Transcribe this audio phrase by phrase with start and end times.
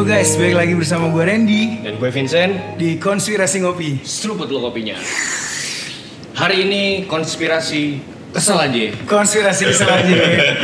[0.00, 4.00] Yo guys, balik lagi bersama gue Randy Dan gue Vincent, di Konspirasi Ngopi.
[4.00, 4.96] seruput lo kopinya.
[6.40, 8.00] Hari ini konspirasi
[8.30, 8.80] kesel aja.
[9.04, 10.54] Konspirasi selanjutnya.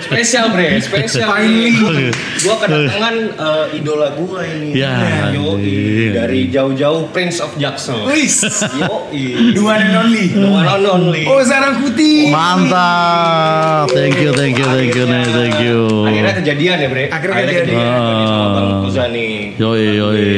[0.00, 1.28] Spesial bre, spesial.
[1.28, 2.08] Finally.
[2.40, 4.68] Gue kedatangan eh, idola gue ini.
[4.74, 6.12] Ya, Yo, anjing.
[6.12, 8.08] dari jauh-jauh Prince of Jackson.
[8.08, 8.40] Wis,
[8.74, 9.12] Yo,
[9.52, 10.32] the one and only.
[10.32, 11.22] The one and only.
[11.24, 12.32] Oh, sarang putih.
[12.32, 13.92] Mantap.
[13.92, 15.78] Thank you, thank you, thank you, nih, thank you.
[16.08, 17.04] Akhirnya kejadian ya bre.
[17.08, 17.76] Akhirnya kejadian.
[17.76, 19.08] Sama Bang Ah.
[19.12, 19.56] Nih.
[19.58, 20.30] Yoi, yoi.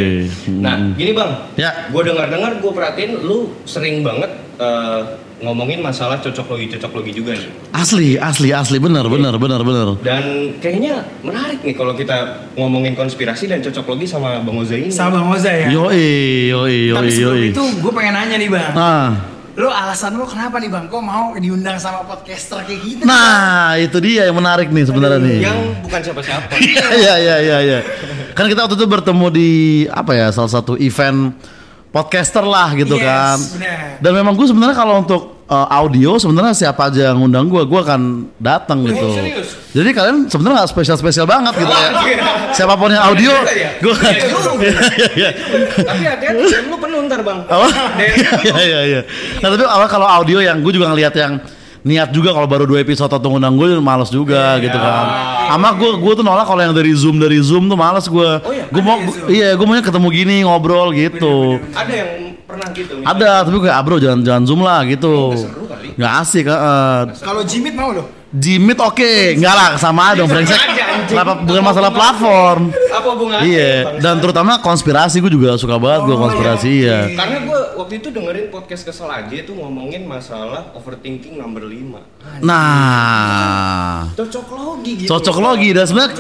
[0.59, 1.87] Nah, gini bang, Ya.
[1.91, 5.01] gue dengar-dengar, gue perhatiin lu sering banget eh,
[5.45, 7.51] ngomongin masalah cocok logi cocok logi juga nih.
[7.71, 9.89] Asli, asli, asli, bener, bener, bener, bener.
[10.01, 10.25] Dan
[10.59, 12.17] kayaknya menarik nih kalau kita
[12.55, 14.89] ngomongin konspirasi dan cocok logi sama Bang Oza ini.
[14.89, 15.69] Sama Bang Oza ya.
[15.69, 17.49] Yoi, yoi, Tapi yoi, sebelum yoi.
[17.53, 18.73] itu gue pengen nanya nih bang.
[18.73, 19.09] Nah,
[19.55, 20.91] Lo alasan lo kenapa nih bang?
[20.91, 23.03] Kok mau diundang sama podcaster kayak gitu?
[23.07, 25.39] nah itu dia yang menarik nih sebenarnya nih.
[25.47, 26.51] Yang bukan siapa-siapa.
[26.99, 27.79] Iya, iya, iya, iya.
[28.35, 29.51] Kan kita waktu itu bertemu di
[29.87, 31.39] apa ya, salah satu event
[31.91, 33.39] podcaster lah gitu Yes, kan.
[33.55, 33.79] benar.
[34.03, 37.81] Dan memang gue sebenarnya kalau untuk uh, audio sebenarnya siapa aja yang ngundang gue, gue
[37.81, 39.05] akan datang gitu.
[39.05, 39.49] Oh, serius?
[39.75, 41.91] Jadi kalian sebenarnya nggak spesial spesial banget gitu ya.
[42.55, 43.71] Siapa pun yang audio, Iya, iya.
[43.83, 43.95] gue.
[44.65, 44.79] Iya,
[45.19, 45.31] iya.
[45.83, 47.39] Tapi hati-hati, lu penuh ntar bang.
[47.49, 47.67] Apa?
[48.47, 49.01] Iya iya iya.
[49.41, 51.41] Nah tapi awal kalau audio yang gue juga ngeliat yang
[51.85, 55.07] niat juga kalau baru dua episode atau ngundang gue males juga gitu kan.
[55.53, 58.31] Ama gue gue tuh nolak kalau yang dari zoom dari zoom tuh males gue.
[58.49, 58.65] iya?
[58.73, 58.97] Gue mau
[59.29, 61.61] ya iya gue maunya ketemu gini ngobrol gitu.
[61.77, 62.11] Ada yang
[62.45, 62.93] pernah gitu?
[63.01, 63.05] nih?
[63.05, 65.33] Ada tapi gue ah bro jangan jangan zoom lah gitu.
[65.33, 65.89] Nggak seru kali.
[65.97, 66.45] Nggak asik.
[66.47, 68.05] Uh, Kalau Jimit mau lo?
[68.35, 70.59] Jimit oke, enggak lah sama dong brengsek.
[71.07, 72.75] Kenapa bukan masalah platform?
[72.91, 73.47] Apa hubungannya?
[73.47, 77.15] Iya, dan terutama konspirasi gue juga suka banget gue Oh, konspirasi iya, ya.
[77.15, 84.11] Karena gue waktu itu dengerin podcast kesel aja itu ngomongin masalah overthinking number 5 Nah,
[84.15, 86.15] Cocok logi gitu cocok logi dan sebenarnya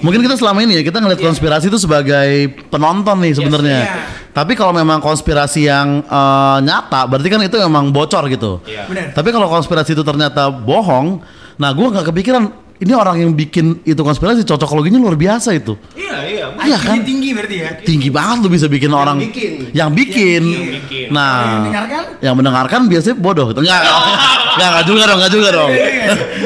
[0.00, 2.30] mungkin kita selama ini ya kita ngeliat konspirasi itu sebagai
[2.70, 3.78] penonton nih sebenarnya.
[3.84, 4.22] iya.
[4.34, 8.58] Tapi kalau memang konspirasi yang eh, nyata, berarti kan itu memang bocor gitu.
[8.66, 8.90] Iya.
[8.90, 9.14] Benar.
[9.14, 11.22] Tapi kalau konspirasi itu ternyata bohong,
[11.54, 15.78] nah gue nggak kepikiran ini orang yang bikin itu konspirasi cocok loginya luar biasa itu.
[15.94, 16.96] Iya iya Iya kan?
[17.00, 17.70] Tinggi berarti ya.
[17.78, 19.68] Tinggi banget lu bisa bikin orang bikin.
[19.70, 20.42] yang bikin.
[20.42, 21.06] Yang bikin.
[21.06, 22.02] Yang Nah, mendengarkan?
[22.18, 23.60] yang mendengarkan biasanya bodoh gitu.
[23.60, 23.80] Enggak,
[24.54, 25.70] enggak, enggak juga dong, enggak juga dong.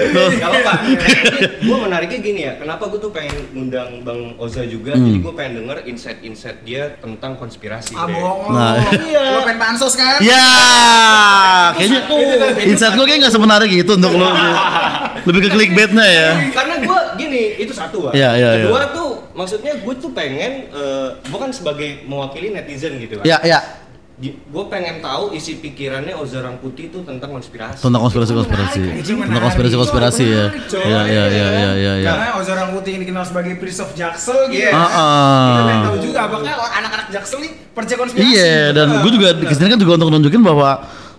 [0.08, 0.30] Tuh.
[0.32, 0.72] Gak apa-apa
[1.68, 5.04] Gue menariknya gini ya Kenapa gue tuh pengen ngundang Bang Oza juga Hmm.
[5.04, 8.16] Jadi gue pengen denger insight-insight dia Tentang konspirasi Ah Bre.
[8.16, 8.74] bohong Nah.
[8.74, 8.90] lo.
[8.98, 9.22] Iya.
[9.30, 10.16] Lo pengen pansos kan?
[10.18, 10.44] Ya,
[11.74, 12.00] kayaknya
[12.64, 14.28] insight gue kayak nggak semenarik gitu untuk lo.
[15.26, 16.17] Lebih ke clickbaitnya ya.
[16.56, 21.16] Karena gue gini Itu satu Bang Iya, iya, Kedua tuh Maksudnya gue tuh pengen uh,
[21.22, 23.60] Gue kan sebagai mewakili netizen gitu kan Ya, ya.
[24.18, 28.82] Gue pengen tahu isi pikirannya Oza Rangkuti itu tentang konspirasi Tentang konspirasi-konspirasi.
[28.98, 29.30] Itu menarik.
[29.30, 30.44] Tentang konspirasi-konspirasi ya.
[30.50, 30.82] Itu menarik, coy.
[30.90, 32.08] Ya, ya, ya, ya, ya, ya.
[32.10, 34.58] Karena Oza Rangkuti ini dikenal sebagai Prince of Jaksel gitu.
[34.58, 34.74] Iya.
[34.74, 34.82] ya.
[34.82, 35.86] Ah, Kita pengen ah.
[35.86, 38.26] tahu juga apakah anak-anak Jaksel nih percaya konspirasi.
[38.26, 40.70] Iya, dan gue juga ke sini kan juga untuk nunjukin bahwa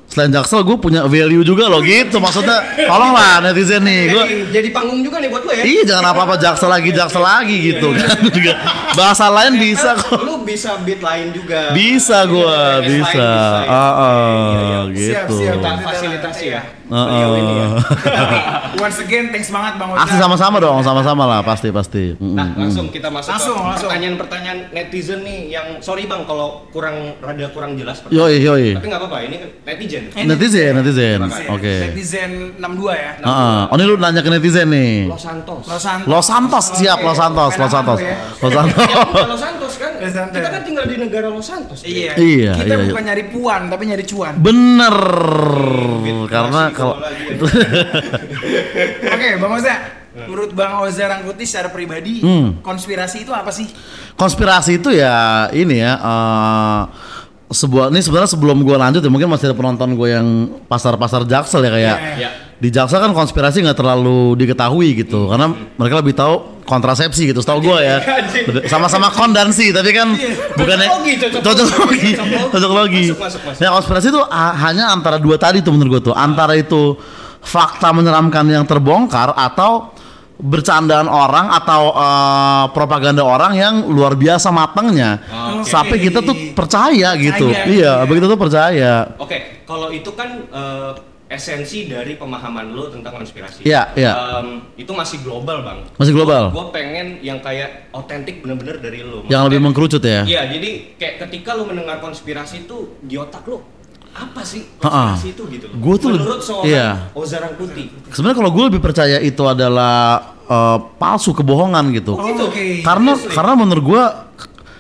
[0.10, 2.18] selain Jaksel gue punya value juga loh gitu.
[2.18, 4.10] Maksudnya, tolonglah netizen nih.
[4.10, 5.64] Gue jadi, jadi panggung juga nih buat lo ya?
[5.64, 8.10] Iya jangan apa-apa jaksel lagi jaksel lagi gitu kan.
[8.30, 8.54] Juga
[8.94, 10.20] bahasa lain bisa kok.
[10.20, 11.72] Lu bisa beat lain juga.
[11.72, 13.22] Bisa gua Iya, bisa.
[13.22, 14.96] lain ah Iya, iya, Siap,
[15.30, 15.36] gitu.
[15.40, 15.56] Siap.
[15.56, 16.62] Kita fasilitasi ya.
[16.90, 17.72] Beliau ini ah.
[18.18, 18.38] Tapi
[18.82, 19.94] once again thanks banget Bang.
[19.94, 22.18] Asli sama-sama dong sama-sama lah pasti pasti.
[22.18, 23.90] Nah, langsung kita masuk Langsung, ke langsung.
[23.94, 28.02] pertanyaan-pertanyaan netizen nih yang sorry bang kalau kurang rada kurang jelas.
[28.10, 28.74] yoi yoi.
[28.74, 29.50] Tapi nggak apa-apa, ini kan
[30.00, 30.18] netizen.
[30.18, 33.12] Eh, netizen netizen oke Netizen 62 ya.
[33.22, 33.62] Ah, ah.
[33.70, 35.64] oh ini lu nanya ke netizen nih Los Santos.
[35.66, 36.08] Los Santos.
[36.08, 38.16] Los Santos siap Los Santos Los Santos ya.
[38.38, 39.92] Los Santos Ya, Los Santos kan?
[40.30, 41.84] Kita kan tinggal di negara Los Santos.
[41.84, 42.16] Iya.
[42.16, 44.34] Iya, Kita iya, bukan nyari puan tapi nyari cuan.
[44.40, 44.96] bener
[46.00, 47.36] Gitu, karena kalau ya.
[49.14, 49.76] Oke, Bang Oza.
[50.10, 52.60] Menurut Bang Oza Rangkuti secara pribadi, Hmm.
[52.62, 53.70] konspirasi itu apa sih?
[54.20, 56.82] konspirasi itu ya ini ya eh,
[57.50, 60.28] sebuah ini sebenarnya sebelum gue lanjut ya mungkin masih ada penonton gue yang
[60.70, 62.30] pasar-pasar jaksel ya kayak Iya.
[62.62, 67.66] di jaksel kan konspirasi nggak terlalu diketahui gitu karena mereka lebih tahu kontrasepsi gitu setahu
[67.66, 68.70] gue ya Anjing.
[68.70, 70.14] sama-sama kondansi tapi kan
[70.54, 72.12] bukannya logi, cocok logi
[72.54, 72.72] Cocok
[73.18, 73.42] masuk.
[73.58, 76.94] nah konspirasi itu ah, hanya antara dua tadi tuh menurut gue tuh antara itu
[77.42, 79.90] fakta menyeramkan yang terbongkar atau
[80.40, 85.20] bercandaan orang atau eh, propaganda orang yang luar biasa matangnya
[85.60, 85.68] Oke.
[85.68, 88.08] sampai kita tuh percaya gitu Percaya, iya iya.
[88.08, 90.92] begitu tuh percaya Oke, kalau itu kan eh,
[91.30, 93.62] esensi dari pemahaman lo tentang konspirasi.
[93.62, 94.42] Iya, iya.
[94.42, 95.80] Em, itu masih global bang.
[96.02, 96.50] Masih global?
[96.50, 99.22] Gue pengen yang kayak otentik bener-bener dari lo.
[99.30, 103.62] yang lebih mengkerucut ya Iya, jadi kayak ketika lu mendengar konspirasi itu di otak lu
[104.12, 105.76] apa sih konspirasi itu gitu loh.
[105.78, 106.90] Gua tuh Menurut seorang iya.
[107.12, 107.88] Ozarang Putih.
[108.10, 109.98] sebenarnya kalau gue lebih percaya itu adalah
[110.44, 112.14] eh, palsu kebohongan gitu.
[112.14, 112.82] Oh, Oke.
[112.82, 113.36] karena Seriously.
[113.36, 114.04] karena menurut gua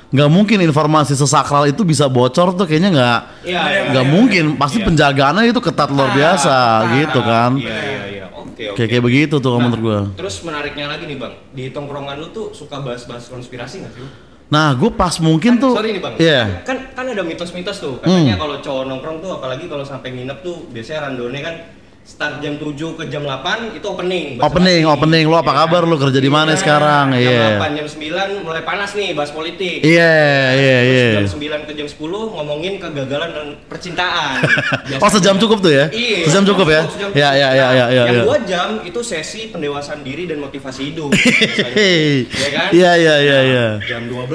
[0.09, 4.43] nggak mungkin informasi sesakral itu bisa bocor tuh kayaknya nggak Iya, iya, nggak iya, mungkin
[4.49, 4.57] iya.
[4.57, 4.87] pasti Iya.
[4.89, 6.55] penjagaannya itu ketat luar biasa
[6.97, 8.25] gitu kan Iya iya iya.
[8.33, 8.75] Oke oke.
[8.75, 12.17] kayak kayak begitu tuh kalau Nah, menurut gua Terus menariknya lagi nih bang, di tongkrongan
[12.17, 14.07] lu tuh suka bahas-bahas konspirasi nggak sih?
[14.49, 18.01] Nah gue pas mungkin Kan, tuh sorry nih bang, iya kan kan ada mitos-mitos tuh.
[18.01, 18.41] Katanya Hmm.
[18.41, 21.55] kalau cowok nongkrong tuh apalagi kalau sampai nginep tuh biasanya randone kan
[22.01, 24.25] start jam 7 ke jam 8 itu opening.
[24.39, 24.91] Opening, basi.
[24.91, 25.23] opening.
[25.23, 25.81] Lu apa Iya kabar?
[25.83, 27.13] Lu kerja di mana sekarang?
[27.13, 27.61] Jam Iya.
[27.61, 29.79] 8 jam 9 mulai panas nih bahas politik.
[29.81, 30.13] iya
[30.51, 32.01] iya iya Terus jam 9 ke jam 10
[32.33, 34.41] ngomongin kegagalan dan percintaan.
[35.05, 36.25] oh sejam cukup tuh ya Iya.
[36.25, 38.21] sejam cukup ya sejam ya ya ya ya ya Yang ya.
[38.23, 41.13] dua jam itu sesi pendewasaan diri dan motivasi hidup.
[41.13, 41.77] biasanya.
[42.39, 42.67] Iya kan?
[42.71, 44.33] iya iya iya iya Jam 12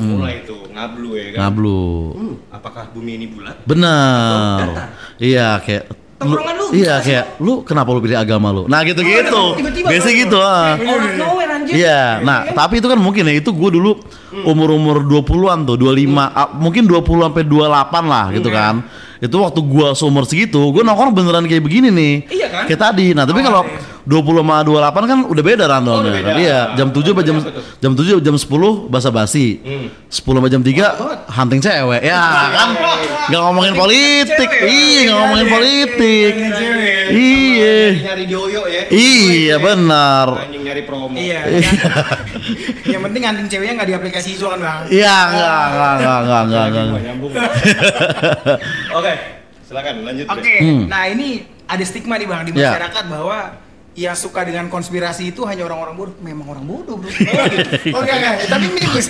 [0.00, 1.38] mulai itu ngablu ya kan.
[1.44, 3.56] ngablu Hmm, apakah bumi ini bulat?
[3.62, 5.84] benar iya kayak
[6.20, 10.08] Tongkrongan lu iya kayak lu kenapa lu pilih agama lu nah gitu gitu tiba-tiba biasa
[10.12, 10.20] bro.
[10.20, 10.76] gitu ah.
[11.60, 11.74] Anjir.
[11.84, 14.00] Iya, nah tapi itu kan mungkin ya itu gue dulu
[14.48, 18.74] umur-umur 20-an tuh, 25, ah, mungkin 20 sampai 28 lah gitu kan.
[19.20, 22.14] Itu waktu gua seumur segitu, gue nongkrong beneran kayak begini nih.
[22.32, 22.64] Iya kan?
[22.64, 23.06] Kayak tadi.
[23.12, 23.68] Nah, tapi kalau
[24.10, 26.30] 20 sama 28 kan udah beda Oh, udah beda.
[26.34, 27.36] Iya, jam 7 sampai jam
[27.78, 29.62] jam 7 jam 10 basa-basi.
[29.62, 29.86] Hmm.
[30.10, 32.02] 10 sampai jam 3 hunting cewek.
[32.02, 32.18] Ya,
[32.50, 32.68] kan
[33.30, 34.50] nggak ngomongin politik.
[34.50, 34.66] cewek.
[34.66, 36.32] Iya, nggak ngomongin politik.
[37.10, 37.78] Iya.
[38.02, 38.82] Nyari dioyo ya.
[38.90, 40.26] Iya, benar.
[40.42, 41.14] Anjing nyari promo.
[41.14, 41.40] Iya.
[42.84, 44.82] Yang penting anting ceweknya nggak di aplikasi itu kan bang.
[44.90, 47.50] Iya, enggak, enggak, enggak, enggak, enggak, enggak.
[48.98, 49.12] Oke,
[49.64, 50.26] silakan lanjut.
[50.26, 50.82] Oke, Hmm.
[50.86, 51.28] nah ini
[51.64, 52.74] ada stigma nih bang di Ya.
[52.74, 53.38] masyarakat bahwa
[53.90, 56.14] yang suka dengan konspirasi itu hanya orang-orang bodoh.
[56.22, 57.10] Memang orang bodoh bro.
[57.10, 57.26] gitu.
[57.94, 59.06] Oh enggak enggak, tapi minus.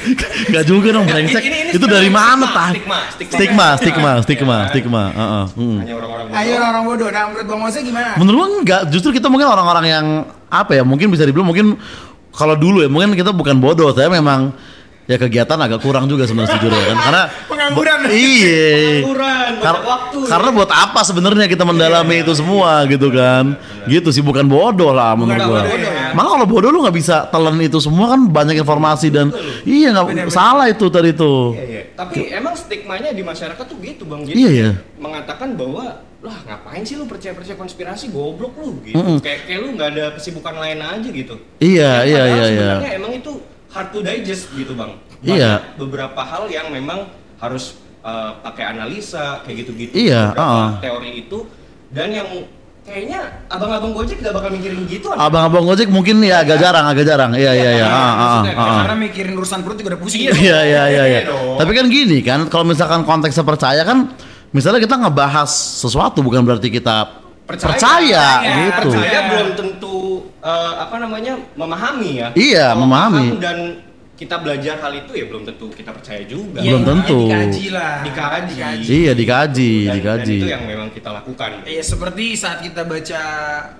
[0.49, 1.43] Enggak juga dong brengsek.
[1.45, 2.71] Ini- ini Itu dari mana, stigma, Tah?
[2.73, 3.37] stigma, stigma.
[3.37, 4.23] Stigma, stigma, Iya.
[4.25, 5.03] stigma, stigma.
[5.13, 5.45] Heeh.
[5.53, 5.77] hmm.
[5.85, 6.41] Hanya orang-orang bodoh.
[6.41, 7.09] Ayo orang-orang bodoh.
[7.13, 8.11] Nah menurut bang Mose gimana?
[8.17, 10.07] Menurut gua enggak, justru kita mungkin orang-orang yang
[10.49, 10.83] apa ya?
[10.83, 11.77] Mungkin bisa dibilang mungkin
[12.33, 14.55] kalau dulu ya, mungkin kita bukan bodoh, saya memang
[15.11, 16.99] ya kegiatan agak kurang juga sebenarnya jujur ya kan.
[17.03, 17.99] Karena Pengangguran.
[18.07, 18.71] Iya.
[19.03, 20.19] Pengangguran, Kar- waktu.
[20.25, 23.59] karena buat apa sebenarnya kita mendalami itu semua gitu kan?
[23.85, 25.63] Gitu sih bukan bodoh lah menurut gua.
[25.67, 26.15] bodoh ya.
[26.15, 30.31] Malah kalau bodoh lu nggak bisa telan itu semua kan banyak informasi dan iya nggak
[30.31, 31.35] salah itu tadi itu.
[31.53, 31.83] Iya, iya.
[31.93, 34.23] Tapi emang stigmanya di masyarakat tuh gitu bang.
[34.23, 34.71] Jadi Iya, iya.
[34.97, 35.85] mengatakan bahwa
[36.21, 38.93] lah ngapain sih lu percaya-percaya konspirasi goblok lu gitu.
[38.95, 39.19] Mm-mm.
[39.19, 41.35] Kayak kayak lu nggak ada kesibukan lain aja gitu.
[41.59, 42.71] Iya, iya, iya, iya.
[42.77, 43.33] Sebenarnya emang itu
[43.71, 44.93] hard to digest gitu bang.
[45.23, 45.63] Iya.
[45.63, 47.07] Banyak beberapa hal yang memang
[47.41, 49.93] harus uh, pakai analisa kayak gitu-gitu.
[49.97, 50.71] Iya, Beberapa uh-uh.
[50.83, 51.39] teori itu
[51.91, 52.29] dan yang
[52.91, 55.07] kayaknya abang-abang gojek nggak bakal mikirin gitu.
[55.15, 57.31] Abang-abang Gojek mungkin ya agak jarang, agak jarang.
[57.37, 57.87] Iya, iya, iya.
[57.87, 58.77] Ah, ah, ah, ah.
[58.83, 60.21] Karena mikirin urusan perut juga udah pusing.
[60.27, 60.33] Iya.
[60.35, 61.21] Iya, iya, iya, iya.
[61.61, 64.11] Tapi kan gini kan, kalau misalkan konteksnya percaya kan,
[64.51, 65.51] misalnya kita ngebahas
[65.85, 68.91] sesuatu bukan berarti kita percaya, Percaya, gitu.
[68.95, 69.90] Percaya belum tentu
[70.39, 72.29] uh, apa namanya memahami ya.
[72.33, 73.25] Iya, Kalau memahami.
[73.27, 73.59] paham Dan
[74.15, 76.61] kita belajar hal itu ya belum tentu kita percaya juga.
[76.61, 77.19] Belum Iya, tentu.
[77.25, 77.95] Dikaji lah.
[78.03, 78.55] Dikaji.
[78.87, 80.37] Iya, dikaji, Dan- dikaji.
[80.37, 81.49] Dan itu yang memang kita lakukan.
[81.65, 83.23] Iya seperti saat kita baca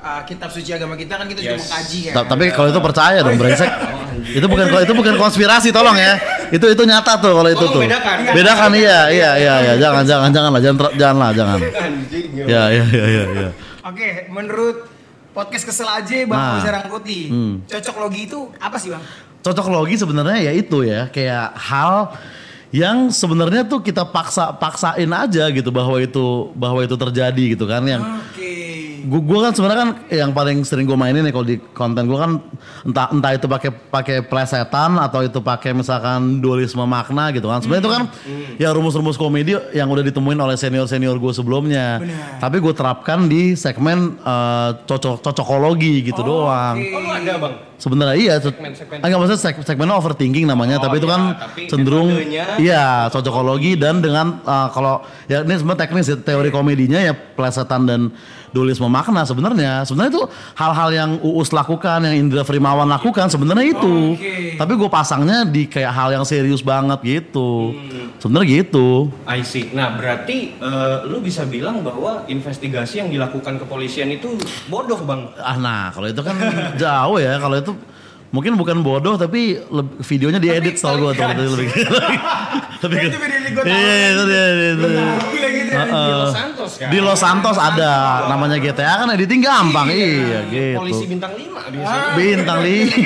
[0.01, 1.63] uh, kitab suci agama kita kan kita juga Yes.
[1.63, 2.15] mengkaji kan.
[2.17, 3.69] Ta- Tapi kalau itu percaya dong, brengsek.
[3.69, 3.99] anjing.
[4.21, 6.19] Itu bukan kalau itu bukan konspirasi, tolong ya.
[6.51, 7.81] Itu itu nyata tuh kalau itu Oh, tuh.
[7.81, 8.17] membedakan.
[8.31, 9.73] Bedakan iya, iya, iya, iya.
[9.79, 11.59] Jangan, jangan, jangan lah, jangan, jangan lah, jangan.
[11.63, 12.29] Anjing.
[12.37, 13.51] Ya, ya, ya, ya, ya.
[13.81, 14.90] Oke, menurut
[15.31, 16.51] podcast kesel aja Bang Nah.
[16.57, 17.55] Fauzan Rangkuti, Hmm.
[17.65, 19.03] cocok logi itu apa sih Bang?
[19.41, 22.13] cocok logi sebenarnya ya itu ya kayak hal
[22.71, 26.23] yang sebenarnya tuh kita paksa paksain aja gitu bahwa itu
[26.55, 28.70] bahwa itu terjadi gitu kan yang Oke.
[29.07, 32.19] Gua, gua kan sebenarnya kan yang paling sering gue mainin ya kalau di konten gua
[32.27, 32.33] kan
[32.85, 37.83] entah entah itu pakai pakai plesetan atau itu pakai misalkan dualisme makna gitu kan sebenarnya
[37.85, 38.03] itu kan
[38.59, 42.43] ya rumus-rumus komedi yang udah ditemuin oleh senior senior gue sebelumnya Benar.
[42.43, 46.91] tapi gue terapkan di segmen eh, cocok cocokologi gitu doang oke.
[46.97, 47.70] Oh, lu ada bang.
[47.81, 49.01] Sebenarnya iya, se- Segmen-segmen.
[49.01, 52.61] ah, nggak maksudnya seg segmennya overthinking namanya, Oh, tapi itu iya, kan tapi cenderung metodenya-
[52.61, 57.83] iya cocokologi dan dengan uh, kalau ya ini sebenarnya teknis ya, teori komedinya ya plesetan
[57.83, 58.13] dan
[58.51, 59.81] dualisme makna sebenarnya.
[59.81, 63.95] Sebenarnya itu hal-hal yang Uus lakukan, yang Indra Frimawan lakukan sebenarnya itu.
[64.13, 64.59] Oke.
[64.59, 67.71] Tapi gue pasangnya di kayak hal yang serius banget gitu.
[67.71, 68.11] Hmm.
[68.19, 69.07] Sebenarnya gitu.
[69.25, 69.71] I see.
[69.71, 74.35] Nah berarti eh, lu bisa bilang bahwa investigasi yang dilakukan kepolisian itu
[74.67, 75.31] bodoh bang.
[75.39, 76.35] Ah nah, kalau itu kan
[76.83, 77.39] jauh ya.
[77.39, 77.70] Kalau itu
[78.31, 79.59] mungkin bukan bodoh tapi
[80.01, 81.43] videonya diedit soal gue tuh Gaji.
[81.43, 81.69] lebih
[82.83, 83.75] lebih Itu video yang gua tahu.
[83.77, 84.87] Iya, itu dia itu.
[84.89, 85.09] Ya.
[85.71, 86.89] Di Los Santos kan.
[86.89, 87.93] Di Los Santos ada
[88.27, 90.41] namanya GTA kan editing gampang iya
[90.75, 91.13] Polisi gitu.
[91.13, 92.11] bintang 5 biasanya.
[92.15, 93.05] Bintang 5.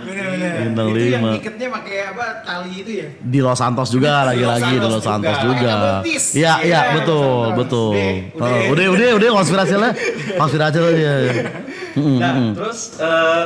[0.00, 0.52] Bener-bener.
[0.56, 1.36] Bintang itu yang 5.
[1.36, 3.06] iketnya pakai apa tali itu ya?
[3.20, 5.74] Di Los Santos juga lagi-lagi di Los Santos juga.
[6.02, 7.92] Iya, iya, Iya, betul, betul.
[8.32, 8.86] Udah, Oh, udah.
[8.88, 9.92] Udah, udah, konspirasi lah.
[10.34, 10.92] Konspirasi lah.
[11.94, 13.42] Mm, Nah terus eh,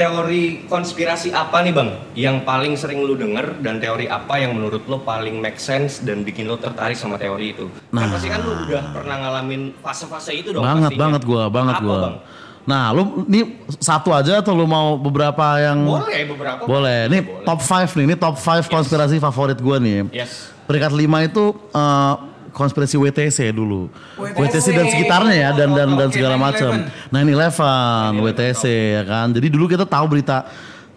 [0.00, 4.88] teori konspirasi apa nih bang yang paling sering lu denger dan teori apa yang menurut
[4.88, 7.68] lo paling make sense dan bikin lo tertarik sama teori itu?
[7.92, 8.16] Nah, Nah.
[8.16, 10.64] pasti kan lu udah pernah ngalamin fase-fase itu dong.
[10.64, 11.02] banget pastinya.
[11.04, 11.98] banget gua, banget Apa, gua.
[12.00, 12.16] Bang?
[12.60, 13.40] Nah, lu ini
[13.76, 16.62] satu aja atau lu mau beberapa yang Boleh beberapa.
[16.64, 17.00] Boleh.
[17.12, 17.44] Ini Boleh.
[17.44, 20.08] top 5 nih, ini top 5 konspirasi favorit gua nih.
[20.16, 20.48] Yes.
[20.64, 21.44] Peringkat 5 itu
[21.76, 22.14] eh,
[22.52, 23.88] konspirasi WTC dulu.
[24.18, 24.36] WTC.
[24.38, 26.44] WTC dan sekitarnya ya dan dan dan segala 9/11.
[26.44, 26.70] macam.
[27.10, 28.64] 9/11 WTC
[28.98, 29.26] ya kan.
[29.32, 30.46] Jadi dulu kita tahu berita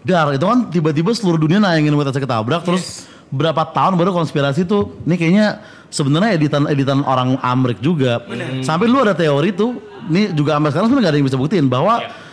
[0.04, 5.00] dar itu kan tiba-tiba seluruh dunia nayangin WTC ketabrak terus berapa tahun baru konspirasi tuh
[5.08, 8.20] ini kayaknya sebenarnya editan editan orang Amrik juga.
[8.60, 11.66] Sampai dulu ada teori tuh ini juga sampai sekarang sebenarnya gak ada yang bisa buktiin
[11.66, 12.23] bahwa Iya.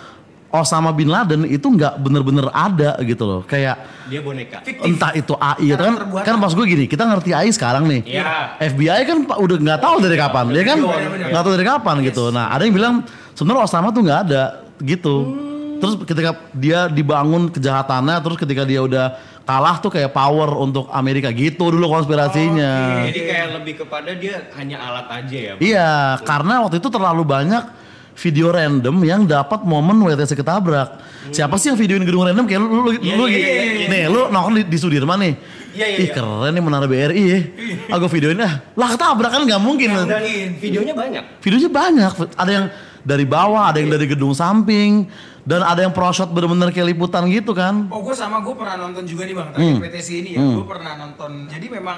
[0.52, 3.42] Osama bin Laden itu nggak bener-bener ada gitu loh.
[3.42, 4.60] Kayak Dia boneka.
[4.60, 4.84] Fiktif.
[4.86, 6.26] entah itu AI atau kan Karakter buatan.
[6.28, 8.60] kan maksud gue gini kita ngerti AI sekarang nih Iya.
[8.60, 11.28] FBI kan pak udah nggak tahu dari kapan dia kan Bener-bener.
[11.30, 12.96] nggak tahu dari kapan gitu nah ada yang bilang
[13.32, 14.44] sebenarnya Osama tuh nggak ada
[14.82, 15.16] gitu
[15.78, 21.32] terus ketika dia dibangun kejahatannya terus ketika dia udah kalah tuh kayak power untuk Amerika
[21.32, 25.54] gitu dulu konspirasinya Jadi kayak lebih kepada dia hanya alat aja ya.
[25.58, 25.92] Iya
[26.22, 27.64] karena waktu itu terlalu banyak
[28.16, 30.90] video random yang dapat momen WTC ketabrak.
[31.30, 33.48] Siapa sih yang videoin gedung random kayak lu lu, lu, Iya, lu iya, gitu.
[33.48, 33.88] iya, iya.
[33.88, 35.34] Nih, lu nongkrong di, di Sudirman nih.
[35.72, 36.14] Iya, iya, Ih, iya.
[36.14, 37.40] keren nih menara BRI ya.
[37.96, 38.60] Aku videoin ah.
[38.76, 39.90] Lah ketabrak kan nggak mungkin.
[39.96, 40.22] Dan
[40.60, 41.24] videonya banyak.
[41.40, 42.12] Videonya banyak.
[42.36, 42.66] Ada yang
[43.02, 45.10] dari bawah, ada yang dari gedung samping,
[45.42, 47.90] dan ada yang pro shot bener-bener kayak liputan gitu kan.
[47.90, 49.58] Oh gue sama gue pernah nonton juga nih bang Hmm.
[49.58, 51.98] terakhir PTC ini ya gue pernah nonton jadi memang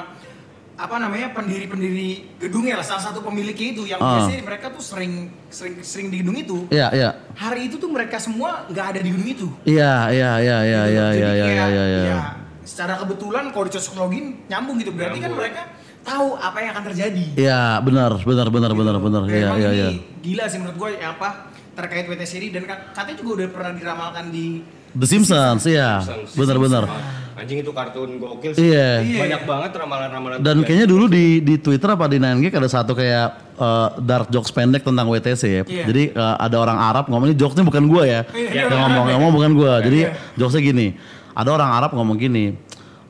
[0.83, 4.19] apa namanya pendiri-pendiri gedungnya lah salah satu pemiliknya itu yang Ah.
[4.19, 5.13] biasanya mereka tuh sering
[5.47, 7.09] sering sering di gedung itu Iya, iya.
[7.33, 10.91] hari itu tuh mereka semua nggak ada di gedung itu Iya, iya, iya, iya, Gitu.
[10.91, 12.01] iya, iya, iya, iya, iya.
[12.05, 12.19] ya,
[12.61, 15.61] secara kebetulan kalau dicocok login nyambung gitu berarti kan mereka
[16.01, 19.21] tahu apa yang akan terjadi Iya, benar, benar, benar, benar, benar.
[19.23, 19.89] Kayak Iya, iya, iya.
[20.19, 21.29] gila sih menurut gue yang apa
[21.71, 24.59] terkait WTC ini dan kat- katanya juga udah pernah diramalkan di
[24.93, 26.03] The Simpsons, iya.
[26.03, 27.22] Simpsons.
[27.33, 28.69] Anjing itu kartun gokil sih.
[28.69, 29.01] Iya.
[29.01, 30.37] Banyak banget ramalan-ramalan.
[30.39, 34.53] Dan kayaknya dulu di di Twitter apa di 9gag ada satu kayak eh, dark jokes
[34.53, 35.63] pendek tentang WTC ya.
[35.65, 35.85] Iya.
[35.89, 38.21] Jadi eh, ada orang Arab ngomong ini jokesnya bukan gua ya.
[38.31, 38.69] Iya.
[38.69, 39.73] Yang ngomong ngomong bukan gua.
[39.81, 39.99] Jadi
[40.37, 40.87] jokesnya gini.
[41.33, 42.53] Ada orang Arab ngomong gini.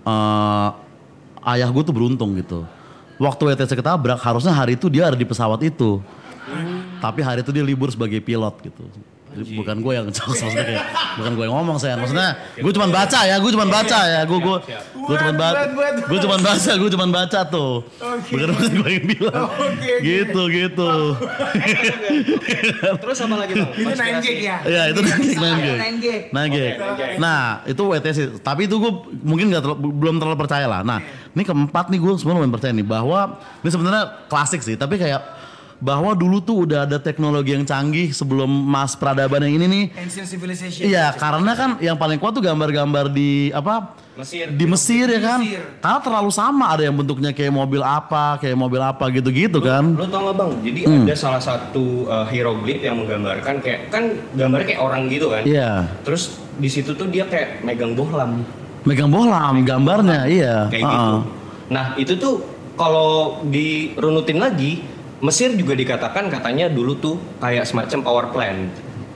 [0.04, 0.70] eh,
[1.44, 2.64] ayah gue tuh beruntung gitu.
[3.20, 6.00] Waktu WTC ketabrak harusnya hari itu dia ada di pesawat itu.
[7.00, 8.84] Tapi hari itu dia libur sebagai pilot gitu.
[9.34, 13.20] Bukan gue yang jokes maksudnya kayak bukan gue yang ngomong saya maksudnya gue cuma baca
[13.24, 14.22] ya gue cuma baca ya.
[14.24, 14.58] Gue gue
[15.04, 15.62] gue cuma baca
[16.04, 17.74] gue cuma baca gue cuma baca tuh.
[17.98, 18.32] Oke.
[18.32, 19.46] bukan bukan gue yang bilang.
[19.50, 19.94] Oke.
[20.02, 20.92] gitu gitu.
[23.02, 23.72] Terus apa lagi bang?
[23.74, 24.58] Itu 9gag ya?
[24.64, 25.78] ya itu 9gag.
[26.34, 28.92] nanti Oke, nah itu WTC tapi itu gue
[29.24, 30.82] mungkin nggak terlalu- belum terlalu percaya lah.
[30.84, 31.00] Nah
[31.34, 33.20] ini keempat nih gue sebenarnya lumayan percaya nih bahwa
[33.64, 34.76] ini sebenarnya klasik sih.
[34.76, 35.22] Tapi kayak
[35.84, 40.32] bahwa dulu tuh udah ada teknologi yang canggih sebelum mas peradaban yang ini nih Ancient
[40.32, 40.88] civilization.
[40.88, 44.00] Iya, karena kan yang paling kuat tuh gambar-gambar di apa?
[44.16, 44.48] Mesir.
[44.48, 45.40] Di Mesir ya kan?
[45.44, 45.60] Mesir.
[45.84, 49.98] Karena terlalu sama, ada yang bentuknya kayak mobil apa, kayak mobil apa gitu-gitu kan?
[50.00, 50.52] Lo tau gak bang?
[50.64, 55.44] Jadi ada salah satu uh, hieroglif yang menggambarkan kayak kan gambarnya kayak orang gitu kan.
[55.44, 55.92] Iya.
[56.08, 58.46] Terus di situ tuh dia kayak megang bohlam
[58.88, 60.56] Megang bohlam gambarnya, iya.
[60.72, 60.96] kayak gitu.
[60.96, 61.18] Heeh.
[61.74, 62.46] Nah itu tuh
[62.78, 64.93] kalau dirunutin lagi
[65.24, 68.68] Mesir juga dikatakan katanya dulu tuh kayak semacam power plant.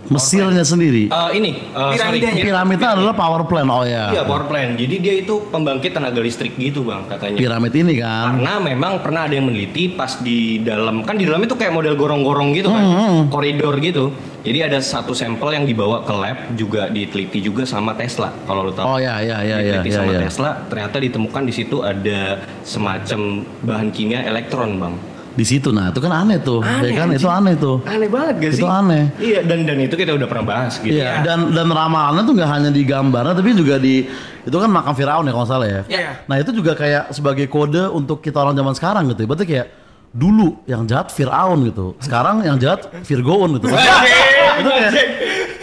[0.08, 1.12] Mesirnya sendiri.
[1.12, 2.24] Eh, ini uh, sorry.
[2.24, 2.44] Piramidanya.
[2.48, 4.16] Piramidnya adalah power plant, oh ya.
[4.16, 4.80] Iya power plant.
[4.80, 7.36] Jadi dia itu pembangkit tenaga listrik gitu bang katanya.
[7.36, 8.40] Piramid ini kan.
[8.40, 12.00] Karena memang pernah ada yang meneliti pas di dalam kan di dalam itu kayak model
[12.00, 14.16] gorong-gorong gitu kan, Hmm, koridor gitu.
[14.48, 18.72] Jadi ada satu sampel yang dibawa ke lab juga diteliti juga sama Tesla kalau lo
[18.72, 18.96] tahu.
[18.96, 20.20] Oh ya, ya, ya, ya, diteliti ya, sama ya.
[20.24, 24.96] Tesla, ternyata ditemukan di situ ada semacam bahan kimia elektron bang.
[25.38, 27.14] Di situ, nah itu kan aneh tuh, Aneh, ya kan?
[27.14, 27.22] anjing.
[27.22, 27.78] Itu aneh tuh.
[27.86, 28.62] Aneh banget gak sih?
[28.62, 29.04] Itu aneh.
[29.22, 30.98] Iya dan dan itu kita udah pernah bahas gitu.
[30.98, 34.10] Iya, dan dan ramalannya tuh nggak hanya di gambarnya tapi juga di
[34.48, 35.82] itu kan makam Firaun ya kalau nggak salah ya.
[35.86, 36.10] Iya.
[36.26, 39.22] Nah itu juga kayak sebagai kode untuk kita orang zaman sekarang gitu.
[39.22, 39.28] ya.
[39.30, 39.68] Berarti kayak
[40.10, 43.70] dulu yang jahat Firaun gitu, sekarang yang jahat Virgoon gitu.
[44.58, 44.92] itu kayak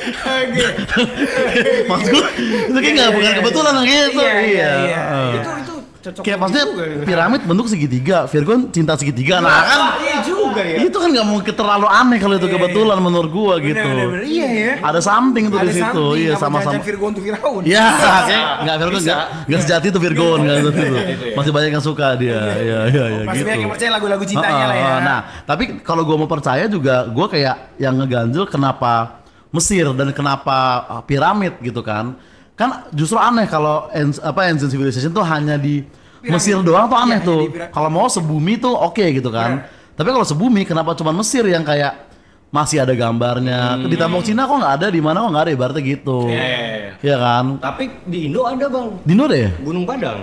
[1.90, 2.28] maksud gue
[2.70, 4.20] itu kayak nggak bukan kebetulan gitu.
[4.22, 5.02] Iya, iya, iya.
[5.40, 5.63] Itu itu
[6.04, 7.04] cocok Kayak maksudnya juga gitu.
[7.08, 9.40] piramid bentuk segitiga, Virgon cinta segitiga.
[9.40, 10.76] Nah kan Iya juga ya.
[10.84, 13.80] itu kan nggak mungkin terlalu aneh kalau itu kebetulan menurut gua gitu.
[13.80, 14.72] Bener, bener, iya ya.
[14.84, 16.04] Ada something tuh Ada di situ.
[16.20, 16.76] Iya sama-sama.
[16.84, 17.62] Virgo untuk Firaun.
[17.64, 17.84] Iya,
[18.28, 19.08] kayak nggak Virgon Bisa.
[19.08, 20.80] nggak nggak sejati itu Virgon nggak gitu.
[20.84, 21.02] Ya.
[21.34, 22.38] Masih banyak yang suka dia.
[22.60, 23.48] Iya iya iya Masih gitu.
[23.48, 24.92] banyak yang percaya lagu-lagu cintanya lah ya.
[25.00, 25.18] Nah,
[25.48, 30.56] tapi kalau gua mau percaya juga gua kayak yang ngeganjel kenapa Mesir dan kenapa
[30.90, 32.18] uh, piramid gitu kan.
[32.54, 33.90] Kan justru aneh kalau
[34.22, 35.82] apa ancient civilization tuh hanya di
[36.22, 36.30] Piramid.
[36.38, 37.40] Mesir doang tuh aneh Iya, tuh.
[37.68, 39.60] Kalau mau sebumi tuh oke gitu kan.
[39.60, 39.92] Iya.
[39.94, 42.06] Tapi kalau sebumi kenapa cuma Mesir yang kayak
[42.48, 43.82] masih ada gambarnya.
[43.82, 46.30] Di tembok Cina kok nggak ada, di mana kok nggak ada, ibaratnya gitu.
[46.30, 47.44] Eh, Iya kan?
[47.58, 50.18] tapi di Indo ada bang, Di Indo deh, Gunung Padang.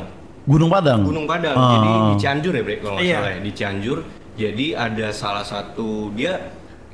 [0.48, 1.00] Gunung Padang.
[1.06, 1.54] Gunung Padang.
[1.54, 1.70] Ah.
[1.78, 3.18] Jadi di Cianjur ya, Bre, kalau nggak Iya.
[3.20, 3.40] salah ya.
[3.44, 3.98] Di Cianjur.
[4.32, 6.34] Jadi ada salah satu dia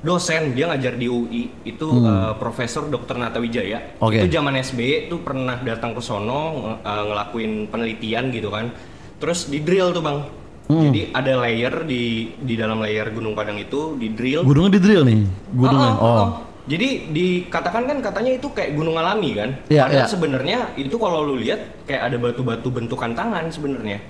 [0.08, 3.20] dosen, dia ngajar di UI itu eh, Profesor Dr.
[3.20, 4.00] Nata Wijaya.
[4.00, 4.08] Hmm.
[4.08, 4.24] Oke.
[4.24, 8.72] Itu zaman SBY tuh pernah datang ke sono eh, ngelakuin penelitian gitu kan.
[9.20, 10.20] Terus di drill tuh, Bang.
[10.68, 10.92] Hmm.
[10.92, 14.48] Jadi ada layer di di dalam layer Gunung Padang itu di drill.
[14.48, 15.20] Gunungnya di drill nih,
[15.52, 15.92] gunungnya.
[15.96, 16.30] Oh, oh, Oh, oh.
[16.68, 19.56] Jadi dikatakan kan katanya itu kayak gunung alami kan?
[19.72, 20.12] Iya, Padahal iya.
[20.12, 24.04] sebenarnya itu kalau lu lihat kayak ada batu-batu bentukan tangan sebenarnya.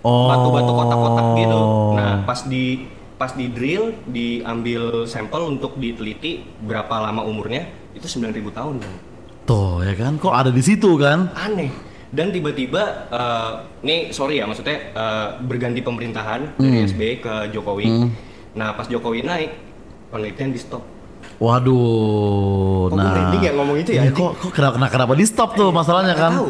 [0.00, 0.24] Oh.
[0.32, 1.60] Batu-batu kotak-kotak gitu.
[2.00, 2.88] Nah, pas di
[3.18, 8.74] pas di drill diambil sampel untuk diteliti berapa lama umurnya itu 9000 tahun.
[8.78, 8.94] Bang.
[9.42, 11.34] Tuh ya kan, kok ada di situ kan?
[11.34, 11.68] Aneh.
[12.08, 17.86] Dan tiba-tiba eh, nih sorry ya maksudnya eh, berganti pemerintahan dari SBY ke Jokowi.
[18.54, 19.50] Nah, pas Jokowi naik
[20.08, 20.80] penelitian di stop.
[21.38, 24.18] Waduh, Kok merinding ya ngomong itu ya, Iya, anjing?
[24.18, 26.32] kok, kok kenapa, kenapa, kenapa di stop tuh masalahnya nggak kan?
[26.34, 26.48] tahu.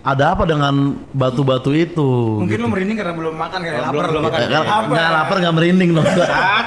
[0.00, 0.72] Ada apa dengan
[1.12, 2.40] batu-batu itu?
[2.40, 2.64] Mungkin gitu.
[2.64, 3.92] lo merinding karena belum makan kayak Oh, lapar.
[3.92, 4.38] belum- belum makan.
[4.40, 4.88] Ya kan, Lapar.
[4.88, 6.06] nggak lapar nggak merinding dong.
[6.08, 6.66] Sat.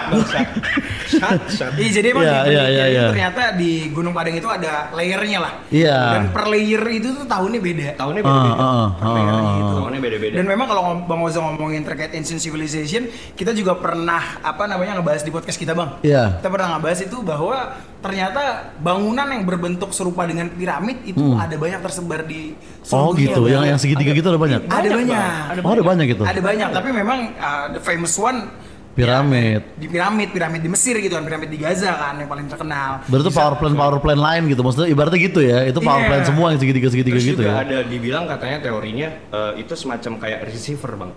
[1.09, 1.71] Sat, sat.
[1.73, 3.05] Iya jadi emang Iya, iya, penelitian iya, itu iya.
[3.09, 5.53] ternyata di Gunung Padang itu ada layernya lah.
[5.69, 5.97] Iya.
[6.13, 7.87] Dan per layer itu tuh tahunnya beda.
[7.95, 8.53] Tahunnya Ah, beda-beda.
[8.55, 9.73] ah, ah, Per layer ah, gitu.
[9.77, 10.33] Tahunnya beda-beda.
[10.37, 15.21] Dan memang kalau Bang Ozo ngomongin terkait ancient civilization, kita juga pernah apa namanya ngebahas
[15.21, 15.97] di podcast kita, Bang.
[16.01, 16.37] Iya.
[16.37, 17.57] Kita pernah ngebahas itu bahwa
[18.03, 18.41] ternyata
[18.77, 22.51] bangunan yang berbentuk serupa dengan piramid itu ada banyak tersebar di
[22.83, 23.49] Oh seluruh dunia, gitu, Bang.
[23.49, 24.61] yang yang segitiga gitu ada banyak.
[24.61, 25.23] Ada Banyak, banyak.
[25.55, 25.63] Bang.
[25.63, 26.23] Oh ada banyak gitu.
[26.23, 28.51] Ada banyak, tapi memang uh, the famous one
[28.93, 29.65] Piramid.
[29.73, 33.01] di piramid, piramid di Mesir gitu kan, piramid di Gaza kan yang paling terkenal.
[33.09, 36.09] Berarti power plant power plant lain gitu, maksudnya ibaratnya gitu ya, itu power Iya.
[36.13, 37.65] plant semua yang segitiga segitiga Terus gitu juga ya.
[37.65, 41.11] ada dibilang katanya teorinya eh, itu semacam kayak receiver bang.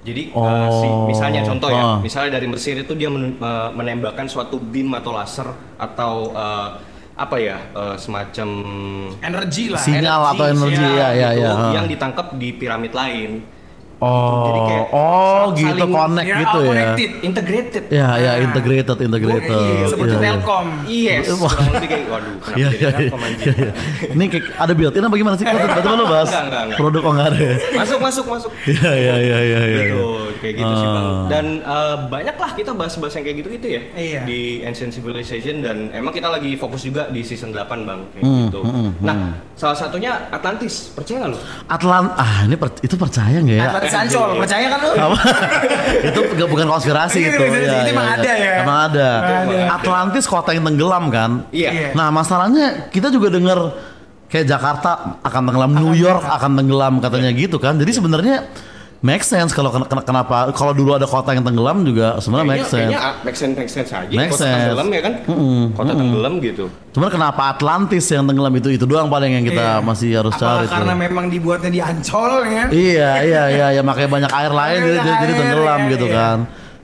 [0.00, 0.72] Jadi eh, Oh.
[0.72, 1.98] si, misalnya contoh ya, Ah.
[2.00, 6.68] misalnya dari Mesir itu dia men- eh, menembakkan suatu beam atau laser atau eh,
[7.14, 8.48] apa ya eh, semacam
[9.20, 9.76] Energi lah.
[9.78, 11.68] Sinyal atau energi, ya, ya, gitu, ya, ha.
[11.76, 13.44] yang ditangkap di piramid lain.
[14.00, 15.04] Oh, Jadi kayak oh
[15.52, 16.66] saling- gitu connect Ya, gitu ya.
[16.66, 17.10] connected.
[17.20, 17.82] Integrated.
[17.90, 18.36] Ya, ya Nah.
[18.42, 19.52] integrated, integrated.
[19.52, 20.30] Iya, seperti Iya, iya.
[20.32, 20.66] Telkom.
[20.88, 21.24] Yes.
[21.34, 21.50] Wah.
[21.50, 22.34] kurang lebih kayak waduh.
[22.34, 23.46] Kenapa Iya, jadi iya, Telkom, iya, anjing?
[23.54, 23.70] iya.
[24.10, 25.44] Ini kayak ada built-in apa gimana sih?
[25.44, 26.78] Kok tiba-tiba lo bahas Enggak, enggak, enggak.
[26.78, 27.54] produk kok nggak ada ya?
[27.76, 28.50] Masuk masuk masuk.
[28.66, 29.60] Iya, iya, iya, iya.
[29.62, 29.84] iya.
[29.86, 30.06] gitu
[30.40, 31.24] kayak gitu sih bang Ah.
[31.28, 34.20] dan eh, banyak lah kita bahas-bahas yang kayak gitu gitu ya Iya.
[34.24, 38.40] di Ancient Civilization dan emang kita lagi fokus juga di season 8 bang kayak Hmm,
[38.46, 39.16] gitu hmm, hmm, nah
[39.52, 43.64] salah satunya Atlantis percaya nggak lo Atlant ah ini per- itu percaya nggak ya?
[43.68, 44.90] Atlantis Ancol, percaya kan lu?
[44.94, 45.18] Apa?
[46.10, 47.38] itu nggak bukan konspirasi Ini itu.
[47.38, 48.16] konspirasi, Iya, itu iya, emang iya.
[48.16, 48.52] ada ya?
[48.62, 49.08] Emang ada.
[49.20, 49.58] Ada.
[49.76, 51.30] Atlantis kota yang tenggelam kan?
[51.50, 51.88] iya Iya.
[51.92, 53.58] Nah masalahnya kita juga dengar
[54.30, 57.74] kayak Jakarta akan tenggelam, New York akan tenggelam katanya gitu kan.
[57.74, 58.46] Jadi sebenarnya
[59.00, 62.62] make sense kalau ken- ken- kenapa kalau dulu ada kota yang tenggelam juga sebenarnya make
[62.62, 62.72] sense.
[62.84, 64.60] kayaknya make sense make sense aja Make kota sense.
[64.60, 69.06] tenggelam ya kan Mm-mm, kota tenggelam gitu Cuman kenapa Atlantis yang tenggelam itu itu doang
[69.06, 69.80] paling yang kita Iya.
[69.80, 70.72] masih harus Apakah cari tuh.
[70.74, 72.64] karena memang dibuatnya di Ancol ya?
[72.68, 76.06] Iya iya iya ya makanya banyak air lain jadi, Banyak jadi air, tenggelam iya, gitu
[76.06, 76.14] iya.
[76.14, 76.38] kan.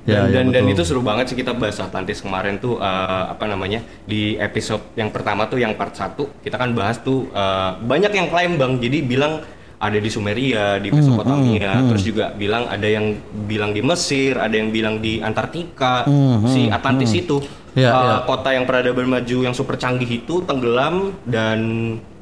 [0.07, 3.25] Ya, dan ya, dan, dan itu seru banget sih kita bahas Atlantis kemarin tuh eh,
[3.27, 7.71] apa namanya di episode yang pertama tuh yang part 1 kita kan bahas tuh eh,
[7.77, 9.43] banyak yang klaim bang jadi bilang
[9.77, 13.13] ada di Sumeria di Hmm, Mesopotamia terus juga bilang ada yang
[13.45, 17.39] bilang di Mesir ada yang bilang di Antartika Hmm, si Atlantis itu
[17.77, 18.17] Iya, Eh, iya.
[18.25, 21.61] kota yang peradaban maju yang super canggih itu tenggelam dan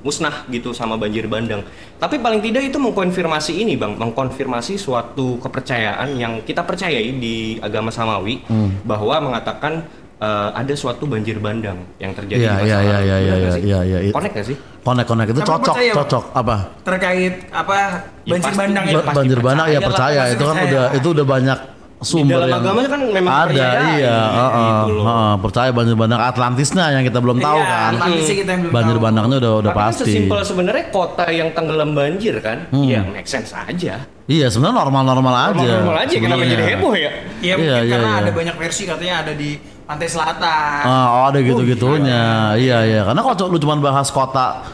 [0.02, 1.62] musnah gitu sama banjir bandang.
[1.96, 7.88] Tapi paling tidak itu mengkonfirmasi ini bang, mengkonfirmasi suatu kepercayaan yang kita percayai di agama
[7.88, 8.82] samawi Hmm.
[8.82, 12.84] bahwa mengatakan eh, ada suatu banjir bandang yang terjadi Iya, di masa iya, lalu.
[12.84, 13.62] iya, iya, iya, nggak sih?
[13.62, 14.12] iya, iya, iya.
[14.12, 14.56] Connect nggak sih?
[14.80, 16.56] Konek konek itu Kamu cocok percaya, cocok apa?
[16.82, 17.76] Terkait apa
[18.20, 18.58] Ya, banjir pasti.
[18.58, 20.68] bandang Ya, pasti banjir bandang ya percaya pasti itu kan percaya.
[20.68, 21.58] udah itu udah banyak
[22.04, 25.04] sumber dalam yang agama kan memang ada iya heeh, gitu loh.
[25.06, 28.74] heeh, percaya banjir bandang Atlantisnya yang kita belum tahu Iya, kan Atlantisnya kita yang belum
[28.74, 29.04] banjir tahu.
[29.04, 32.84] bandangnya udah udah Tapi kan pasti sesimpel sebenarnya kota yang tenggelam banjir kan, Hmm.
[32.84, 34.04] ya make sense aja.
[34.26, 37.00] iya sebenarnya normal normal aja Normal aja, kenapa jadi heboh ya?
[37.00, 38.20] Iya, Iya, mungkin iya, karena iya.
[38.20, 39.50] ada banyak versi katanya ada di
[39.84, 40.80] pantai selatan.
[40.84, 42.56] Ah, oh ada gitu-gitunya.
[42.56, 43.00] iya iya.
[43.04, 44.64] Karena kalau lu cuma bahas kota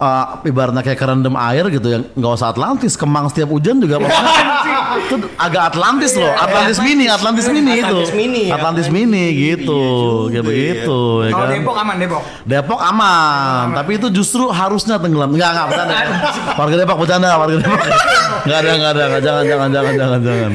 [0.00, 4.00] uh, ibaratnya kayak kerendam air gitu yang nggak usah Atlantis, Kemang setiap hujan juga
[4.96, 6.32] itu agak Atlantis loh.
[6.32, 7.84] Atlantis mini, Atlantis mini itu.
[7.84, 9.80] Atlantis mini, Atlantis Atlantis mini gitu.
[10.30, 10.48] Iya Kayak ya.
[10.48, 11.54] begitu ya Kalau kan.
[11.54, 12.22] Depok aman Depok.
[12.44, 15.30] Depok aman, tapi itu justru harusnya tenggelam.
[15.32, 15.96] Enggak, enggak, bercanda.
[16.56, 17.80] warga Depok bercanda, warga Depok.
[18.46, 20.52] Enggak ada, enggak ada, jangan, jangan, jangan, jangan, jangan.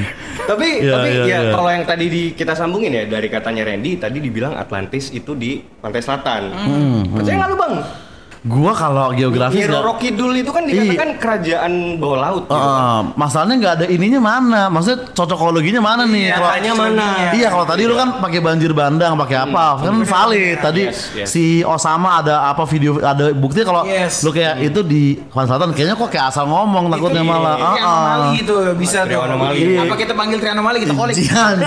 [0.47, 1.51] Tapi Iya, tapi iya, ya iya.
[1.53, 5.61] kalau yang tadi di, kita sambungin ya dari katanya Randy tadi dibilang Atlantis itu di
[5.61, 6.41] pantai selatan.
[6.51, 7.75] Hmm, Percaya nggak lu bang?
[8.41, 12.57] Gua kalau geografis nggak- Roro Kidul itu kan dikatakan kerajaan bawah laut gitu.
[13.13, 14.61] Masalahnya nggak ada ininya mana?
[14.65, 16.25] Maksudnya cocokologinya mana nih?
[16.25, 17.05] Iya, Kalau- Katanya mana?
[17.31, 19.65] Iya kalau tadi lu kan pakai banjir bandang, pakai apa?
[19.79, 20.57] Kan valid.
[20.57, 21.27] Tadi Yes, yes.
[21.29, 24.25] si Osama ada apa video ada bukti kalau Yes.
[24.25, 27.55] lu kayak itu di Kalimantan Selatan kayaknya kok kayak asal ngomong takutnya malah.
[27.55, 29.21] Ini anomali gitu bisa tuh.
[29.53, 29.85] Iya.
[29.85, 31.13] Apa kita panggil trianomali kita kolik?
[31.13, 31.61] Jangan,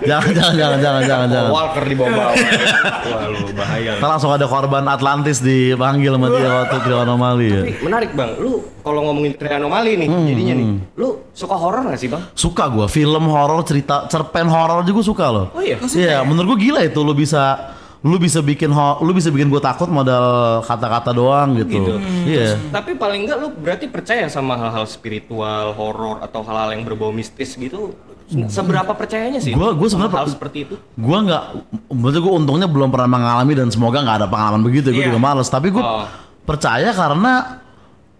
[0.00, 1.50] jangan, jangan, jangan, jangan, jangan, jangan.
[1.52, 2.32] Walker di bawah.
[2.32, 4.00] Wah lu bahaya.
[4.00, 7.62] Ntar langsung ada korban Atlantis dipanggil sama dia waktu di anomali ya.
[7.62, 11.98] Tapi menarik bang, lu kalau ngomongin trianomali nih, Hmm, jadinya nih, lu suka horor gak
[11.98, 12.22] sih bang?
[12.32, 15.46] Suka gua film horor cerita cerpen horor juga suka loh.
[15.50, 15.76] Oh iya.
[15.82, 19.58] Iya, menurut gua gila itu lu bisa lu bisa bikin ho- lu bisa bikin gua
[19.58, 20.22] takut modal
[20.62, 21.82] kata-kata doang gitu.
[21.82, 21.92] Gitu.
[22.24, 22.54] Iya.
[22.70, 27.54] Tapi paling enggak lu berarti percaya sama hal-hal spiritual, horor atau hal-hal yang berbau mistis
[27.54, 27.96] gitu?
[28.26, 29.54] Seberapa percayanya sih?
[29.54, 30.74] Gua- gua sama sebenarnya hal per- seperti itu.
[30.94, 31.42] Gua nggak,
[31.88, 34.90] menurut gua untungnya belum pernah mengalami dan semoga nggak ada pengalaman begitu.
[34.90, 35.08] Gua Iya.
[35.08, 35.46] juga males.
[35.46, 36.06] Tapi gua Oh.
[36.42, 37.62] percaya karena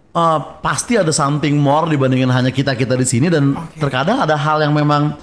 [0.09, 4.57] eh, pasti ada something more dibandingin hanya kita kita di sini dan terkadang ada hal
[4.59, 5.13] yang memang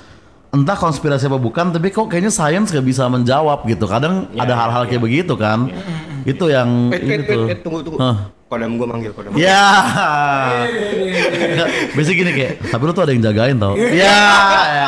[0.54, 3.84] entah konspirasi apa bukan, tapi kok kayaknya sains gak bisa menjawab gitu.
[3.84, 5.66] Kadang Ya, ada hal-hal kayak begitu kan.
[6.22, 7.34] Itu yang Wait, wait, itu.
[7.34, 7.98] wait, wait, tunggu, tunggu.
[7.98, 8.30] Hah.
[8.44, 9.34] Kodam gua manggil, kodam.
[9.34, 9.66] Ya.
[11.94, 13.74] Biasanya gini kayak, tapi lu tuh ada yang jagain tau.
[14.04, 14.20] Ya.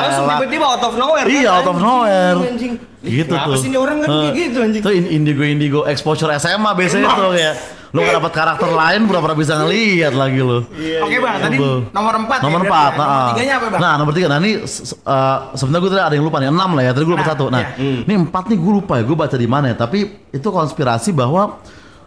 [0.07, 0.38] Langsung elah.
[0.38, 1.26] tiba-tiba out of nowhere.
[1.26, 1.57] Iya, kan?
[1.57, 2.38] out of nowhere.
[2.46, 2.74] Anjing.
[3.02, 3.59] Gitu Kenapa tuh.
[3.59, 4.20] sih ini orang kan Hah.
[4.22, 4.83] kayak gitu anjing.
[4.83, 7.52] Itu in- indigo indigo exposure SMA biasanya tuh ya.
[7.97, 10.61] Lu gak dapat karakter lain pura-pura bisa ngelihat lagi lu.
[11.01, 11.89] Oke bang, tadi Coba.
[11.91, 12.99] nomor 4 Nomor ya, empat, ya.
[13.01, 13.29] Nomor nah.
[13.33, 13.81] tiganya apa bang?
[13.81, 14.27] Nah, nomor tiga.
[14.29, 16.91] Nah, ini eh, sebenarnya gue tadi ada yang lupa nih, enam lah ya.
[16.93, 17.45] Tadi gue lupa Nah, satu.
[17.49, 18.05] Nah, iya.
[18.05, 19.03] ini empat nih gue lupa ya.
[19.03, 19.77] Gue baca di mana ya.
[19.77, 21.57] Tapi itu konspirasi bahwa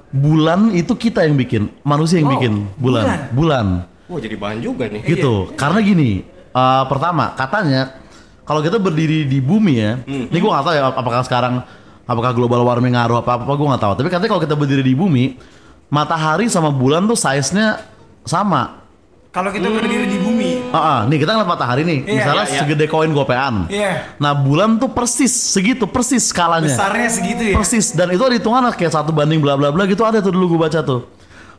[0.10, 3.04] bulan itu kita yang bikin, manusia yang Wow, bikin bulan.
[3.32, 3.67] Bulan.
[4.06, 5.02] Wah jadi bahan juga nih.
[5.04, 5.54] Gitu.
[5.54, 7.93] Karena gini, eh, pertama katanya
[8.41, 11.62] kalau kita berdiri di bumi ya, ini gue nggak tahu ya ap- apakah sekarang
[12.04, 13.93] apakah global warming ngaruh apa apa gue nggak tahu.
[13.95, 15.38] Tapi katanya kalau kita berdiri di bumi,
[15.89, 17.84] matahari sama bulan tuh size-nya
[18.23, 18.80] sama.
[19.30, 20.73] Kalau kita berdiri di bumi.
[20.73, 22.60] Ah, ah, nih kita ngeliat matahari nih, Iya, misalnya iya, iya.
[22.65, 23.69] segede koin gopean.
[23.69, 24.17] Iya.
[24.17, 26.73] Nah bulan tuh persis segitu, persis skalanya.
[26.73, 27.56] Besarnya segitu ya.
[27.62, 30.58] Persis dan itu ada hitungan kayak satu banding bla bla bla gitu ada tuh dulu
[30.58, 31.06] gue baca tuh.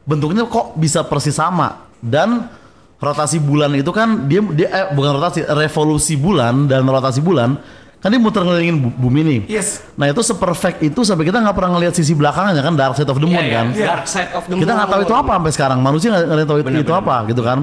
[0.03, 2.51] Bentuknya kok bisa persis sama dan
[2.99, 7.55] rotasi bulan itu kan dia dia eh, bukan rotasi revolusi bulan dan rotasi bulan
[8.01, 9.41] kan dia muter ngelilingin bu- bumi nih.
[9.47, 9.85] Yes.
[9.93, 13.21] Nah itu seperfect itu sampai kita nggak pernah ngelihat sisi belakangnya kan dark side of
[13.21, 13.67] the moon Iya, kan.
[13.71, 13.87] iya.
[13.87, 15.79] Dark side of the Kita nggak tahu itu apa sampai sekarang.
[15.79, 17.59] Manusia nggak tahu itu, Benar, itu benar, apa gitu kan.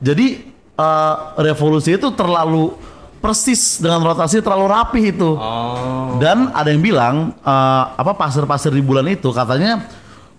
[0.00, 0.26] Jadi
[0.74, 2.72] eh, revolusi itu terlalu
[3.20, 5.30] persis dengan rotasi terlalu rapih itu.
[5.36, 6.16] Oh.
[6.16, 9.84] Dan ada yang bilang eh, apa pasir-pasir di bulan itu katanya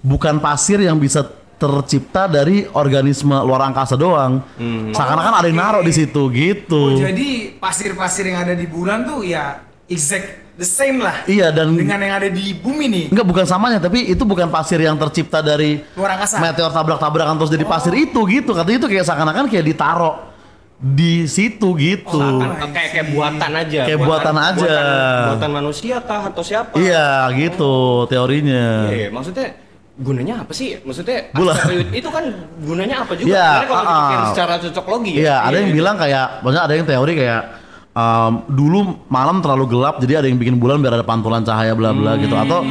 [0.01, 1.23] bukan pasir yang bisa
[1.63, 4.43] tercipta dari organisme luar angkasa doang.
[4.91, 6.81] Seakan-akan ada yang naruh di situ gitu.
[6.89, 11.23] Oh, jadi pasir-pasir yang ada di bulan tuh ya exact the same lah.
[11.23, 13.05] Iya dan Dengan yang ada di bumi nih.
[13.09, 16.37] enggak bukan samanya tapi itu bukan pasir yang tercipta dari Luar angkasa.
[16.37, 18.51] meteor tabrak-tabrakan terus jadi pasir itu gitu.
[18.51, 20.15] Katanya itu kayak seakan-akan kayak ditaruh
[20.75, 22.19] di situ gitu.
[22.19, 23.81] Seakan- kayak kayak buatan aja.
[23.87, 24.67] Kayak buatan aja.
[24.67, 26.75] Buatan, buatan manusia kah atau siapa?
[26.75, 27.73] Iya gitu
[28.05, 28.91] teorinya.
[28.91, 29.62] Iya, maksudnya
[29.93, 30.81] gunanya apa sih?
[30.81, 32.25] Maksudnya asteroid itu kan
[32.65, 33.29] gunanya apa juga?
[33.29, 34.27] Iya, Sebenarnya kalau ah, dipikir ah.
[34.33, 35.21] secara cocok logi ya.
[35.21, 37.41] Iya, ada yang bilang kayak, maksudnya ada yang teori kayak
[37.93, 41.93] um, dulu malam terlalu gelap, jadi ada yang bikin bulan biar ada pantulan cahaya bla
[41.93, 42.33] bla gitu.
[42.33, 42.65] Atau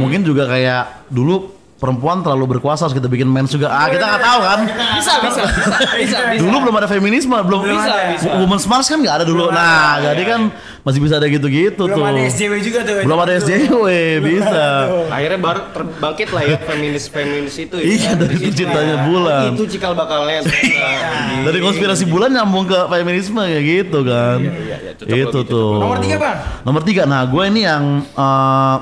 [0.00, 3.68] mungkin juga kayak dulu perempuan terlalu berkuasa, harus kita bikin mens juga.
[3.68, 4.58] Ah, kita nggak tahu kan.
[4.64, 6.40] Bisa, bisa, bisa, bisa, bisa.
[6.40, 8.28] Dulu belum ada feminisme, belum Bisa, bisa.
[8.40, 9.52] Women's March kan nggak ada dulu.
[9.52, 10.32] Belum Nah, ada, jadi iya.
[10.32, 10.40] kan
[10.84, 12.04] masih bisa ada gitu-gitu Belum tuh.
[12.04, 13.08] ada SJW juga tuh.
[13.08, 13.84] Belum ada SJW,
[14.20, 14.66] bisa.
[15.08, 17.84] Akhirnya baru terbangkit lah ya feminis-feminis itu ya.
[17.88, 19.04] Iya, dari terciptanya ya.
[19.08, 19.48] bulan.
[19.56, 20.44] Itu cikal bakalnya.
[21.48, 24.38] Dari konspirasi bulan nyambung ke feminisme kayak gitu kan.
[24.44, 25.72] iya, iya, cocok itu logi, tuh.
[25.80, 26.38] Nomor tiga, Bang.
[26.68, 27.02] Nomor tiga.
[27.08, 28.76] Nah, gue ini yang eh,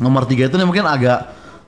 [0.00, 1.20] nomor tiga itu nih mungkin agak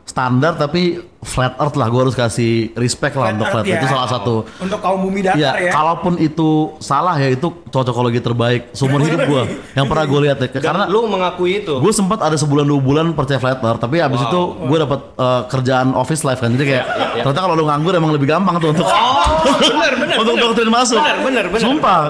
[0.08, 1.86] standar tapi flat earth lah.
[1.86, 3.80] Gue harus kasih respect lah untuk flat Earth earth.
[3.80, 3.92] Itu ya.
[3.92, 4.34] salah satu.
[4.56, 5.72] Untuk kaum bumi datar Iya, ya.
[5.72, 10.48] kalaupun itu salah ya itu cocokologi terbaik seumur hidup gue yang pernah gue lihat ya.
[10.48, 11.74] Karena Karena lu mengakui itu.
[11.74, 14.26] gue sempat ada sebulan dua bulan percaya flat earth, tapi abis Wow.
[14.26, 16.84] itu gue dapat eh, kerjaan office life kan, jadi kayak
[17.18, 19.24] ternyata kalau lu nganggur emang lebih gampang tuh untuk Oh,
[19.60, 20.16] benar, benar.
[20.22, 20.44] untuk benar.
[20.48, 20.98] doktrin masuk.
[20.98, 21.60] Benar, benar, benar.
[21.60, 22.00] Sumpah.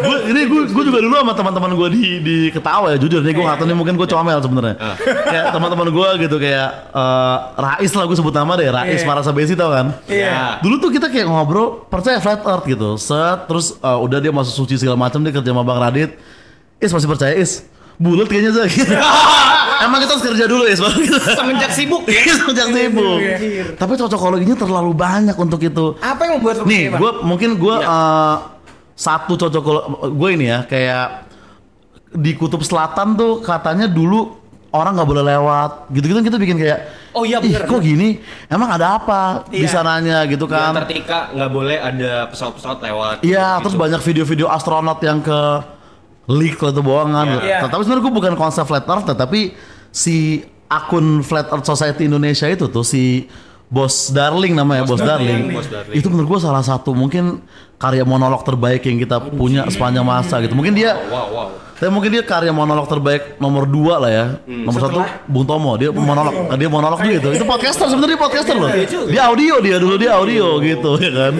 [0.00, 3.32] Gue ini gue gue juga dulu sama teman-teman gue di di ketawa ya jujur nih
[3.32, 4.74] gue nggak tahu nih mungkin gue comel sebenarnya.
[4.76, 4.94] Ah.
[5.24, 9.06] kayak teman-teman gue gitu kayak eh, Rais lah gue sebut nama deh Rais Iya.
[9.06, 9.92] Marasa Besi tau kan.
[10.06, 10.58] Iya.
[10.58, 12.96] Dulu tuh kita kayak ngobrol percaya flat earth gitu.
[12.96, 16.16] Set terus eh, udah dia masuk suci segala macam dia kerja sama Bang Radit.
[16.78, 17.66] Is masih percaya Is.
[18.00, 18.88] Bulat kayaknya sih.
[19.84, 21.20] Emang kita harus kerja dulu Is baru kita.
[21.36, 22.22] Semenjak sibuk ya.
[22.40, 23.18] Sejak sibuk.
[23.76, 26.00] Tapi cocokologinya terlalu banyak untuk itu.
[26.00, 27.92] Apa yang membuat Nih, gue mungkin gue Iya.
[27.92, 28.36] eh,
[28.96, 29.64] satu cocok
[30.12, 31.28] gue ini ya kayak
[32.10, 34.39] di kutub selatan tuh katanya dulu
[34.70, 36.80] orang nggak boleh lewat gitu-gitu kita bikin kayak
[37.10, 39.82] Oh iya, bener, kok gini emang ada apa di Iya.
[39.82, 43.16] sananya gitu Di kan Antartika nggak boleh ada pesawat-pesawat lewat.
[43.26, 43.62] Iya, gitu.
[43.66, 45.40] terus banyak video-video astronot yang ke
[46.30, 47.42] leak itu bohongan.
[47.42, 47.66] Iya.
[47.66, 49.58] Tapi sebenarnya gue bukan konsep flat earth, tapi
[49.90, 53.26] si akun Flat Earth Society Indonesia itu tuh si
[53.66, 55.50] Bos Darling namanya, Bos, Darling.
[55.50, 55.98] Bos Darling.
[55.98, 57.42] Itu menurut gue salah satu mungkin
[57.74, 60.54] karya monolog terbaik yang kita punya sepanjang masa gitu.
[60.54, 61.48] Mungkin dia Wow, wow.
[61.80, 64.26] Tapi mungkin dia karya monolog terbaik nomor dua lah ya.
[64.44, 67.40] nomor satu Bung Tomo, dia monolog, dia monolog juga itu.
[67.40, 68.68] Itu podcaster sebenarnya dia podcaster loh.
[69.08, 71.34] Dia audio dia dulu dia audio gitu ya kan.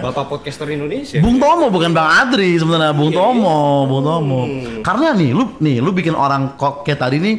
[0.00, 1.20] Bapak podcaster Indonesia.
[1.20, 4.40] Bung Tomo bukan Bang Adri sebenarnya Bung Tomo, Bung Tomo.
[4.80, 7.36] Karena nih lu nih lu bikin orang kok kayak tadi nih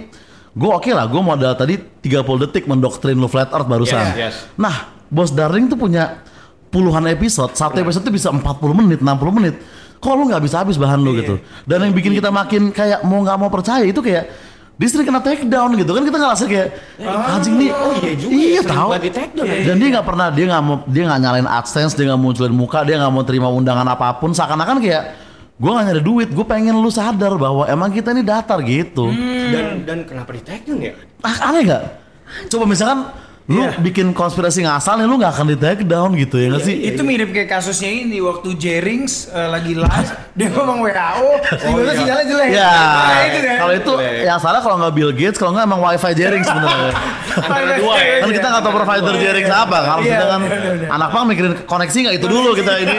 [0.54, 4.06] gue oke lah gue modal tadi 30 detik mendoktrin lu flat earth barusan.
[4.14, 4.36] Yes, yes.
[4.54, 6.22] Nah, Bos Darling tuh punya
[6.70, 8.46] puluhan episode, satu episode tuh bisa 40
[8.86, 9.58] menit, 60 menit.
[10.06, 11.42] Kok lu nggak bisa habis bahan lu gitu.
[11.66, 14.30] Dan yang bikin kita makin kayak mau nggak mau percaya itu kayak
[14.78, 15.90] dia sering kena take down gitu.
[15.90, 16.68] Kan kita ngerasa kayak
[17.02, 18.90] anjing nih oh iya juga iya ya, tahu.
[19.02, 19.50] di take down.
[19.50, 19.74] Ya.
[19.74, 22.86] dan dia nggak pernah dia nggak mau dia nggak nyalain adsense dia nggak munculin muka
[22.86, 24.30] dia nggak mau terima undangan apa pun.
[24.30, 25.04] Seakan-akan kayak
[25.58, 29.10] gue nggak nyari duit gue pengen lu sadar bahwa emang kita ini datar gitu.
[29.50, 30.94] Dan dan kenapa di take down ya?
[31.26, 31.82] ah, aneh gak
[32.54, 33.10] coba misalkan
[33.46, 33.78] lu Iya.
[33.78, 37.02] bikin konspirasi ngasal nih lu nggak akan di take down gitu ya nggak sih Itu
[37.02, 41.30] mirip kayak kasusnya ini waktu Jerings eh, lagi live dia ngomong WHO,
[41.64, 42.50] tiba-tiba sinyalnya jelek.
[42.52, 43.56] Ya, Nah, itu kan.
[43.56, 44.24] kalau itu Jelek.
[44.28, 46.92] yang salah kalau nggak Bill Gates, kalau nggak emang WiFi jaring sebenarnya.
[47.80, 48.16] Dua ya.
[48.20, 49.78] kan kita nggak tahu provider jaring apa.
[49.82, 50.42] Kalau Iya, kita kan
[50.90, 52.96] anak pang mikirin koneksi nggak itu dulu kita ini.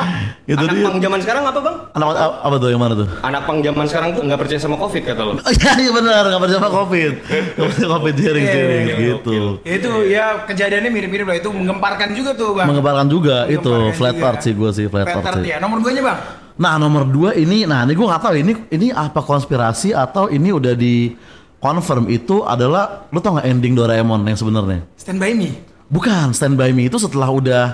[0.52, 0.84] itu Anak dia.
[0.84, 1.76] pang zaman sekarang apa bang?
[1.94, 2.06] Anak
[2.42, 3.06] apa tuh yang mana tuh?
[3.22, 5.32] Anak pang zaman sekarang tuh nggak percaya sama covid kata lo.
[5.34, 7.12] Oh, Iya iya benar nggak percaya sama covid.
[7.56, 9.38] Nggak percaya covid jaring Iya, jaring iya, gitu.
[9.84, 12.66] Itu ya kejadiannya mirip-mirip lah itu menggemparkan juga tuh bang.
[12.66, 14.26] Mengebarkan juga itu Menggemparkan flat juga.
[14.26, 15.50] earth sih gue sih flat Flat Earth sih.
[15.50, 15.56] ya.
[15.58, 16.18] Nomor duanya bang.
[16.54, 20.48] Nah nomor dua ini, nah ini gue nggak tahu ini ini apa konspirasi atau ini
[20.48, 21.12] udah di
[21.58, 24.86] confirm itu adalah lu tau nggak ending Doraemon yang sebenarnya?
[24.94, 25.50] Stand by me.
[25.84, 27.64] Bukan Stand By Me itu setelah udah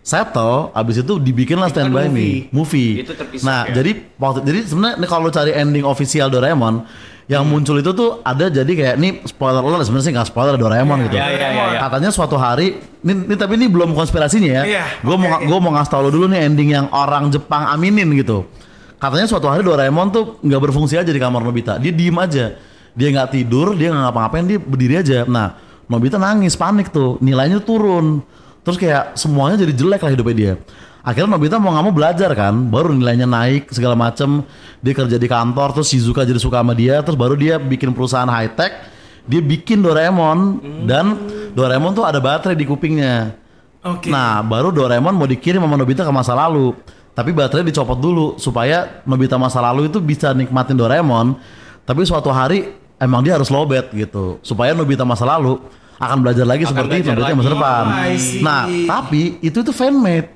[0.00, 2.48] settle, abis itu dibikin lah Stand By Me movie.
[2.50, 2.92] movie.
[3.02, 3.74] Itu terpisah Nah ya?
[3.76, 6.88] jadi waktu jadi sebenarnya kalau lu cari ending official Doraemon
[7.28, 7.60] yang Hmm.
[7.60, 11.20] muncul itu tuh ada jadi kayak ini spoiler alert sebenarnya sih nggak spoiler Doraemon gitu.
[11.20, 11.78] Iya, iya, iya, iya.
[11.78, 14.62] Katanya suatu hari, ini, ini tapi ini belum konspirasinya ya.
[14.64, 15.46] Iya, Gue mau oke, oke.
[15.46, 18.48] gue mau ngasih tau lo dulu nih ending yang orang Jepang aminin gitu.
[18.96, 21.76] Katanya suatu hari Doraemon tuh nggak berfungsi aja di kamar Nobita.
[21.76, 22.56] Dia diem aja.
[22.96, 25.22] Dia nggak tidur, dia nggak ngapa-ngapain, dia berdiri aja.
[25.22, 25.54] Nah,
[25.86, 27.14] Nobita nangis, panik tuh.
[27.20, 28.24] Nilainya turun.
[28.68, 30.52] Terus kayak semuanya jadi jelek lah hidupnya dia.
[31.00, 34.44] Akhirnya Nobita mau nggak mau belajar kan, baru nilainya naik segala macem.
[34.84, 38.28] Dia kerja di kantor, terus Shizuka jadi suka sama dia, terus baru dia bikin perusahaan
[38.28, 38.92] high tech.
[39.24, 41.16] Dia bikin Doraemon dan
[41.56, 43.32] Doraemon tuh ada baterai di kupingnya.
[43.80, 44.12] Oke.
[44.12, 46.76] Nah, baru Doraemon mau dikirim sama Nobita ke masa lalu.
[47.16, 51.40] Tapi baterai dicopot dulu supaya Nobita masa lalu itu bisa nikmatin Doraemon.
[51.88, 54.36] Tapi suatu hari emang dia harus lowbat gitu.
[54.44, 55.56] Supaya Nobita masa lalu
[55.98, 57.84] akan belajar lagi Akan seperti belajar Nobita masa depan.
[57.84, 58.42] Oh.
[58.46, 60.28] Nah, tapi itu itu fanmade.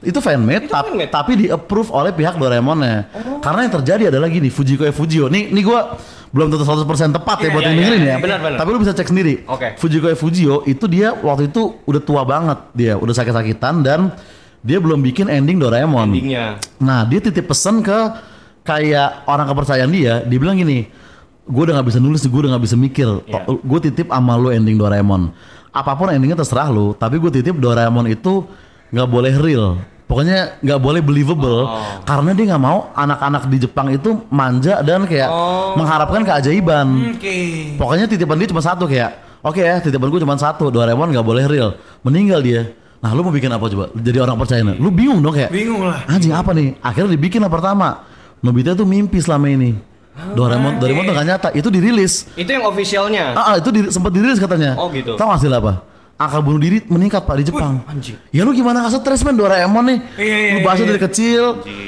[0.00, 1.12] Itu fanmade, Itu tap- fanmade?
[1.12, 3.12] tapi di approve oleh pihak Doraemonnya.
[3.44, 5.28] Karena yang terjadi adalah gini, Fujiko e Fujio.
[5.28, 6.00] Nih, nih gua
[6.32, 8.08] belum tentu 100% tepat ya Iya, buat iya, yang iya, dengerin iya.
[8.08, 8.16] ya.
[8.16, 8.58] Benar, benar.
[8.64, 9.34] Tapi lu bisa cek sendiri.
[9.44, 9.76] Oke.
[9.76, 14.08] Fujiko e Fujio itu dia waktu itu udah tua banget dia, udah sakit-sakitan dan
[14.64, 16.08] dia belum bikin ending Doraemon.
[16.08, 16.56] Endingnya.
[16.80, 17.98] Nah, dia titip pesan ke
[18.64, 20.88] kayak orang kepercayaan dia, dia bilang gini,
[21.50, 23.42] gue udah nggak bisa nulis, gue udah nggak bisa mikir, Iya.
[23.44, 25.34] gue titip sama lu ending Doraemon.
[25.70, 28.46] Apa pun endingnya terserah lu, tapi gue titip Doraemon itu
[28.88, 29.78] nggak boleh real.
[30.06, 32.02] Pokoknya nggak boleh believable Oh.
[32.02, 35.78] karena dia nggak mau anak-anak di Jepang itu manja dan kayak Oh.
[35.78, 37.14] mengharapkan keajaiban.
[37.14, 37.36] Oke.
[37.78, 41.46] Pokoknya titipan dia cuma satu kayak, oke ya titipan gue cuma satu, Doraemon nggak boleh
[41.46, 42.74] real, meninggal dia.
[42.98, 43.86] Nah lu mau bikin apa coba?
[43.94, 44.76] Jadi orang percaya nih.
[44.76, 46.02] Lu bingung dong kayak, Bingung lah.
[46.04, 46.74] anjing apa nih?
[46.82, 48.02] Akhirnya dibikin lah pertama.
[48.42, 49.78] Nobita tuh mimpi selama ini.
[50.38, 51.48] Doraemon, Doraemon tuh gak nyata.
[51.56, 52.28] Itu dirilis.
[52.34, 53.34] Itu yang officialnya.
[53.34, 54.76] Ah, ah, itu di, sempat dirilis katanya.
[54.76, 55.14] Oh, gitu.
[55.16, 55.84] Tahu hasil apa?
[56.20, 57.80] Angka bunuh diri meningkat pak di Jepang.
[57.88, 58.20] anjing.
[58.28, 59.98] Ya lu gimana gak stres men Doraemon nih?
[60.20, 60.88] Iya, iya, lu bahasa iya.
[60.92, 61.42] dari kecil,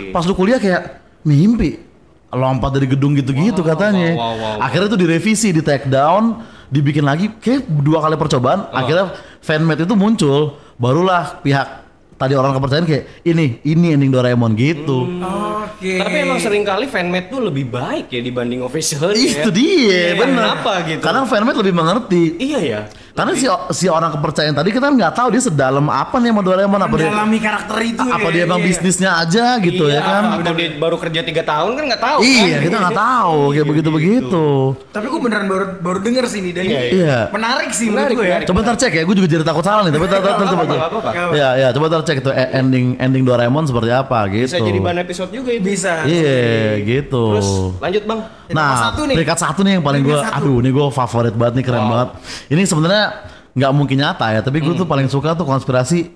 [0.08, 1.84] pas lu kuliah kayak mimpi.
[2.32, 4.16] Lompat dari gedung gitu-gitu katanya.
[4.16, 4.64] wow, wow, wow.
[4.64, 6.40] Akhirnya itu direvisi, di take down,
[6.72, 8.72] dibikin lagi kayak dua kali percobaan.
[8.72, 8.80] Oh.
[8.80, 9.12] Akhirnya
[9.44, 11.81] fanmade itu muncul, barulah pihak
[12.22, 15.10] tadi orang kepercayaan kayak ini ini ending Doraemon gitu.
[15.18, 15.98] Oke.
[15.98, 19.50] Tapi emang sering kali fanmade tuh lebih baik ya dibanding official Itu ya.
[19.50, 20.38] dia, Iya, bener.
[20.38, 21.02] kenapa gitu?
[21.02, 22.22] Karena fanmade lebih mengerti.
[22.38, 22.80] Iya ya.
[23.12, 23.46] Karena si
[23.76, 27.08] si orang kepercayaan tadi kita nggak tahu dia sedalam apa nih sama Doraemon apa dia
[27.12, 28.66] mendalami karakter itu apa ya, dia emang iya.
[28.68, 30.22] bisnisnya aja gitu Iya, ya kan.
[30.40, 32.18] Atau dia baru kerja tiga tahun kan nggak tahu.
[32.24, 32.62] Iya, kan?
[32.64, 34.46] kita nggak tahu kayak Iya, begitu begitu.
[34.90, 37.18] Tapi gue beneran baru baru denger sih nih dan Iya, ini iya.
[37.28, 38.38] menarik sih menurut Menarik, gue ya.
[38.48, 39.92] Coba ntar cek ya, gue juga jadi takut salah nih.
[39.92, 41.10] Tapi coba apa-apa.
[41.36, 44.56] Ya, ya, coba ntar cek itu eh, ending ending Doraemon seperti apa gitu.
[44.56, 45.62] Bisa jadi bahan episode juga itu.
[45.68, 46.08] Bisa.
[46.08, 47.24] Iya, gitu.
[47.36, 48.20] Terus lanjut bang.
[48.52, 49.16] Nah, satu nih.
[49.16, 51.90] peringkat satu nih yang paling gue, aduh ini gue favorit banget nih keren Wow.
[51.90, 52.08] banget.
[52.48, 53.04] Ini sebenarnya
[53.52, 54.66] nggak mungkin nyata ya, tapi Hmm.
[54.70, 56.12] gue tuh paling suka tuh konspirasi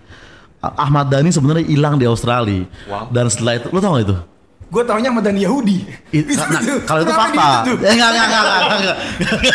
[0.56, 2.64] Ah- Ahmad Dhani sebenarnya hilang di Australia.
[2.86, 3.12] Wow.
[3.12, 4.16] Dan setelah itu, lu tau gak itu?
[4.66, 5.86] Gue taunya sama Dan Yahudi.
[6.10, 6.82] I- Itu nah, tuh.
[6.82, 7.38] kalau itu fakta.
[7.62, 7.72] di situ?
[7.78, 8.96] Eh, enggak, enggak, enggak, enggak, enggak, enggak.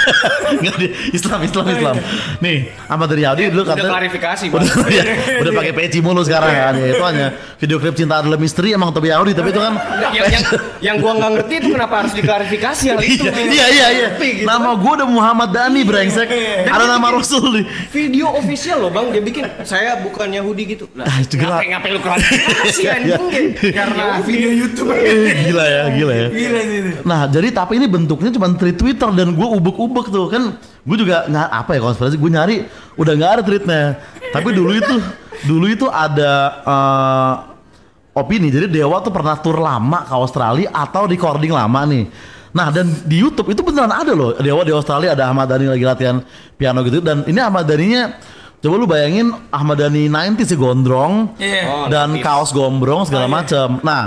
[0.52, 1.95] Enggak, di- Islam, Islam, Islam.
[2.39, 4.62] Nih, Ahmad Riyadi dulu Udah katanya klarifikasi, Bang.
[4.62, 5.04] udah, ya,
[5.43, 6.74] udah pakai peci mulu sekarang kan.
[6.76, 9.74] Ya, itu hanya video klip cinta adalah misteri emang Tobi Yahudi, tapi itu kan
[10.10, 10.43] yang, yang,
[10.82, 13.24] yang gua nggak ngerti itu kenapa harus diklarifikasi hal itu.
[13.28, 14.08] Iya, iya, iya.
[14.15, 14.43] Gitu.
[14.43, 16.28] Nama gue udah Muhammad Dhani brengsek.
[16.65, 17.65] Ada nama Rasul nih.
[17.91, 20.88] Video official loh bang, dia bikin saya bukan Yahudi gitu.
[20.93, 21.60] Lah, Ah, itu gerak.
[21.60, 23.15] ngapain ngapain lu klarifikasi Iya, iya.
[23.17, 23.47] anjing?
[23.71, 24.89] Karena video YouTube.
[25.02, 26.28] Gila ya, gila ya.
[26.30, 26.80] Gila sih.
[27.04, 30.56] Nah, jadi tapi ini bentuknya cuma tweet Twitter dan gue ubek-ubek tuh kan.
[30.82, 32.16] Gue juga nggak apa ya konspirasi.
[32.16, 32.56] Gue nyari
[32.96, 33.82] udah nggak ada tweetnya.
[34.30, 34.96] Tapi dulu itu
[35.44, 37.34] dulu itu ada eh,
[38.14, 38.48] opini.
[38.48, 42.06] Jadi Dewa tuh pernah tur lama ke Australia atau recording lama nih.
[42.52, 45.88] Nah dan di YouTube itu beneran ada loh Dewa di Australia ada Ahmad Dhani lagi
[45.88, 46.20] latihan
[46.60, 48.20] piano gitu dan ini Ahmad Dhaninya
[48.60, 51.64] coba lu bayangin Ahmad Dhani 90 sih gondrong Iya.
[51.72, 52.28] Oh, dan notice.
[52.28, 53.36] kaos gombrong segala Oh, iya.
[53.40, 53.68] macam.
[53.80, 54.02] Nah,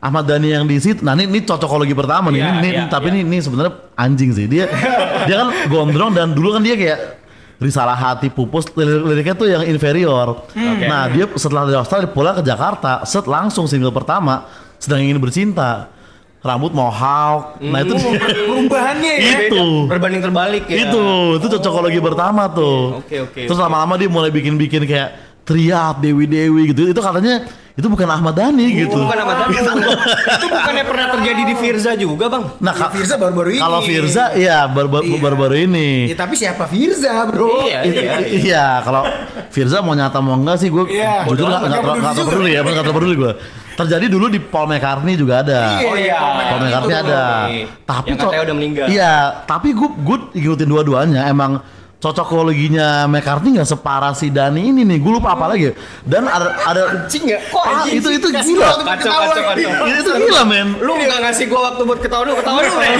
[0.00, 2.40] Ahmad Dhani yang di situ, nah ini, ini cocokologi pertama nih.
[2.40, 3.20] Iya, ini, iya, tapi iya.
[3.20, 4.48] ini, ini sebenarnya anjing sih.
[4.48, 4.64] Dia
[5.28, 7.20] dia kan gondrong dan dulu kan dia kayak
[7.60, 10.48] risalah hati pupus lirik- liriknya tuh yang inferior.
[10.56, 10.80] Hmm.
[10.80, 14.48] Nah, dia setelah dari Australia pulang ke Jakarta, set langsung single pertama
[14.80, 15.92] sedang ingin bercinta.
[16.40, 17.60] Rambut mohawk.
[17.60, 18.16] Nah, itu Hmm.
[18.16, 19.36] Perubahannya ya.
[19.52, 19.84] Itu.
[19.84, 20.88] Berbanding terbalik ya.
[20.88, 21.02] itu
[21.36, 23.04] itu cocokologi pertama tuh.
[23.04, 23.64] Oke, oke, Terus oke.
[23.68, 26.88] lama-lama dia mulai bikin-bikin kayak triat dewi-dewi gitu.
[26.88, 28.98] Itu katanya itu bukan Ahmad Dhani gitu.
[28.98, 29.56] Bukan nama Dhani.
[30.34, 32.44] itu bukannya pernah terjadi di Firza juga bang?
[32.58, 33.60] Nah, Ya, Firza baru-baru ini.
[33.60, 35.16] kalau Firza iya baru- Iya.
[35.16, 35.88] baru-baru ini.
[36.06, 37.64] Ya, tapi siapa Firza, Bro?
[37.64, 38.12] Iya, iya.
[38.20, 39.02] Iya, kalau
[39.48, 41.24] Firza mau nyata mau enggak sih gue Iya.
[41.24, 43.14] jujur Bodo nggak amat, nggak nggak terlalu nggak peduli terlalu peduli ya, nggak terlalu peduli
[43.16, 43.32] gue.
[43.70, 45.60] Terjadi dulu di Paul McCartney juga ada.
[45.80, 46.18] Oh iya.
[46.20, 47.00] Paul McCartney itu.
[47.00, 47.22] ada.
[47.48, 47.66] Iya.
[47.82, 48.86] Tapi kok udah meninggal.
[48.86, 49.12] Iya,
[49.46, 51.62] tapi gue gue ngikutin dua-duanya emang
[52.00, 54.98] cocokologinya McCartney nggak separah si Dani ini nih.
[54.98, 55.76] Gue lupa apa lagi.
[56.02, 57.40] Dan ada ada Anjing nggak?
[57.52, 58.68] Kok Ah, itu itu gila.
[58.80, 59.70] Kacau, kacau, kacau.
[59.84, 60.80] Itu gila men.
[60.80, 62.78] Lu nggak ngasih gua waktu buat ketawa dulu, ketawa dulu.
[62.80, 62.96] ya?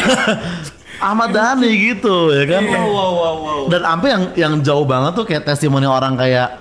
[1.00, 2.62] Ahmad Dhani gitu ya kan.
[2.68, 3.60] Wow, wow, wow, wow.
[3.72, 6.60] Dan sampai yang yang jauh banget tuh kayak testimoni orang kayak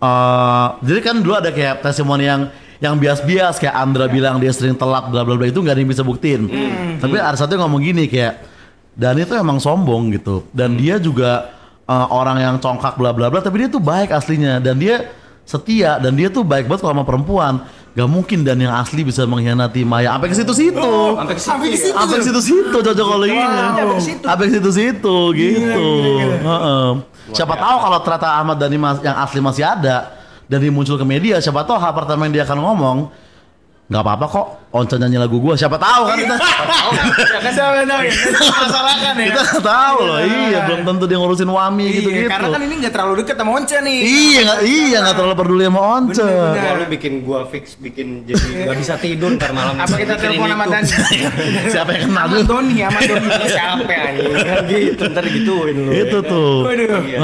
[0.00, 2.48] eh jadi kan dulu ada kayak testimoni yang
[2.80, 5.92] yang bias-bias kayak Andra bilang dia sering telat bla bla bla itu nggak ada yang
[5.92, 6.48] bisa buktiin.
[6.96, 8.40] Tapi ada satu yang ngomong gini kayak
[8.96, 11.53] Dani itu emang sombong gitu dan dia juga
[11.88, 15.12] eh, orang yang congkak bla bla bla tapi dia tuh baik aslinya dan dia
[15.44, 17.64] setia dan dia tuh baik banget kalau sama perempuan.
[17.94, 20.90] Gak mungkin dan yang asli bisa mengkhianati Maya sampai ke situ-situ.
[21.14, 21.54] Sampai ke situ.
[21.54, 21.82] Sampai ke ya?
[21.94, 21.94] situ.
[21.94, 23.70] Ke situ-situ cocokologinya.
[24.02, 25.86] Sampai ke situ-situ gitu.
[26.42, 26.88] Heeh.
[27.30, 30.10] Siapa tahu kalau ternyata Ahmad Dhani mas- yang asli masih ada
[30.50, 32.98] dan dia muncul ke media, siapa tahu hal pertama yang dia akan ngomong
[33.84, 36.34] nggak apa-apa kok Onca nyanyi lagu gua siapa tahu kan kita
[37.54, 38.14] Siapa tahu ya?
[38.34, 39.26] Masalah kan ya.
[39.28, 42.60] kita nggak tahu loh iya belum tentu dia ngurusin Wami Iya, gitu gitu karena kan
[42.60, 43.98] ini nggak terlalu deket sama Onca nih.
[44.00, 46.16] iya nggak iya nggak terlalu peduli sama Once.
[46.18, 49.76] Wah, lu bikin gua fix bikin jadi nggak bisa tidur ntar malam.
[49.76, 50.72] Apa kita telepon sama itu.
[50.72, 50.88] Dani?
[51.76, 53.28] siapa yang kenal dulu Doni, sama Doni.
[53.54, 54.32] Siapa anjing?
[54.34, 55.90] Kan gitu, ntar gituin lu.
[55.92, 57.02] itu tuh Waduh.
[57.04, 57.18] Iya.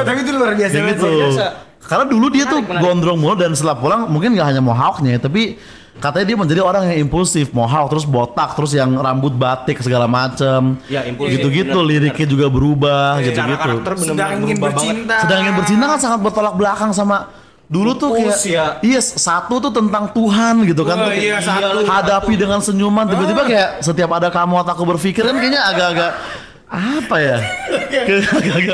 [0.00, 1.04] Tapi itu luar biasa gitu.
[1.04, 1.18] sih.
[1.20, 1.46] biasa.
[1.84, 5.58] Karena dulu dia tuh gondrong mulu dan setelah pulang mungkin nggak hanya mohawknya tapi
[6.04, 10.76] katanya dia menjadi orang yang impulsif mohawk terus botak terus yang rambut batik segala macem
[10.86, 14.76] Ya, impulsif, gitu-gitu bener, liriknya juga berubah Secara gitu-gitu karakter Sedang ingin berubah banget.
[14.76, 15.16] bercinta.
[15.18, 17.16] sedang ingin bercinta kan sangat bertolak belakang sama
[17.64, 18.64] dulu tuh kayak ya.
[18.78, 21.80] iya satu tuh tentang Tuhan gitu kan Oh, Tuh iya, satu.
[21.82, 26.10] hadapi dengan senyuman tiba-tiba kayak setiap ada kamu atau aku berpikir kan kayaknya agak-agak
[26.74, 27.38] apa ya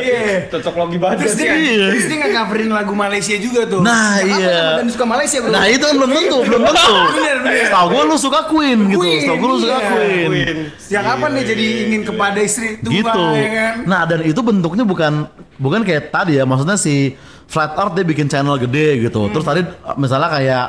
[0.01, 0.49] Iya.
[0.49, 1.77] Cocok logi banget Terus dia, sih.
[1.77, 1.87] Iya.
[1.93, 3.81] terus dia nggak coverin lagu Malaysia juga tuh.
[3.85, 4.61] Nah, Kenapa iya.
[4.81, 5.51] Dan suka Malaysia bro.
[5.53, 6.95] Nah itu kan belum tentu, belum tentu.
[7.21, 7.67] Bener, bener.
[7.71, 9.91] Tahu gue lu suka Queen gitu, Queen, tahu gue lu suka iya.
[9.93, 10.57] Queen.
[10.81, 13.25] Sejak kapan dia jadi ingin kepada istri tua Gitu.
[13.37, 13.75] ya kan?
[13.87, 15.13] Nah dan itu bentuknya bukan
[15.57, 17.15] bukan kayak tadi ya, maksudnya si
[17.51, 19.27] Flat Earth dia bikin channel gede gitu.
[19.27, 19.33] Hmm.
[19.35, 19.61] Terus tadi
[19.99, 20.65] misalnya kayak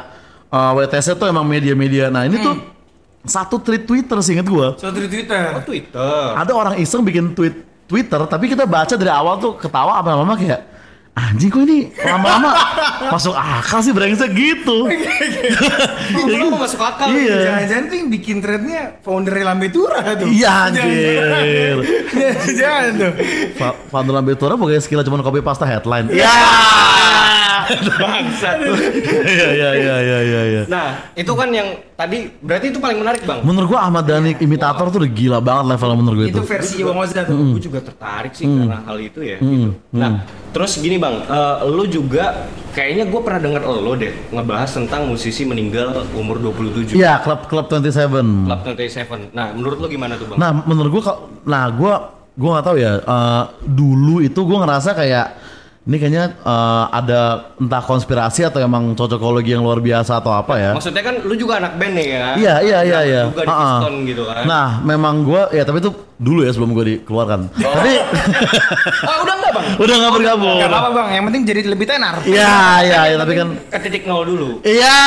[0.50, 2.10] uh, WTC tuh emang media-media.
[2.10, 2.56] Nah ini tuh
[3.26, 4.68] satu tweet Twitter seinget gue.
[4.78, 5.54] Suatu di Twitter.
[5.54, 6.24] Oh, Twitter.
[6.38, 7.54] Ada orang iseng bikin tweet
[7.86, 10.72] Twitter, tapi kita baca dari awal tuh ketawa apa lama kayak
[11.12, 12.56] anjing kok ini lama-lama
[13.14, 14.88] masuk akal sih brengsek gitu.
[16.32, 17.12] Lu mau masuk akal.
[17.12, 17.52] Iya.
[17.52, 20.28] Jangan-jangan tuh yang bikin threadnya founder Lambetura tuh.
[20.32, 21.78] Iya anjir.
[22.56, 23.12] Jangan tuh.
[23.92, 26.08] Fandul Lambetura pokoknya skillnya cuma copy pasta headline.
[26.10, 26.32] Iya.
[28.02, 28.58] Bangsat.
[29.22, 30.42] Iya iya iya iya iya.
[30.48, 30.62] iya.
[30.68, 33.46] Nah, itu kan yang tadi berarti itu paling menarik, Bang.
[33.46, 36.38] Menurut gua Ahmad Dhani imitator tuh udah gila banget level menurut gua itu.
[36.40, 37.36] Itu versi Bang Oza tuh.
[37.36, 39.38] Gue juga tertarik sih karena hal itu ya.
[39.40, 39.72] Gitu.
[39.94, 45.08] Nah, terus gini bang, eh, lu juga kayaknya gue pernah denger lo deh ngebahas tentang
[45.08, 46.96] musisi meninggal umur 27.
[46.96, 48.48] Iya, klub klub 27.
[48.48, 49.32] Club 27.
[49.36, 50.38] Nah, menurut lu gimana tuh bang?
[50.40, 51.04] Nah, menurut gua
[51.48, 51.94] nah gua
[52.36, 52.92] gua nggak tahu ya.
[53.00, 55.28] eh, dulu itu gua ngerasa kayak
[55.82, 60.72] ini kayaknya eh, ada entah konspirasi atau emang cocokologi yang luar biasa atau apa ya.
[60.78, 62.28] Maksudnya kan lu juga anak band nih ya?
[62.38, 63.24] Iya iya iya iya.
[63.34, 63.50] Juga di.
[63.50, 64.44] Piston gitu kan?
[64.46, 65.90] Nah, memang gua ya tapi itu
[66.22, 67.50] dulu ya sebelum gua dikeluarkan.
[67.50, 67.74] Oh.
[67.74, 67.94] Tapi
[69.02, 69.66] oh, udah enggak bang?
[69.76, 70.58] udah nggak bergabung.
[70.60, 72.16] Gak apa-apa bang, yang penting jadi lebih tenar.
[72.22, 74.50] Iya iya iya tapi kan Ke titik nol dulu.
[74.62, 74.98] iya.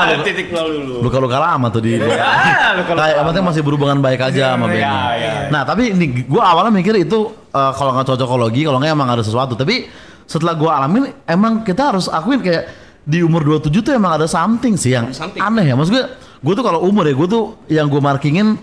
[0.00, 0.94] Ah, titik nol dulu.
[1.04, 2.00] Luka-luka lama tuh di.
[2.00, 4.88] Luka-luka Kayak yang penting masih berhubungan baik aja sama Iya, bandnya.
[4.88, 5.32] iya, iya.
[5.52, 7.18] Nah tapi ini gue awalnya mikir itu
[7.50, 9.52] eh, kalau nggak cocokologi, kalau nggak emang ada sesuatu.
[9.52, 9.84] Tapi
[10.24, 12.64] setelah gue alamin, emang kita harus akuin kayak
[13.00, 15.40] di umur 27 tuh emang ada something sih yang something.
[15.42, 15.74] aneh ya.
[15.74, 16.04] Maksud gue,
[16.40, 18.56] gue tuh kalau umur ya, gue tuh yang gue markingin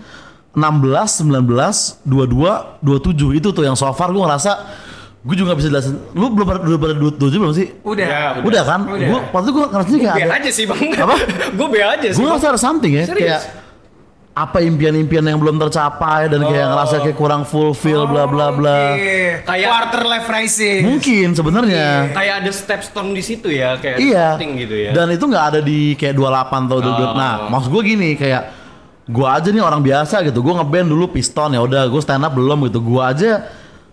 [0.50, 1.44] 16, 19,
[2.02, 4.52] 22, 27 itu tuh yang so far gue ngerasa
[5.18, 5.94] gue juga gak bisa jelasin.
[6.12, 7.66] Lu belum pada udah pada 27 belum sih?
[7.82, 8.06] Udah.
[8.06, 8.80] Ya, Udah, kan?
[8.86, 9.02] Udah.
[9.04, 10.80] Gue waktu itu gue ngerasanya kayak ada, aja sih bang.
[10.96, 11.16] Apa?
[11.58, 12.16] gue be aja sih.
[12.16, 13.22] gue ngerasa ada something ya Serius?
[13.22, 13.42] kayak
[14.32, 19.42] apa impian-impian yang belum tercapai dan kayak ngerasa kayak kurang fulfill bla bla bla Oke.
[19.42, 20.78] Kayak- quarter life crisis.
[20.80, 24.94] mungkin sebenarnya Kayak ada stepstone di situ ya, kayak iya gitu ya.
[24.94, 27.12] dan itu nggak ada di kayak 28 atau 22 Oh.
[27.12, 28.42] nah maksud gue gini kayak
[29.08, 32.32] gue aja nih orang biasa gitu gue ngeband dulu piston ya udah gue stand up
[32.32, 33.32] belum gitu gue aja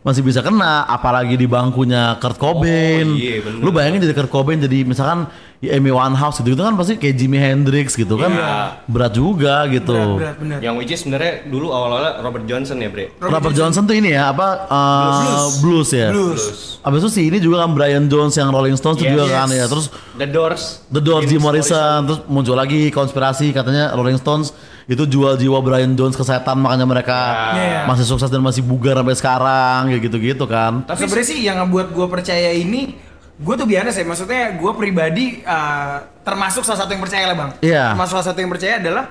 [0.03, 3.57] masih bisa kena apalagi di bangkunya Kurt Cobain Oh, iya, bener.
[3.57, 5.26] lu bayangin jadi Kurt Cobain jadi misalkan
[5.57, 8.86] ya, Amy Winehouse gitu itu kan pasti kayak Jimi Hendrix gitu kan Iya.
[8.86, 10.57] berat juga gitu Berat, berat, bener.
[10.61, 13.18] Yang which is sebenarnya dulu awal-awalnya Robert Johnson ya, Bre.
[13.18, 15.89] Robert Johnson tuh ini ya apa uh, blues.
[15.89, 16.13] ya.
[16.13, 16.78] Blues.
[16.86, 19.13] Abis itu si ini juga kan Brian Jones yang Rolling Stones tuh Yes.
[19.18, 19.66] juga kan ya.
[19.66, 20.63] Terus The Doors.
[20.93, 24.53] The Doors, Jim Jim Morrison, terus muncul lagi konspirasi katanya Rolling Stones
[24.86, 27.18] itu jual jiwa Brian Jones ke setan makanya mereka
[27.58, 27.90] Iya.
[27.90, 30.86] masih sukses dan masih bugar sampai sekarang kayak gitu-gitu kan.
[30.86, 32.94] Tapi sebenarnya sih yang ngebuat gue percaya ini,
[33.36, 34.06] gue tuh biasa ya.
[34.06, 37.52] Maksudnya gue pribadi uh, termasuk salah satu yang percaya lah bang.
[37.66, 37.84] Iya.
[37.98, 39.04] Termasuk salah satu yang percaya adalah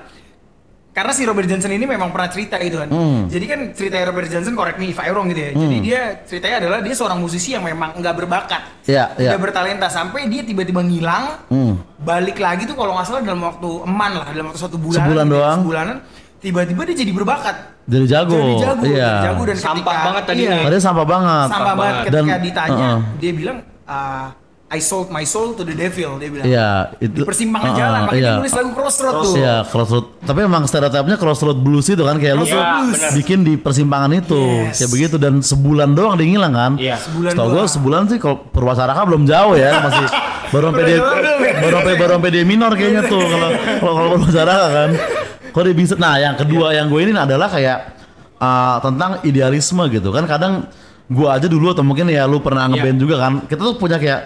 [0.95, 2.87] karena si Robert Johnson ini memang pernah cerita gitu kan.
[2.87, 3.27] Hmm.
[3.27, 5.51] Jadi kan cerita Robert Johnson, correct me if I wrong gitu ya.
[5.51, 9.29] Jadi dia ceritanya adalah dia seorang musisi yang memang nggak berbakat, Iya, iya.
[9.29, 11.83] nggak bertalenta sampai dia tiba-tiba ngilang, Hmm.
[11.99, 15.25] balik lagi tuh kalau nggak salah dalam waktu eman lah, dalam waktu satu bulan, Sebulan
[15.25, 15.59] gitu ya, doang.
[15.59, 15.97] sebulanan,
[16.37, 18.33] tiba-tiba dia jadi berbakat, Jadi jago.
[18.33, 18.95] jadi jago, Iya.
[19.11, 20.47] jadi jago dan Sampah ketika- banget tadinya.
[20.55, 21.47] iya, Tadi sampah banget.
[21.49, 22.05] sampah banget banget.
[22.07, 22.99] ketika Dan- ditanya uh-uh.
[23.19, 24.27] dia bilang ah,
[24.75, 26.69] I sold my soul to the devil dia bilang Iya,
[26.99, 28.27] itu di persimpangan uh-uh, jalan makanya iya.
[28.27, 30.05] dia nulis lagu Crossroad tuh Iya, crossroad.
[30.21, 32.61] Tapi emang stereotipnya crossroad blues itu kan kayak lu Iya, tuh
[32.91, 33.11] benar.
[33.15, 34.75] bikin di persimpangan itu Yes.
[34.77, 36.71] kayak begitu dan sebulan doang dia ngilang kan.
[36.75, 36.95] Iya.
[36.99, 37.69] Sebulan Setahu doang.
[37.71, 40.05] sebulan sih kalau Purwacaraka belum jauh ya masih
[40.53, 40.97] baru sampai dia
[41.55, 43.49] baru sampai baru sampai dia minor kayaknya tuh kalau
[43.79, 44.89] kalau kalau Purwacaraka kan.
[45.49, 45.93] Kok dia bisa?
[45.95, 47.77] Nah yang kedua yang gue ini adalah kayak
[48.37, 50.67] uh, tentang idealisme gitu kan kadang
[51.05, 54.25] gue aja dulu atau mungkin ya lu pernah ngeband juga kan kita tuh punya kayak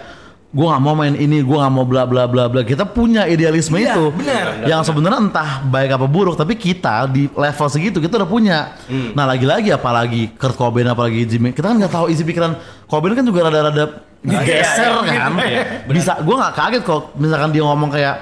[0.50, 2.60] gue nggak mau main ini gue nggak mau bla bla bla bla.
[2.60, 4.10] Kita punya idealisme Iya, itu.
[4.10, 4.66] benar.
[4.66, 8.74] yang sebenarnya entah baik apa buruk tapi kita di level segitu kita udah punya.
[9.14, 11.54] Nah lagi-lagi apalagi Kurt Cobain apalagi Jimmy.
[11.54, 12.58] Kita kan nggak tahu isi pikiran.
[12.84, 15.32] Cobain kan juga rada-rada geser kan?
[15.86, 18.16] bisa gue nggak kaget kok misalkan dia ngomong kayak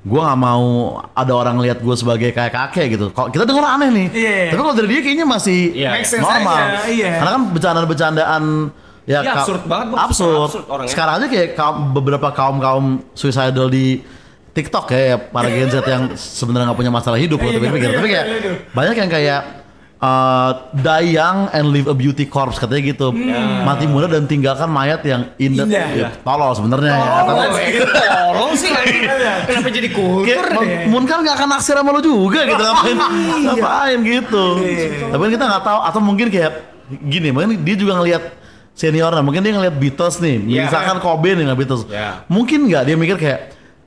[0.00, 0.64] gue nggak mau
[1.10, 3.10] ada orang lihat gue sebagai kayak kakek gitu.
[3.10, 4.06] Kok kita dengar aneh nih.
[4.14, 4.36] Iya.
[4.54, 6.54] tapi kalau dari dia kayaknya masih Iya, sense normal.
[6.54, 7.10] aja, iya.
[7.18, 8.42] karena kan bercandaan-bercandaan
[9.04, 10.00] ya Iya, ka- absurd banget, Bang.
[10.02, 10.46] absurd.
[10.46, 10.90] Absurd orangnya.
[10.90, 14.00] sekarang aja kayak kaum, beberapa kaum kaum suicidal di
[14.50, 17.90] TikTok kayak ya, para Gen Z yang sebenarnya nggak punya masalah hidup loh, tapi pikir
[17.92, 18.26] tapi kayak
[18.70, 19.40] banyak yang kayak
[19.98, 23.10] uh, die young and live a beauty corpse katanya gitu.
[23.60, 25.66] Mati muda dan tinggalkan mayat yang indah.
[25.66, 27.08] Ya, tolol sebenarnya ya.
[27.20, 27.30] Tapi
[28.30, 28.70] Tolong sih
[29.46, 30.86] Kenapa jadi kultur Kayak, deh?
[30.86, 32.96] Mun- Mun kan gak akan naksir sama lo juga gitu ngapain
[33.42, 34.44] ngapain gitu.
[35.08, 36.52] Tapi kan kita nggak tahu atau mungkin kayak
[37.02, 38.22] gini mungkin dia juga ngelihat
[38.74, 40.36] seniornya mungkin dia ngelihat Beatles nih.
[40.42, 40.62] Iya.
[40.66, 41.82] misalkan Cobain nih nggak Beatles.
[41.86, 42.26] Iya.
[42.26, 42.82] mungkin nggak?
[42.84, 43.40] Dia mikir kayak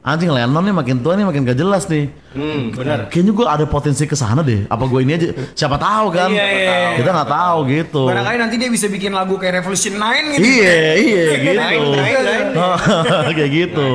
[0.08, 2.08] anjing Lennon nih makin tua nih makin gak jelas nih.
[2.32, 3.12] Hmm, benar.
[3.12, 4.64] kayaknya gue ada potensi ke sana deh.
[4.72, 5.28] Apa gue ini aja?
[5.52, 6.32] Siapa tahu kan?
[6.32, 6.90] Iya, iya, iya.
[7.02, 8.04] kita nggak tahu gitu.
[8.08, 10.48] Barangkali nanti dia bisa bikin lagu kayak Revolution 9 gitu.
[10.48, 11.60] Iya iya gitu.
[11.60, 12.48] lain.
[13.38, 13.90] kayak gitu.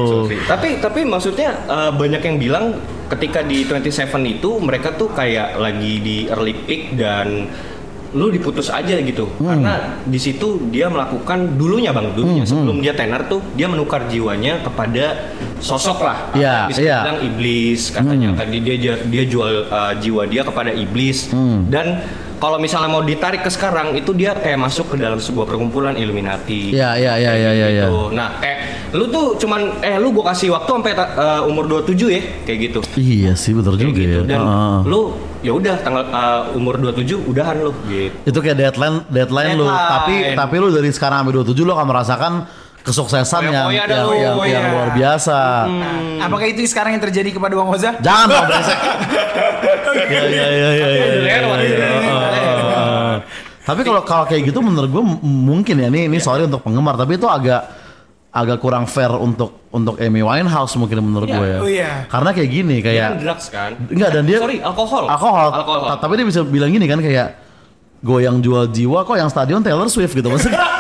[0.44, 2.64] Tapi tapi maksudnya eh, banyak yang bilang
[3.08, 7.48] ketika di 27 itu mereka tuh kayak lagi di early peak dan
[8.12, 9.48] lu diputus aja gitu Hmm.
[9.48, 14.04] karena di situ dia melakukan dulunya bang dulunya Hmm, sebelum dia tenar tuh dia menukar
[14.06, 16.98] jiwanya kepada sosok lah Iya, bisa iya.
[17.02, 18.38] bilang iblis katanya Hmm.
[18.38, 21.66] kan dia dia jual uh, jiwa dia kepada iblis Hmm.
[21.66, 22.04] dan
[22.36, 26.74] kalau misalnya mau ditarik ke sekarang itu dia kayak masuk ke dalam sebuah perkumpulan Illuminati
[26.74, 28.10] Iya, iya, iya, iya, iya, gitu.
[28.10, 28.58] Nah, kayak
[28.92, 32.80] Lu tuh cuman eh lu gua kasih waktu sampai eh, umur 27 ya, kayak gitu.
[32.92, 34.12] Iya sih betul Kayak juga gitu.
[34.12, 34.22] ya.
[34.28, 34.76] Dan Heeh.
[34.84, 35.00] lu
[35.42, 38.14] ya udah tanggal eh, umur 27 udahan lu gitu.
[38.24, 39.90] itu kayak deadline deadline, lu Deadline.
[39.90, 42.32] tapi tapi lu dari sekarang sampai 27 lu akan merasakan
[42.82, 44.50] kesuksesan yang yang, lu, yang, foya.
[44.54, 45.38] yang luar biasa
[45.70, 47.90] Nah, apakah itu sekarang yang terjadi kepada Bang Oza?
[47.98, 48.78] jangan dong brengsek
[50.14, 53.14] ya ya ya ya ya, ya, ya, ya, ya, ya, ya.
[53.62, 57.14] tapi kalau kalau kayak gitu menurut gue mungkin ya ini ini sorry untuk penggemar tapi
[57.14, 57.81] itu agak
[58.32, 61.36] agak kurang fair untuk untuk Amy Winehouse mungkin menurut Iya.
[61.36, 61.90] gue ya Oh iya.
[62.06, 63.70] karena kayak gini Dia kayak kan drugs kan?
[63.86, 65.04] Enggak dan dia Sorry, alkohol.
[65.06, 65.48] Alkohol.
[65.52, 65.80] Alkohol.
[65.86, 67.28] Ta- Tapi dia bisa bilang gini kan kayak
[68.00, 70.58] goyang jual jiwa kok yang stadion Taylor Swift gitu maksudnya.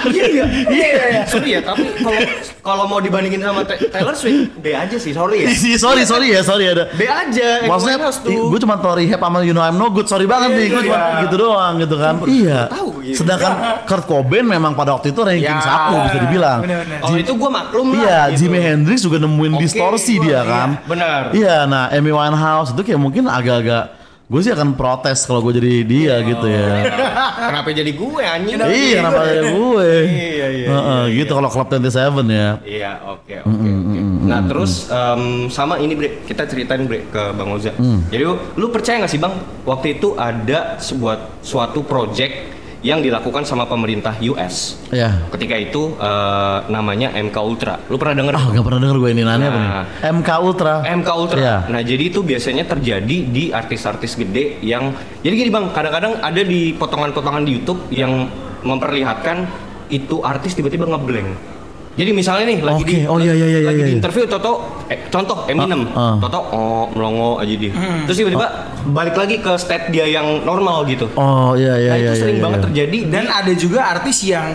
[0.00, 1.22] Iya iya iya iya.
[1.26, 2.16] Sorry ya, tapi kalau
[2.60, 5.48] kalau mau dibandingin sama Ta- Taylor Swift, B aja sih, sorry ya.
[5.50, 6.92] Iya, sorry sorry ya sorry ada.
[6.92, 7.64] B aja.
[7.64, 10.82] Maksudnya gue cuma tau rehab sama You Know I'm No Good Sorry banget nih Gue
[10.90, 12.88] cuma gitu doang gitu kan Iya tahu.
[13.14, 13.52] Sedangkan
[13.88, 16.58] Kurt Cobain memang pada waktu itu ranking Ya, satu bisa dibilang.
[17.04, 18.00] Oh itu gue maklum lah.
[18.00, 18.38] Iya gitu.
[18.46, 21.20] Jimi Hendrix juga nemuin distorsi dia iya, kan benar.
[21.32, 23.99] Iya nah Amy Winehouse itu kayak mungkin agak-agak
[24.30, 26.86] Gue sih akan protes kalau gue jadi dia gitu ya.
[27.50, 28.62] Kenapa jadi gue anjing?
[28.62, 29.90] Iya kenapa ada gue?
[30.06, 32.62] Iya, iya, Heeh, Gitu kalau Club 27 ya.
[32.62, 33.98] Iya, oke, oke, oke.
[34.30, 37.74] Nah, terus em, sama ini, Bre, kita ceritain, Bre, ke Bang Oza.
[38.06, 38.22] Jadi,
[38.54, 39.34] lu, percaya nggak sih, Bang,
[39.66, 44.80] waktu itu ada sebuah suatu project yang dilakukan sama pemerintah US.
[44.88, 47.76] Ya Ketika itu eh, namanya MK Ultra.
[47.92, 48.32] Lu pernah denger?
[48.36, 49.84] Ah gak pernah denger gue ini nanya apa nih Nah.
[50.16, 51.38] MK Ultra MK Ultra.
[51.38, 51.56] Iya.
[51.68, 56.72] Nah, jadi itu biasanya terjadi di artis-artis gede yang jadi gini Bang, kadang-kadang ada di
[56.72, 58.28] potongan-potongan di YouTube yang
[58.64, 59.44] memperlihatkan
[59.90, 61.59] itu artis tiba-tiba ngeblank.
[62.00, 63.98] Jadi misalnya nih lagi Oke, di oh iya, iya, iya, lagi iya, di iya.
[64.00, 64.52] interview Toto
[64.88, 65.84] eh, contoh Eminem.
[65.92, 66.14] Ah, ah.
[66.16, 67.72] Toto oh melongo aja dia.
[68.08, 68.46] Terus tiba-tiba
[68.88, 71.12] balik lagi ke state dia yang normal gitu.
[71.20, 72.64] Oh iya iya nah, iya itu sering iya, banget iya.
[72.64, 74.48] terjadi Dan ada juga artis yang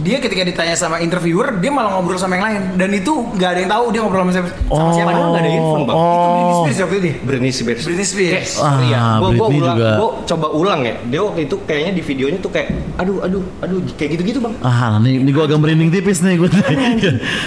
[0.00, 3.60] dia ketika ditanya sama interviewer dia malah ngobrol sama yang lain dan itu nggak ada
[3.62, 5.96] yang tahu dia ngobrol sama siapa sama siapa Padahal nggak ada earphone, Bang.
[5.96, 7.16] itu Britney Oh Spears waktu itu ya?
[7.22, 7.82] Britney Spears.
[7.84, 8.32] Britney Spears.
[8.32, 9.90] Kayak, sorry Ah, gua, gua Britney ulang, juga.
[9.96, 10.94] gua coba ulang ya.
[11.06, 14.54] Dia waktu itu kayaknya di videonya tuh kayak, aduh, aduh, aduh, kayak gitu-gitu bang.
[14.60, 16.48] Ah, nih, nih gue agak merinding tipis nih gue.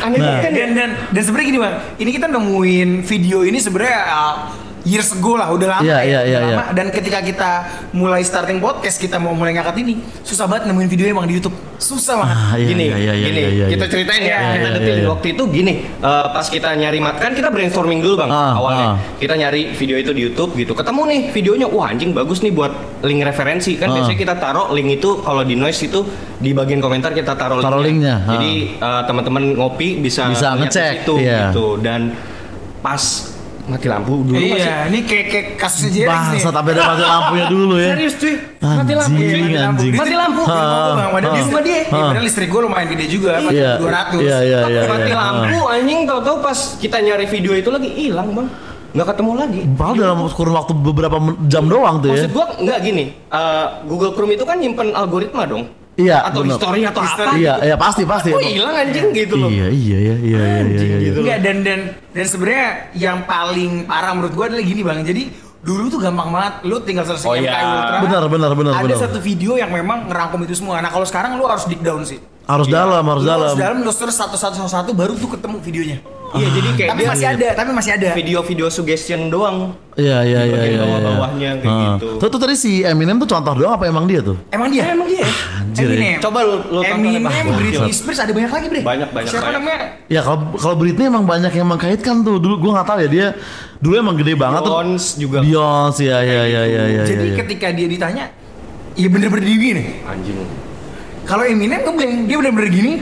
[0.05, 0.65] Aneh nah, kan ya?
[0.65, 4.35] dan dan dan sebenarnya gini bang ini kita nemuin video ini sebenarnya uh,
[4.83, 6.63] years ago lah udah lama Iya, ya, udah iya, lama.
[6.71, 7.51] dan ketika kita
[7.91, 11.55] mulai starting podcast kita mau mulai ngangkat ini susah banget nemuin videonya bang di YouTube
[11.75, 13.91] susah banget ah, iya, gini, iya, iya, iya, gini, iya, iya, kita iya.
[13.91, 15.07] ceritain ya, Iya, kita iya, detil iya, iya.
[15.07, 18.85] waktu itu gini, eh, pas kita nyari mat, kan kita brainstorming dulu bang Ah, awalnya,
[18.85, 18.97] ah.
[19.15, 22.71] kita nyari video itu di YouTube gitu, ketemu nih videonya, wah anjing bagus nih buat
[22.99, 23.95] link referensi kan Ah.
[23.95, 26.03] biasanya kita taruh link itu kalau di noise itu
[26.35, 28.35] di bagian komentar kita taruh, Taruh linknya, ah.
[28.35, 31.47] jadi eh, teman-teman ngopi bisa Bisa ngecek, situ iya.
[31.47, 32.11] gitu dan
[32.79, 32.99] pas
[33.69, 37.45] mati lampu dulu masih iya ini kayak kayak Jerry nih Bangsa tapi ada mati lampunya
[37.47, 37.89] dulu ya.
[37.93, 39.13] Serius cuy, mati lampu.
[39.13, 39.69] Anjing, Iya, mati lampu.
[39.69, 39.93] anjing.
[39.93, 40.41] Mati lampu.
[40.43, 41.09] Bang.
[41.09, 41.35] Padahal Ah.
[41.35, 41.77] di rumah dia.
[41.79, 43.31] Ya, Padahal listrik gue lumayan gede juga.
[43.45, 44.19] Iya, 200.
[44.19, 45.15] iya, iya, iya, mati iya.
[45.15, 48.47] lampu anjing tahu-tahu pas kita nyari video itu lagi hilang bang
[48.89, 52.25] nggak ketemu lagi Padahal dalam kurun waktu beberapa jam doang tuh ya.
[52.25, 55.69] maksud gua nggak gini eh, Google Chrome itu kan nyimpen algoritma dong
[55.99, 56.55] Iya, atau bener.
[56.55, 57.67] history atau apa Iya, gitu.
[57.67, 58.29] iya pasti pasti.
[58.31, 60.97] kok hilang anjing gitu loh Iya, iya, iya, iya, iya, iya, iya.
[61.03, 61.19] gitu.
[61.19, 61.79] Enggak dan dan
[62.09, 65.03] dan sebenarnya yang paling parah menurut gua adalah gini bang.
[65.03, 65.23] Jadi
[65.59, 66.53] dulu tuh gampang banget.
[66.63, 67.59] Lu tinggal selesai Oh, MK iya.
[67.59, 67.97] Ultra.
[68.01, 68.97] Benar, benar, benar, Ada benar.
[69.01, 70.79] satu video yang memang ngerangkum itu semua.
[70.79, 72.17] Nah kalau sekarang lu harus dig down sih.
[72.43, 72.81] Harus Iya.
[72.81, 73.45] dalam, harus Lu dalam.
[73.45, 75.97] harus dalam lu terus satu satu satu satu baru tuh ketemu videonya.
[76.31, 78.09] Iya jadi kayak Tapi dia masih ada, tapi masih ada.
[78.13, 80.71] video-video suggestion doang Iya, iya, Di iya, bagian iya.
[80.71, 80.79] iya.
[80.79, 81.83] bawah-bawahnya kayak Ah.
[81.93, 82.07] gitu.
[82.15, 84.39] Tuh, tuh tadi si Eminem tuh contoh doang apa emang dia tuh?
[84.47, 84.87] Emang dia?
[84.87, 85.27] emang dia
[85.59, 85.91] Anjir, ya.
[85.91, 86.19] Eminem.
[86.19, 87.23] Coba lu- lu Eminem.
[87.51, 88.79] Britney Spears ada banyak lagi bre.
[88.79, 89.59] Banyak, banyak, Siapa banyak.
[89.59, 89.79] namanya?
[90.07, 92.37] Ya kalau kalau Britney emang banyak yang mengkaitkan tuh.
[92.37, 93.27] Dulu gua nggak tahu ya dia
[93.77, 94.71] dulu emang gede banget tuh.
[94.71, 97.01] Beyonce juga Beyonce ya ya ya ya ya.
[97.03, 97.37] Jadi ya, ya.
[97.37, 98.23] ketika dia ditanya,
[98.93, 99.83] ya bener-bener gini.
[100.01, 100.39] anjing
[101.23, 102.93] Kalau Eminem ngeblank, dia bener-bener gini.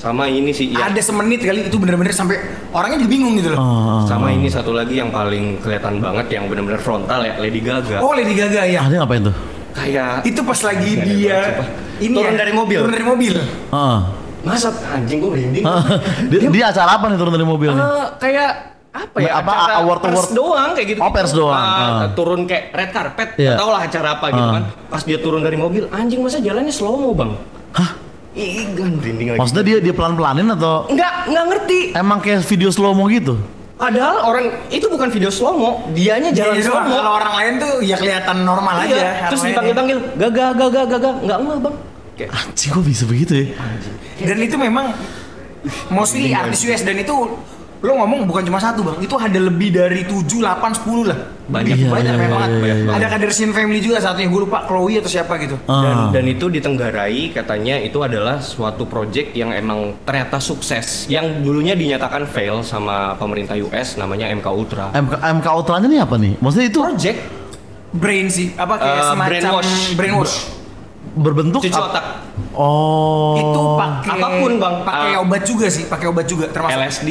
[0.00, 2.40] Sama ini sih ya Ada semenit kali itu bener-bener sampai
[2.70, 3.58] orangnya juga bingung gitu loh.
[3.58, 8.00] Ah, sama ini satu lagi yang paling kelihatan banget yang bener-bener frontal ya Lady Gaga
[8.00, 8.80] Oh Lady Gaga ya.
[8.80, 9.36] ah, dia ngapain tuh?
[9.70, 11.68] kayak Itu pas lagi ada dia sumpah.
[12.00, 12.78] ini Turun ya, dari mobil.
[12.80, 13.32] Turun dari mobil.
[13.70, 13.98] Heeh.
[14.40, 15.64] masa anjing gue merinding
[16.26, 17.76] dia, dia acara apa nih turun dari mobilnya?
[17.78, 18.50] Eh, kayak
[18.90, 20.30] apa ya Apa, acara award- pers award?
[20.32, 21.60] doang kayak gitu Oh, pers doang.
[21.60, 22.08] Ah.
[22.10, 23.54] turun kayak red carpet yeah.
[23.54, 24.54] tau lah acara apa gitu Ah.
[24.56, 27.36] kan pas dia turun dari mobil anjing masa jalannya slow mo bang
[27.70, 27.99] Hah?
[28.30, 32.70] Ih, gan merinding lagi Maksudnya dia dia pelan-pelanin atau nggak nggak ngerti emang kayak video
[32.70, 33.34] slow mo gitu?
[33.74, 37.52] padahal orang itu bukan video slow mo dianya jalan Jadi slow mo Kalau orang lain
[37.56, 38.86] tuh ya kelihatan normal aja.
[38.86, 39.00] iya.
[39.00, 41.74] orang terus dipanggil-panggil gaga gaga gaga nggak nggak bang
[42.14, 43.46] kayak Anjing kok bisa begitu ya?
[44.20, 44.86] Dan itu memang
[45.88, 47.16] mostly artis US dan itu
[47.80, 51.16] lo ngomong bukan cuma satu bang, itu ada lebih dari 7, 8, 10 lah.
[51.48, 52.40] Banyak, Iya, banyak iya, memang.
[52.44, 52.92] iya, iya, iya.
[52.92, 55.56] Ada Kadersin Family juga satunya, gue lupa Chloe atau siapa gitu.
[55.64, 55.80] Ah.
[55.80, 61.72] dan, dan itu ditenggarai katanya itu adalah suatu project yang emang ternyata sukses yang dulunya
[61.72, 66.32] dinyatakan fail sama pemerintah US namanya MK Ultra MK, MK Ultranya nih apa nih?
[66.36, 67.18] Maksudnya itu project
[67.90, 69.72] Brain sih, apa kayak Eh, semacam brainwash.
[69.96, 70.36] brainwash.
[71.10, 72.04] berbentuk cuci otak
[72.52, 73.34] Oh.
[73.34, 74.74] Itu pakai apa pun, Bang.
[74.82, 75.22] Pakai Ah.
[75.22, 76.76] obat juga sih, pakai obat juga termasuk.
[76.76, 77.10] LSD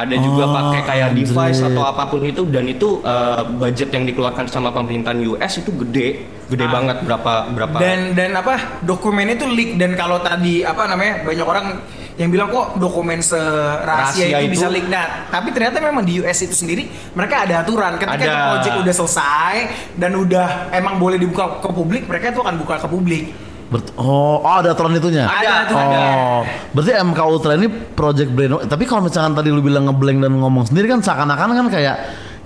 [0.00, 1.26] ada juga Oh, pakai kayak anjir.
[1.26, 5.70] device atau apa pun itu dan itu eh, budget yang dikeluarkan sama pemerintahan US itu
[5.76, 6.08] gede
[6.46, 6.70] gede Ah.
[6.72, 11.44] banget berapa berapa dan dan apa dokumennya itu leak dan kalau tadi apa namanya banyak
[11.44, 11.66] orang
[12.14, 13.86] yang bilang kok dokumen serahasia
[14.24, 17.62] Rahasia itu, itu- bisa leak nah tapi ternyata memang di US itu sendiri mereka ada
[17.62, 18.46] aturan ketika Ada.
[18.50, 19.54] project udah selesai
[19.94, 23.24] dan udah emang boleh dibuka ke publik mereka itu akan buka ke publik
[23.68, 25.28] Bert- oh, oh ada aturan itunya.
[25.28, 26.00] Ada, aturannya.
[26.00, 26.40] Oh,
[26.72, 28.56] berarti MK Ultra ini project brain.
[28.64, 31.96] Tapi kalau misalkan tadi lu bilang ngeblank dan ngomong sendiri kan seakan-akan kan kayak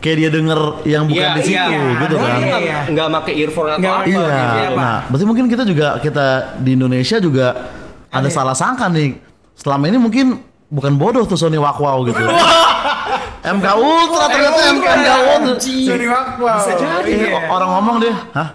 [0.03, 1.83] kayak dia denger yang bukan Iya, di situ iya.
[2.03, 2.39] gitu Ada, kan.
[2.43, 2.57] iya.
[2.59, 4.19] nggak nggak pakai earphone atau Nggak apa Iya.
[4.19, 4.59] Iya, gitu.
[4.59, 4.83] Pak.
[4.83, 6.27] Nah, berarti mungkin kita juga kita
[6.59, 7.47] di Indonesia juga
[8.11, 8.35] ada Ada.
[8.35, 9.23] salah sangka nih.
[9.55, 10.27] Selama ini mungkin
[10.67, 12.19] bukan bodoh tuh Sony Wakwaw gitu.
[13.43, 15.55] MK Ultra ternyata MK Ultra.
[15.59, 16.27] Sorry, Wak.
[16.39, 16.57] Wow.
[16.59, 17.11] Bisa jadi.
[17.11, 17.39] Iya.
[17.47, 18.49] orang ngomong deh, hah?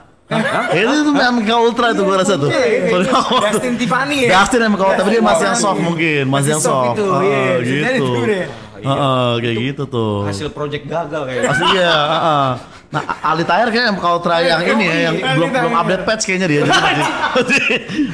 [0.76, 2.52] Itu tuh MK Ultra itu gua rasa tuh.
[2.52, 3.00] Iya.
[3.48, 7.00] Dustin Tiffany ya Dustin MK Ultra, tapi dia masih yang soft mungkin, masih yang soft.
[7.00, 8.12] Oh, iya Bisa jadi gitu.
[8.12, 8.46] itu deh.
[8.78, 10.22] Heeh, kayak gitu tuh.
[10.30, 12.48] hasil project gagal kayaknya Pasti iya, heeh.
[12.88, 16.48] Nah, Ali Tahir kayak MK Ultra yang ini ya, yang belum belum update patch kayaknya
[16.48, 16.62] dia.
[16.64, 17.06] Jadi masih,
[17.36, 17.64] masih,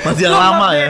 [0.02, 0.88] masih yang lama ya.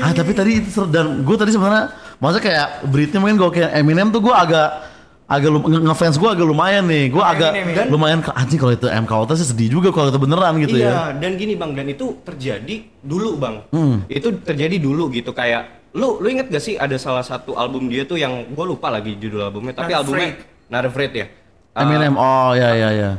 [0.00, 3.70] Ah tapi tadi itu seru dan gue tadi sebenarnya maksudnya kayak beritnya mungkin gue kayak
[3.76, 4.91] Eminem tuh gue agak
[5.32, 7.84] agak lu- nge- ngefans gue agak lumayan nih gue agak Eminem ya?
[7.88, 11.02] lumayan anjing kalau itu MK Ultra sih sedih juga kalau itu beneran gitu iya ya
[11.14, 14.04] dan gini bang dan itu terjadi dulu bang Hmm.
[14.06, 15.62] itu terjadi dulu gitu kayak
[15.92, 19.12] lu lu inget gak sih ada salah satu album dia tuh yang gue lupa lagi
[19.14, 20.68] judul albumnya tapi Not albumnya Afraid.
[20.68, 21.26] Not Afraid ya
[21.74, 23.10] Eminem oh ya ya ya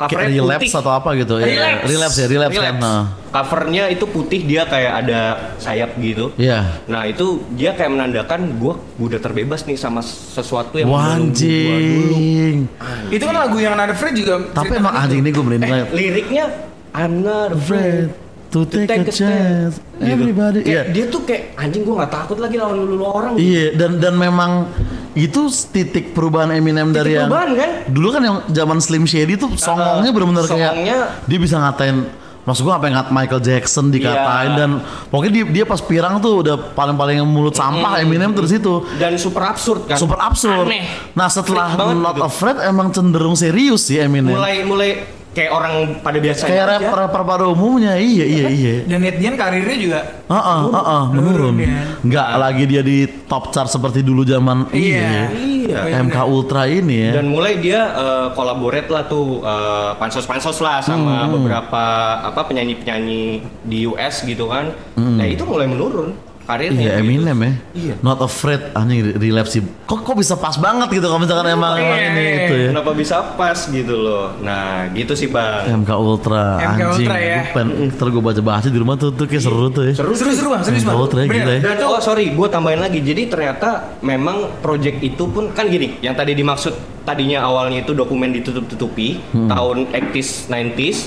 [0.00, 0.80] kayak Covernya relapse putih.
[0.80, 1.84] atau apa gitu ya Relapse.
[1.86, 3.02] relapse ya relapse, kan nah.
[3.30, 5.20] Covernya itu putih dia kayak ada
[5.56, 6.32] sayap gitu.
[6.34, 12.66] Iya Nah itu dia kayak menandakan gue udah terbebas nih sama sesuatu yang anjing
[13.08, 15.02] itu kan lagu yang Not Afraid juga tapi emang gitu.
[15.02, 16.44] anjing ini gue merinding Eh, liriknya
[16.90, 20.10] I'm not afraid afraid to take, take a chance Gitu.
[20.10, 23.32] everybody Kayak iya Dia tuh kayak anjing gue nggak takut lagi lawan lulu orang.
[23.34, 24.66] Iya dan dan memang
[25.12, 27.70] itu titik perubahan Eminem dari yang perubahan, kan?
[27.86, 32.08] dulu kan yang zaman Slim Shady tuh songongnya bener-bener kayak songongnya- dia bisa ngatain
[32.40, 34.16] maksud gua apa yang ngat Michael Jackson dikatain
[34.48, 34.58] Iya.
[34.58, 34.70] dan
[35.06, 39.14] pokoknya dia, dia pas pirang tuh udah paling-paling yang mulut sampah Eminem terus itu Dan
[39.14, 39.94] super absurd kan.
[39.94, 40.64] super absurd.
[40.64, 40.88] Aneh.
[41.12, 42.24] Nah setelah Not gitu.
[42.24, 44.32] Afraid emang cenderung serius sih Eminem.
[44.32, 44.90] Mulai mulai
[45.30, 45.72] kayak orang
[46.02, 46.50] pada biasanya.
[46.50, 46.72] kayak aja.
[46.76, 48.74] rapper rapper pada umumnya iya iya iya.
[48.84, 51.54] dan Edian karirnya juga Heeh, heeh, menurun.
[51.54, 51.82] Menurun, ya.
[52.00, 55.30] Nggak lagi dia di top chart seperti dulu zaman Iya.
[55.30, 55.80] iya.
[55.86, 56.02] Iya.
[56.02, 57.12] MK Ultra ini ya.
[57.14, 61.82] Dan mulai dia eh, collaborate lah tuh eh, pansos-pansos lah sama Hmm, beberapa
[62.24, 63.22] apa penyanyi-penyanyi
[63.62, 64.74] di US gitu kan.
[64.96, 66.10] Nah itu mulai menurun
[66.50, 66.80] karirnya.
[66.80, 67.02] Iya gitu.
[67.06, 67.52] Eminem ya.
[67.72, 67.94] Iya.
[68.00, 69.62] Not afraid anjing relapse sih.
[69.62, 72.08] Kok kok bisa pas banget gitu kalau misalkan emang emang Iya.
[72.08, 72.68] ini itu ya.
[72.70, 74.34] Kenapa bisa pas gitu loh.
[74.40, 75.70] Nah gitu sih bang.
[75.78, 77.06] MK Ultra MK anjing.
[77.06, 77.38] Ultra ya.
[77.50, 79.94] Pengen ntar gue baca bahasa di rumah tuh tuh kayak seru tuh ya.
[79.94, 81.60] Seru seru seru bang serius MK bang Ultra ya, gila ya.
[81.62, 82.98] Dan oh sorry, gue tambahin lagi.
[83.00, 83.68] Jadi ternyata
[84.00, 89.46] memang project itu pun kan gini, yang tadi dimaksud tadinya awalnya itu dokumen ditutup-tutupi Hmm.
[89.46, 90.98] tahun 80s, 90s.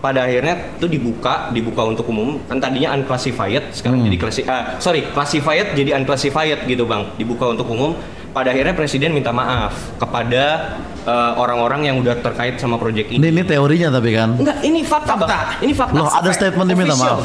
[0.00, 2.40] Pada akhirnya itu dibuka, dibuka untuk umum.
[2.42, 4.08] Kan tadinya unclassified, sekarang Hmm.
[4.08, 7.04] jadi klasi, ah, sorry, classified jadi unclassified gitu bang.
[7.14, 7.92] Dibuka untuk umum.
[8.30, 13.28] Pada akhirnya presiden minta maaf kepada eh, orang-orang yang udah terkait sama project Ini ini.
[13.30, 14.36] ini teorinya tapi kan.
[14.36, 15.26] Enggak, ini fakta, Fakta.
[15.26, 15.46] bang.
[15.60, 15.96] Ini fakta.
[15.96, 17.20] Loh, ada statement dia minta maaf?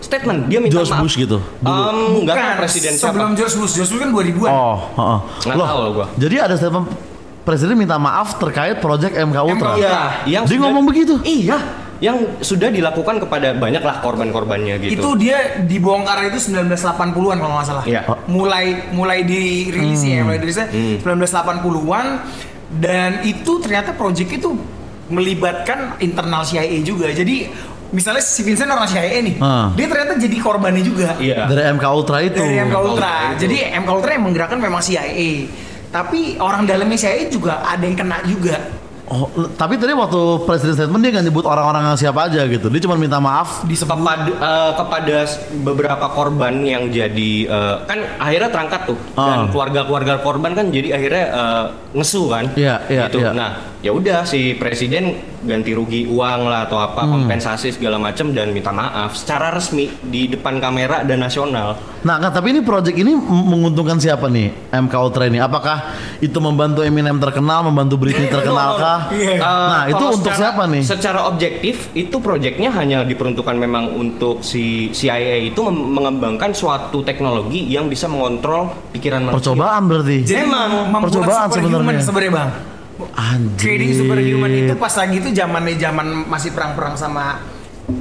[0.00, 1.00] Statement dia minta George maaf.
[1.00, 1.70] Bush gitu, dulu.
[1.70, 3.04] Um, enggak Bukan, tahu presiden siapa.
[3.06, 5.18] sebelum George Bush George Bush kan 2000-an Oh, heeh.
[5.46, 6.06] Nggak tahu loh gua.
[6.18, 6.86] Jadi ada statement
[7.42, 9.46] presiden minta maaf terkait project MK Ultra.
[9.46, 9.72] Ultra.
[9.76, 9.96] Iya,
[10.26, 11.14] yang Dia sudah- ngomong begitu?
[11.22, 11.58] Iya,
[12.02, 14.98] yang sudah dilakukan kepada banyaklah korban-korbannya gitu.
[14.98, 18.02] itu dia dibongkar itu 1980-an kalau nggak salah Iya.
[18.26, 20.66] mulai mulai dirilis ya mulai dirilisnya
[20.98, 22.06] 1980-an
[22.74, 24.50] dan itu ternyata project itu
[25.06, 27.52] melibatkan internal CIA juga jadi
[27.92, 29.70] misalnya si Vincent orang CIA nih Ah.
[29.70, 31.44] dia ternyata jadi korbannya juga Iya.
[31.44, 32.40] Dari MK Ultra itu.
[32.40, 32.82] dari MK Ultra.
[32.82, 33.40] Ultra itu.
[33.42, 35.30] Jadi MK Ultra yang menggerakkan memang CIA.
[35.86, 38.56] Tapi orang dalamnya CIA juga ada yang kena juga.
[39.04, 42.70] Oh, tapi tadi waktu presiden statement dia nggak nyebut orang-orang yang siapa aja gitu.
[42.70, 43.66] Dia cuma minta maaf.
[43.66, 49.26] kepada eh, kepada s- beberapa korban yang jadi eh, kan akhirnya terangkat tuh Ah.
[49.26, 53.18] dan keluarga-keluarga korban kan jadi akhirnya eh, ngesu kan Iya, iya, gitu.
[53.20, 53.30] iya.
[53.32, 53.50] nah
[53.82, 55.12] ya udah si presiden
[55.42, 57.12] ganti rugi uang lah atau apa Hmm.
[57.20, 61.74] kompensasi segala macam dan minta maaf secara resmi di depan kamera dan nasional.
[62.02, 65.38] Nah, kan, tapi ini project ini menguntungkan siapa nih MK Ultra ini?
[65.38, 65.82] Apakah
[66.18, 69.00] itu membantu Eminem terkenal, membantu Britney terkenal kah?
[69.10, 69.34] Iya.
[69.34, 70.82] Eh, Nah, itu untuk secara- siapa nih?
[70.82, 77.86] Secara objektif itu proyeknya hanya diperuntukkan memang untuk si CIA itu mengembangkan suatu teknologi yang
[77.86, 79.38] bisa mengontrol pikiran manusia.
[79.42, 80.16] Percobaan berarti.
[80.22, 81.98] Jadi Emang, membuat percobaan sebenarnya.
[82.00, 82.50] sebenarnya bang.
[83.16, 83.58] Anjir.
[83.58, 87.40] Creating superhuman itu pas lagi itu zamannya zaman masih perang-perang sama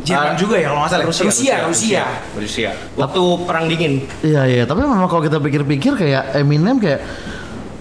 [0.06, 1.06] Jerman Ah, juga ya kalau nggak salah.
[1.10, 2.04] Rusia, Rusia, Rusia.
[2.38, 2.70] Rusia.
[2.96, 4.06] Waktu perang dingin.
[4.22, 7.02] Iya iya, tapi memang kalau kita pikir-pikir kayak Eminem kayak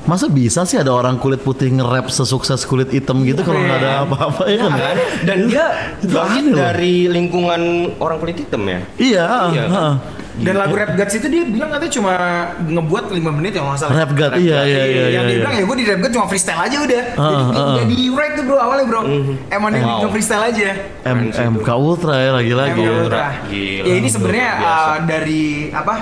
[0.08, 3.90] masa bisa sih ada orang kulit putih nge-rap sesukses kulit hitam gitu kalau nggak ada
[4.08, 4.72] apa-apa ya kan?
[4.80, 4.96] kan?
[5.28, 5.66] Dan dia
[6.48, 6.56] loh.
[6.56, 7.61] dari lingkungan
[8.00, 8.80] orang kulit hitam ya.
[8.96, 9.26] Iya.
[9.52, 9.94] Iya, kan?
[10.39, 12.12] Dan lagu Rap Gods itu dia bilang katanya cuma
[12.62, 13.95] ngebuat 5 menit ya kalau nggak salah.
[13.99, 14.83] Rap God, iya iya iya.
[14.87, 15.41] yang iya, dia iya.
[15.43, 17.03] bilang ya gue di Rap God cuma freestyle aja udah.
[17.18, 19.01] Ah, Jadi nggak di write tuh bro awalnya bro.
[19.51, 20.07] Emang dia Wow.
[20.07, 20.68] nge freestyle aja.
[21.09, 22.81] M MK Ultra ya lagi-lagi.
[22.81, 22.91] Ya.
[22.95, 23.26] Ultra.
[23.51, 25.95] Gila, Ya ini sebenarnya uh, dari apa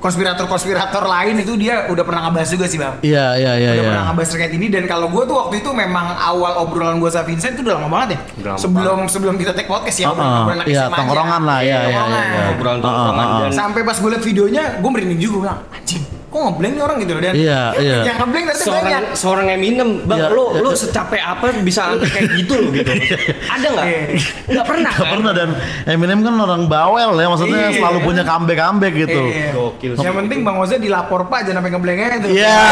[0.00, 2.94] konspirator-konspirator lain itu dia udah pernah ngebahas juga sih bang.
[3.00, 3.70] Iya iya iya.
[3.70, 3.90] udah iya.
[3.92, 7.28] pernah ngebahas terkait ini dan kalau gue tuh waktu itu memang awal obrolan gue sama
[7.28, 8.18] Vincent itu udah lama banget ya.
[8.40, 10.42] Udah lama sebelum sebelum kita take podcast ya Ah, ah.
[10.42, 10.98] obrolan Iya, SMA aja.
[10.98, 12.24] tongkrongan lah, iya, iya, tongkrongan.
[12.24, 12.50] iya, iya.
[12.50, 13.40] Obrolan tongkrongan ah, ah.
[13.44, 16.96] dan Sampai pas gue liat videonya, gue merinding juga bilang, anjing, kok ngeblank nih orang
[16.98, 17.96] gitu loh dan Iya, iya.
[18.06, 19.02] yang ngeblank ternyata banyak.
[19.10, 20.60] seorang seorang Eminem, bang, Iya, lo iya.
[20.62, 22.90] lo secapek apa bisa kayak gitu loh gitu.
[23.58, 23.84] Ada nggak?
[23.84, 24.00] Iya.
[24.46, 25.12] Nggak pernah Gak kan?
[25.12, 25.48] pernah dan
[25.84, 27.76] Eminem kan orang bawel ya maksudnya Iya.
[27.76, 29.20] selalu punya comeback comeback gitu.
[29.26, 29.50] Iya.
[29.52, 29.92] Gokil.
[29.98, 32.28] Yang penting Bang Oza dilapor Pak jangan sampai ngeblanknya itu.
[32.32, 32.62] Iya,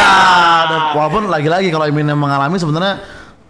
[0.64, 3.02] dan walaupun lagi-lagi kalau Eminem mengalami sebenarnya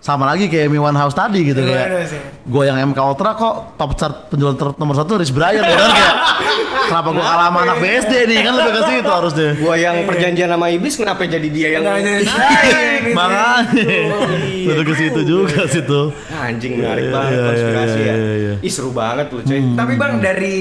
[0.08, 3.54] sama lagi kayak Amy Winehouse tadi gitu Iya, kayak iya gue yang MK Ultra kok
[3.76, 6.14] top chart penjualan ter- nomor satu Rich Brian ya kan kayak
[6.86, 10.48] kenapa gue kalah sama anak BSD nih kan lebih ke situ harusnya Gua yang perjanjian
[10.48, 14.16] sama iblis kenapa jadi dia yang Nggak jadi- Iya, makanya Iya.
[14.66, 16.00] lebih ke situ juga situ
[16.30, 18.14] anjing menarik Iya, banget konspirasi iya, ya.
[18.16, 18.54] iya, iya.
[18.58, 19.60] Ih seru banget loh cuy.
[19.74, 20.56] Tapi Bang dari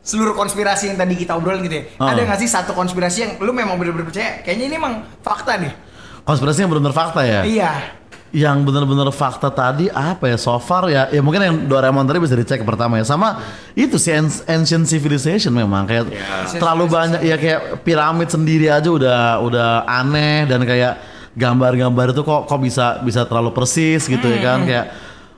[0.00, 2.12] seluruh konspirasi yang tadi kita obrolin gitu ya, Ah.
[2.12, 4.40] ada nggak sih satu konspirasi yang lu memang bener-bener percaya?
[4.40, 5.72] Kayaknya ini emang fakta nih.
[6.22, 7.72] konspirasi yang benar fakta ya Iya.
[8.34, 10.34] Yang benar-benar fakta tadi apa ya?
[10.34, 13.06] So far ya ya mungkin yang Doraemon tadi bisa dicek pertama ya.
[13.06, 13.38] Sama
[13.72, 15.86] itu si an- ancient civilization memang.
[15.86, 16.42] Kayak Ya.
[16.52, 20.98] terlalu banyak ya kayak piramid sendiri aja udah udah aneh dan kayak
[21.32, 24.58] gambar-gambar itu kok kok bisa bisa terlalu persis gitu ya kan?
[24.62, 24.86] Kayak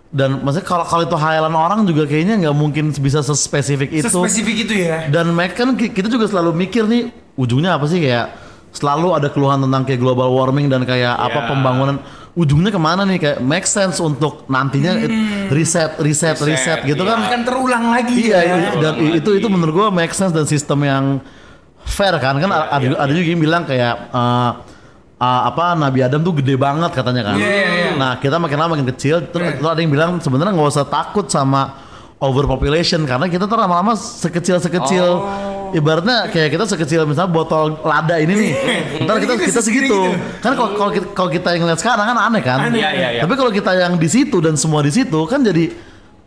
[0.08, 4.08] dan maksudnya kalau kalau itu hayalan orang juga kayaknya nggak mungkin bisa sespesifik itu.
[4.08, 5.04] Sespesifik itu ya.
[5.06, 8.00] dan Mac kan ki- kita juga selalu mikir nih ujungnya apa sih?
[8.00, 8.32] Kayak
[8.72, 11.48] selalu ada keluhan tentang kayak global warming dan kayak apa Ya.
[11.48, 11.96] pembangunan
[12.36, 15.08] ujungnya ke mana nih kayak make sense untuk nantinya it-
[15.48, 17.10] riset riset Riset, riset gitu iya.
[17.10, 18.54] kan Akan terulang lagi iya ya.
[18.54, 19.40] iya, dan Ulang i- itu lagi.
[19.40, 21.04] itu menurut gua make sense dan sistem yang
[21.82, 24.50] fair kan kan ada iya, ada juga yang bilang kayak eh,
[25.16, 27.90] eh, apa Nabi Adam tuh gede banget katanya kan Iya, iya, iya.
[27.96, 29.56] nah kita makin lama makin kecil terus Iya.
[29.56, 31.72] terus ada yang bilang sebenarnya nggak usah takut sama
[32.18, 35.55] overpopulation karena kita tuh lama-lama sekecil sekecil Oh.
[35.72, 38.52] Ibaratnya kayak kita sekecil misalnya botol lada ini nih
[39.04, 40.00] ntar kita kita segitu gitu.
[40.38, 42.78] kan kalau kalau kita, kalau kita yang lihat sekarang kan aneh kan Aneh.
[42.78, 43.20] Iya, iya, iya.
[43.22, 45.72] tapi kalau kita yang di situ dan semua di situ kan jadi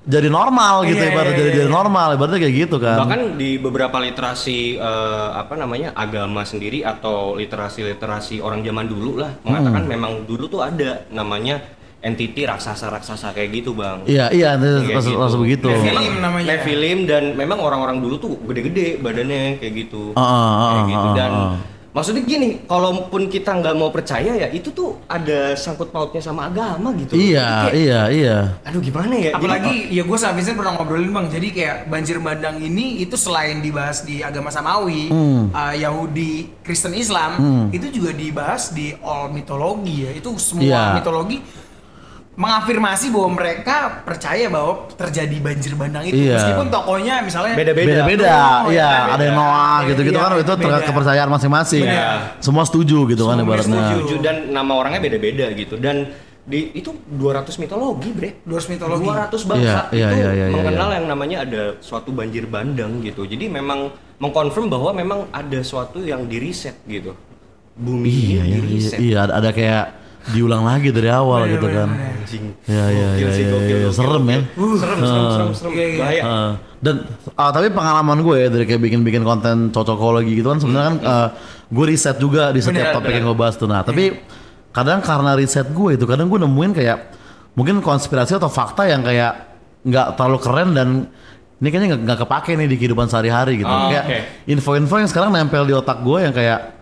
[0.01, 1.59] jadi normal gitu Iya, ibaratnya iya, jadi iya.
[1.59, 6.81] jadi normal ibaratnya kayak gitu kan Bahkan di beberapa literasi eh, apa namanya agama sendiri
[6.81, 9.91] atau literasi-literasi orang zaman dulu lah mengatakan Hmm.
[9.91, 11.61] memang dulu tuh ada namanya
[11.99, 13.99] entity raksasa-raksasa kayak gitu bang.
[14.07, 15.67] Iya, iya, Kayak langsung, langsung begitu.
[15.67, 15.95] Nephilim.
[15.99, 16.47] Memang namanya.
[16.55, 20.15] Nephilim dan memang orang-orang dulu tuh gede-gede badannya kayak gitu.
[20.15, 21.53] Ah, ah, kayak gitu dan ah.
[21.91, 26.95] maksudnya gini, kalaupun kita nggak mau percaya ya itu tuh ada sangkut pautnya sama agama
[26.95, 27.19] gitu.
[27.19, 28.37] Jadi Iya, kayak, iya, iya.
[28.63, 29.21] Aduh gimana ya?
[29.21, 33.59] Jadi- Apalagi ya gue Vincent pernah ngobrolin bang, jadi kayak banjir bandang ini itu selain
[33.59, 35.51] dibahas di agama Samawi, Hmm.
[35.51, 37.35] uh, Yahudi, Kristen, Islam,
[37.75, 40.15] itu juga dibahas di all mitologi ya.
[40.15, 40.83] Itu semua Iya.
[40.95, 41.43] mitologi
[42.39, 46.39] mengafirmasi bahwa mereka percaya bahwa terjadi banjir bandang itu, Iya.
[46.39, 47.91] meskipun tokohnya misalnya Beda-beda.
[47.99, 48.31] Beda-beda,
[48.63, 49.43] Oh, iya, iya, ada yang beda.
[49.43, 50.77] Noah Iya, gitu-gitu iya, kan itu beda.
[50.87, 51.83] kepercayaan masing-masing.
[51.83, 52.17] Benar.
[52.39, 53.75] Semua setuju gitu kan Semua ibaratnya.
[53.75, 53.95] setuju.
[53.99, 55.95] setuju dan nama orangnya beda-beda gitu dan
[56.41, 59.05] di itu 200 mitologi bre 200 mitologi.
[59.05, 63.03] 200 bangsa Iya, iya, itu iya, iya, iya, mengenal yang namanya ada suatu banjir bandang
[63.03, 67.13] gitu jadi memang mengkonfirm bahwa memang ada suatu yang diriset gitu
[67.75, 69.85] bumi Iya, ini iya, iya, diriset iya, ada, ada kayak
[70.29, 71.89] diulang lagi dari awal Bener, gitu bener, kan.
[71.89, 74.39] anjing Iya, iya, iya, sih, iya, gokil, iya, gokil, serem ya.
[74.53, 75.97] serem serem serem serem Iya, iya.
[75.97, 76.51] bahaya Heeh.
[76.79, 76.95] dan
[77.33, 81.27] ah, tapi pengalaman gue ya dari kayak bikin-bikin konten cocokologi gitu kan sebenarnya kan eh,
[81.67, 83.17] gue riset juga di setiap Bener, topik bener.
[83.17, 83.65] yang gue bahas tuh.
[83.65, 84.15] Nah, tapi
[84.69, 86.97] kadang karena riset gue itu kadang gue nemuin kayak
[87.51, 89.49] mungkin konspirasi atau fakta yang kayak
[89.81, 90.87] nggak terlalu keren dan
[91.57, 93.67] ini kayaknya nggak- kepake nih di kehidupan sehari-hari gitu.
[93.67, 94.05] Oh, kayak
[94.45, 96.78] info-info yang sekarang nempel di otak gue yang kayak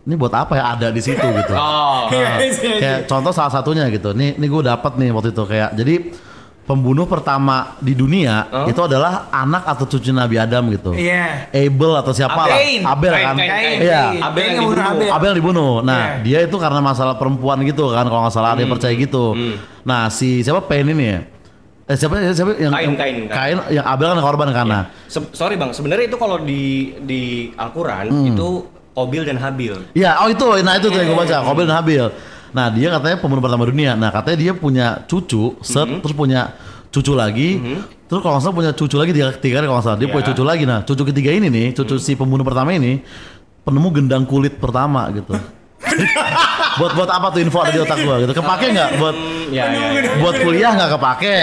[0.00, 1.54] ini buat apa ya ada di situ gitu.
[1.58, 2.06] Oh.
[2.08, 2.38] Nah,
[2.82, 4.12] kayak contoh salah satunya gitu.
[4.12, 5.94] Nih, nih gue dapat nih waktu itu kayak jadi
[6.64, 8.64] pembunuh pertama di dunia Oh.
[8.64, 10.92] itu adalah anak atau cucu Nabi Adam gitu.
[10.92, 11.48] Iya.
[11.50, 12.54] Abel atau siapa lah.
[12.54, 12.80] Kain.
[12.82, 13.34] Abel Kain, kan.
[13.36, 13.78] kain, kain.
[13.80, 14.02] Iya.
[14.04, 14.20] Kain.
[14.20, 14.84] Abel Kain yang dibunuh.
[14.84, 15.08] Abel.
[15.10, 15.72] Abel dibunuh.
[15.80, 16.12] Nah, Iya.
[16.20, 18.64] dia itu karena masalah perempuan gitu kan kalau nggak salah ada Hmm.
[18.64, 19.24] yang percaya gitu.
[19.82, 21.20] Nah, si siapa Pain ini ya?
[21.84, 23.56] Eh, siapa siapa yang Kain, yang- kain, kain.
[23.72, 27.22] yang Abel kan korban karena Se- sorry bang, sebenarnya itu kalau di di
[27.56, 28.28] Al-Quran Hmm.
[28.28, 28.48] itu
[28.98, 29.74] Kobil dan Habil.
[29.94, 32.04] Iya, oh itu, nah itu tuh yang gue baca, Kobil dan Habil.
[32.50, 33.94] Nah dia katanya pembunuh pertama dunia.
[33.94, 36.02] Nah katanya dia punya cucu, set, Mhm.
[36.02, 36.50] terus punya
[36.90, 37.60] cucu lagi,
[38.08, 39.98] terus kalau nggak salah punya cucu lagi tiga, tiga kali kalau nggak salah.
[40.00, 40.14] Dia Iya.
[40.18, 40.64] punya cucu lagi.
[40.66, 43.04] Nah cucu ketiga ini nih, cucu si pembunuh pertama ini
[43.62, 45.36] penemu gendang kulit pertama gitu.
[46.78, 48.32] buat buat apa tuh info ada di otak gua gitu?
[48.32, 50.12] Kepake nggak buat Hmm, ya, ya, ya.
[50.20, 51.36] buat kuliah nggak kepake,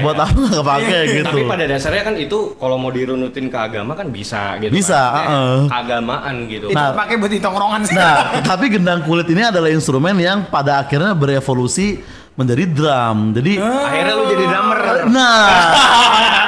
[0.00, 1.26] buat apa nggak kepake gitu?
[1.28, 4.72] Tapi pada dasarnya kan itu kalau mau dirunutin ke agama kan bisa gitu.
[4.72, 5.26] Bisa, kan.
[5.28, 5.60] Uh-uh.
[5.68, 6.66] Keagamaan gitu.
[6.72, 6.96] Itu Nah.
[6.96, 7.94] pakai buat tongkrongan sih.
[7.94, 12.00] Nah, tapi gendang kulit ini adalah instrumen yang pada akhirnya berevolusi
[12.32, 13.18] menjadi drum.
[13.32, 14.78] Jadi Akhirnya lu jadi drummer.
[15.04, 15.44] Nah,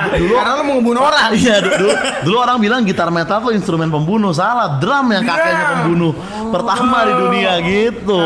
[0.14, 1.28] dulu Karena lu mau ngebunuh orang.
[1.35, 5.64] iya du- dulu, dulu orang bilang gitar metal tuh instrumen pembunuh salah drum yang kakeknya
[5.74, 6.12] pembunuh
[6.47, 8.20] pertama di dunia gitu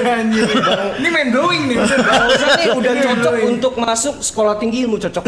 [0.00, 0.46] Anjir.
[0.98, 1.76] Ini main blowing nih.
[1.78, 5.22] Oza nih udah cocok untuk masuk sekolah tinggi ilmu cocok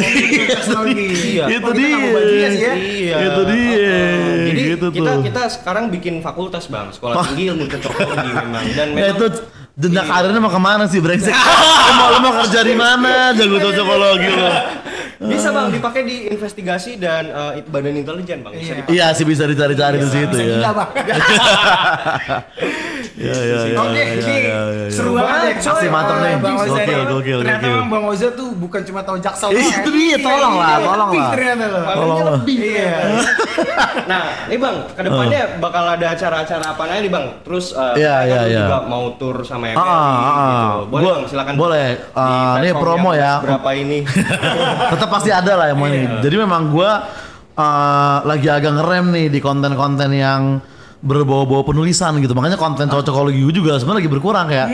[0.90, 1.44] Iya.
[1.48, 2.74] itu Oh, kita dia bajunya sih ya.
[2.74, 3.16] Iya.
[3.22, 3.98] itu dia
[4.40, 8.64] Jadi gitu kita tuh kita sekarang bikin fakultas bang, sekolah tinggi ilmu cocokologi memang.
[8.72, 9.26] Dan nah memang itu
[9.80, 11.32] jenjang karirnya mau ke mana sih brengsek
[11.80, 14.46] lu mau lu mau kerja di mana jago cocokologi lu
[15.22, 18.52] bisa bang dipakai di investigasi dan eh, badan intelijen bang.
[18.52, 18.74] Bisa Iya.
[18.78, 18.94] dipakai.
[18.94, 20.88] iya sih bisa dicari-cari di situ Bisa ya gila, Bang.
[23.20, 24.88] Iya iya iya Oke, iya, iya, iya.
[24.88, 25.72] seru banget ya, coy.
[25.76, 26.34] Asli mantep nih.
[26.40, 27.76] Gokil, gokil, Ternyata gokil.
[27.76, 30.76] emang Bang Oza tuh bukan cuma tahu jaksel Eh, doang itu dia, tolong lah, Iya,
[30.82, 31.30] tolong lah.
[31.30, 31.82] ternyata loh.
[31.86, 32.38] Tolong lah.
[32.46, 32.92] Iya.
[34.02, 37.26] Nah, ini bang, ke depannya bakal ada acara-acara apa aja nih bang?
[37.42, 38.58] Terus kan iya, iya.
[38.58, 40.40] juga mau tur sama MRI Ah, ah, ah.
[40.50, 40.90] gitu.
[40.90, 41.52] Boleh bang, silakan.
[41.54, 41.86] boleh.
[42.12, 43.38] Ah, ini promo ya.
[43.38, 44.02] Berapa ini?
[44.92, 46.08] tetap pasti ada lah yang mau ini.
[46.18, 46.90] Jadi memang gua
[47.52, 50.58] eh, lagi agak ngerem nih di konten-konten yang
[51.00, 52.36] berbau-bau penulisan gitu.
[52.36, 54.68] Makanya konten cocokologi gue juga sebenarnya lagi berkurang kayak.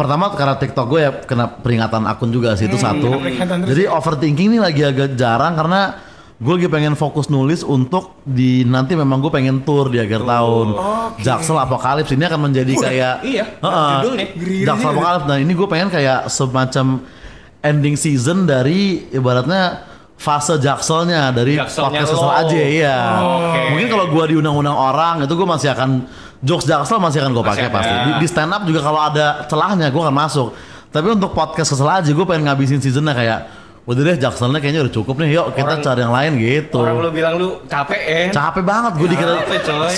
[0.00, 3.20] Pertama karena TikTok gue ya kena peringatan akun juga sih itu satu.
[3.20, 6.00] peringatan terus Jadi overthinking ini lagi agak jarang karena
[6.40, 10.68] gue lagi pengen fokus nulis untuk di nanti memang gue pengen tour di akhir tahun.
[11.20, 13.92] Jaksel Apokalips ini akan menjadi kayak iya, Heeh.
[14.00, 14.26] judulnya.
[14.64, 15.26] Jaksel Apokalips.
[15.28, 17.04] Nah ini gue pengen kayak semacam
[17.60, 19.89] ending season dari ibaratnya
[20.20, 22.20] fase jakselnya dari Jakselnya podcast lo.
[22.20, 22.96] kesel aja iya.
[23.24, 23.60] Oke.
[23.72, 26.04] Mungkin kalau gua diundang-undang orang itu gue masih akan
[26.44, 27.72] jokes jaksel masih akan Masih pakai ada.
[27.72, 27.94] pasti.
[27.96, 30.52] Di, di stand up juga kalau ada celahnya gue akan masuk.
[30.92, 33.40] Tapi untuk podcast kesel aja gue pengen ngabisin seasonnya kayak
[33.90, 36.78] udah deh jakselnya kayaknya udah cukup nih yuk kita Orang- cari yang lain gitu.
[36.78, 38.22] Orang lu bilang lu capek ya?
[38.30, 39.34] Capek banget gue dikira.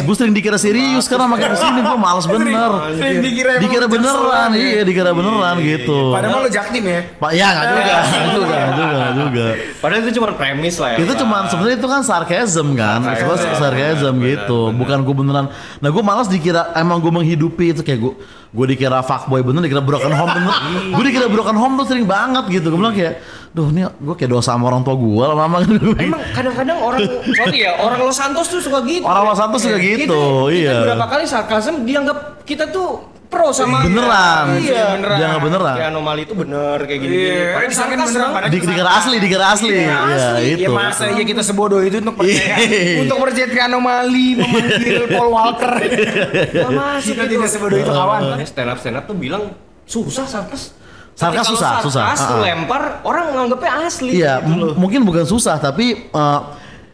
[0.01, 3.87] Gue sering dikira serius karena makin ke sini gue males bener Sering dikira emang Dikira
[3.87, 4.65] beneran ya.
[4.65, 7.01] Iya dikira beneran gitu Padahal lu jaktim ya.
[7.21, 7.95] Pak ya nggak juga
[8.33, 10.99] juga juga juga Padahal itu cuma premis lah ya.
[11.05, 15.47] itu cuma sebenarnya itu kan sarcasm kan sarcasm, Benar, gitu bukan gue beneran
[15.79, 18.15] nah gue malas dikira emang gue menghidupi itu kayak gue
[18.53, 20.53] gue dikira fuckboy bener dikira broken home bener
[20.93, 24.33] gue dikira broken home tuh sering banget gitu gue bilang kayak duh ini gue kayak
[24.33, 25.57] dosa sama orang tua gue lama-lama
[26.01, 27.01] Emang kadang-kadang orang
[27.37, 29.05] sorry ya orang Los Santos tuh suka gitu.
[29.05, 30.73] Orang Los Santos suka gitu, Kita, iya.
[30.73, 34.61] Kita berapa kali sarkasm dianggap kita tuh pro sama Beneran.
[34.61, 35.17] Iya, beneran.
[35.17, 35.75] Dia nggak beneran.
[35.75, 37.25] Kayak anomali itu bener kayak gini-gini.
[37.25, 40.45] Iya, Padahal disangka beneran, padahal Di, dikira asli dikira asli Iya, ya asli.
[40.53, 43.01] itu Ya masa ya kita sebodoh itu untuk percaya Iya.
[43.01, 45.73] untuk percaya ke anomali memanggil Paul Walker.
[46.53, 48.21] Gak masuk Kita tidak sebodoh itu kawan.
[48.45, 50.77] Stand up stand up tuh bilang susah sarkas.
[51.13, 52.05] Sarkas susah, susah.
[52.09, 52.41] Sarkas Ah, ah.
[52.41, 54.13] lempar orang nganggapnya asli.
[54.15, 56.41] Iya, gitu mungkin bukan susah tapi eh,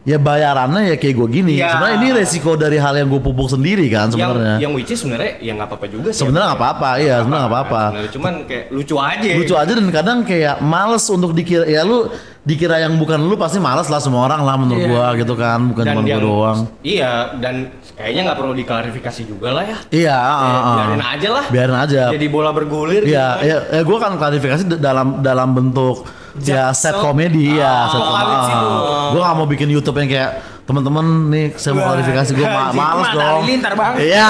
[0.09, 1.53] ya bayarannya ya kayak gue gini.
[1.61, 1.69] Iya.
[1.77, 4.55] Sebenarnya ini resiko dari hal yang gue pupuk sendiri kan yang sebenarnya.
[4.57, 6.25] yang which is sebenarnya ya nggak apa-apa juga sih.
[6.25, 7.81] Sebenarnya nggak apa-apa, iya sebenarnya nggak apa-apa.
[7.85, 9.29] Sebenarnya Cuman kayak lucu aja.
[9.37, 12.09] Lucu aja dan kadang kayak males untuk dikira ya lu
[12.41, 14.89] dikira yang bukan lu pasti males lah semua orang lah menurut Iya.
[14.89, 16.59] gua gitu kan, bukan cuma gua doang.
[16.81, 17.55] Iya, dan
[17.93, 19.77] kayaknya nggak perlu diklarifikasi juga lah ya.
[19.93, 20.75] Iya, Ya, ah, ah.
[20.81, 21.43] biarin aja lah.
[21.53, 22.01] Biarin aja.
[22.09, 23.05] Jadi bola bergulir.
[23.05, 23.45] Iya, gitu kan.
[23.45, 26.07] ya, ya gue kan klarifikasi dalam dalam bentuk
[26.37, 27.01] ya set Jaksel.
[27.01, 28.33] komedi ya, set komedi.
[28.45, 28.69] itu.
[29.09, 30.31] Gue gak mau bikin YouTube yang kayak
[30.63, 33.41] teman-teman nih saya mau klarifikasi gue ma males dong.
[33.73, 33.93] Bang.
[33.97, 34.27] Iya.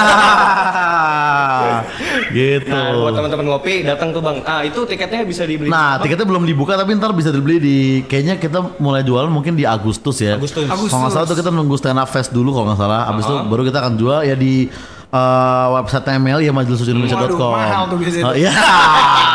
[2.32, 2.70] gitu.
[2.72, 4.40] Nah, buat teman-teman ngopi datang tuh bang.
[4.44, 5.68] Ah itu tiketnya bisa dibeli.
[5.68, 9.64] Nah, tiketnya belum dibuka tapi ntar bisa dibeli di kayaknya kita mulai jualan mungkin di
[9.64, 10.36] Agustus ya.
[10.36, 10.64] Agustus.
[10.64, 13.04] Kalau nggak salah tuh kita nunggu stand up fest dulu kalau nggak salah.
[13.06, 13.46] Abis itu Uh-huh.
[13.46, 14.66] baru kita akan jual ya di
[15.10, 17.30] eh, website ML ya majelisusindonesia.com.
[17.30, 18.42] Waduh, mahal tuh biasanya Oh, tuh.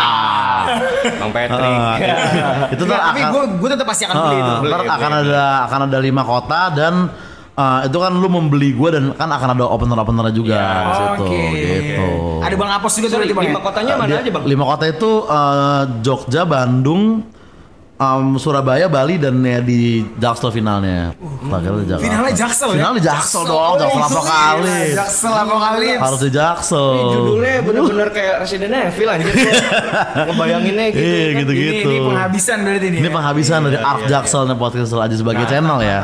[1.16, 1.78] Bang Patrick.
[1.78, 1.96] Ah,
[2.74, 4.54] itu tuh tapi akan gue gue tetap pasti akan beli itu.
[4.60, 4.92] Beli, ntar beli.
[4.92, 6.94] akan ada akan ada lima kota dan
[7.54, 11.24] eh, itu kan lu membeli gue dan kan akan ada opener opener juga di situ
[11.24, 11.42] Oke.
[11.54, 12.08] gitu.
[12.42, 13.46] Ada Bang Apos juga tuh Sorry, berarti Bang.
[13.48, 13.64] lima ya?
[13.64, 14.44] kotanya mana Dia- aja bang?
[14.46, 17.04] Lima kota itu eh, Jogja, Bandung,
[17.96, 21.16] em, Surabaya, Bali dan ya di Jaksel finalnya.
[21.16, 21.96] Di Jakarta.
[21.98, 22.76] Finalnya Jaksel ya?
[22.76, 24.80] Finalnya Jaksel dong, Jaksel apa Gila, kali?
[24.92, 25.88] Jaksel apa kali?
[25.96, 26.88] Harus di Jaksel.
[26.92, 29.54] Ini judulnya bener-bener kayak Resident Evil anjir gua.
[30.28, 31.00] Ngebayanginnya gitu.
[31.00, 31.40] Iya kan.
[31.40, 31.72] gitu-gitu.
[31.72, 33.00] Ini, ini penghabisan berarti nih.
[33.00, 33.14] Ini ya?
[33.14, 36.00] penghabisan dari Art Jaksel nih podcast aja sebagai channel ya.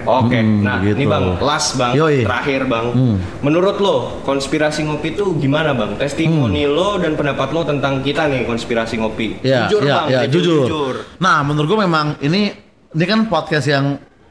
[0.00, 0.96] Oke, Hmm, nah begitu.
[0.96, 2.22] ini bang, last bang, Yoi.
[2.22, 2.86] terakhir bang.
[2.90, 3.16] Hmm.
[3.40, 5.96] Menurut lo, konspirasi ngopi itu gimana bang?
[5.96, 6.72] Testimoni Hmm.
[6.72, 9.42] lo dan pendapat lo tentang kita nih konspirasi ngopi.
[9.42, 10.94] Ya, jujur ya, bang, ya, jujur, jujur.
[11.18, 12.50] Nah, menurut gue memang ini
[12.90, 13.84] ini kan podcast yang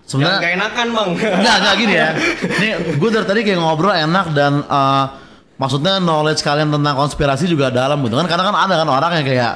[0.03, 1.09] sebenarnya gak enakan bang.
[1.39, 2.09] Enggak, enggak gini ya.
[2.59, 5.05] Nih, gue dari tadi kayak ngobrol enak dan eh,
[5.55, 8.27] maksudnya knowledge kalian tentang konspirasi juga dalam gitu kan.
[8.27, 9.53] Karena kan ada kan orang yang kayak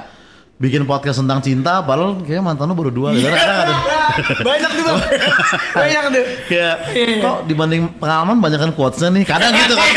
[0.62, 3.28] bikin podcast tentang cinta, padahal kayak mantan lu baru dua gitu.
[3.28, 3.76] Kadang ada
[4.48, 4.86] Banyak tuh.
[5.76, 6.26] Banyak tuh.
[6.48, 6.76] kayak
[7.20, 9.28] kok dibanding pengalaman banyak kan quotesnya nih.
[9.28, 9.90] Kadang gitu kan.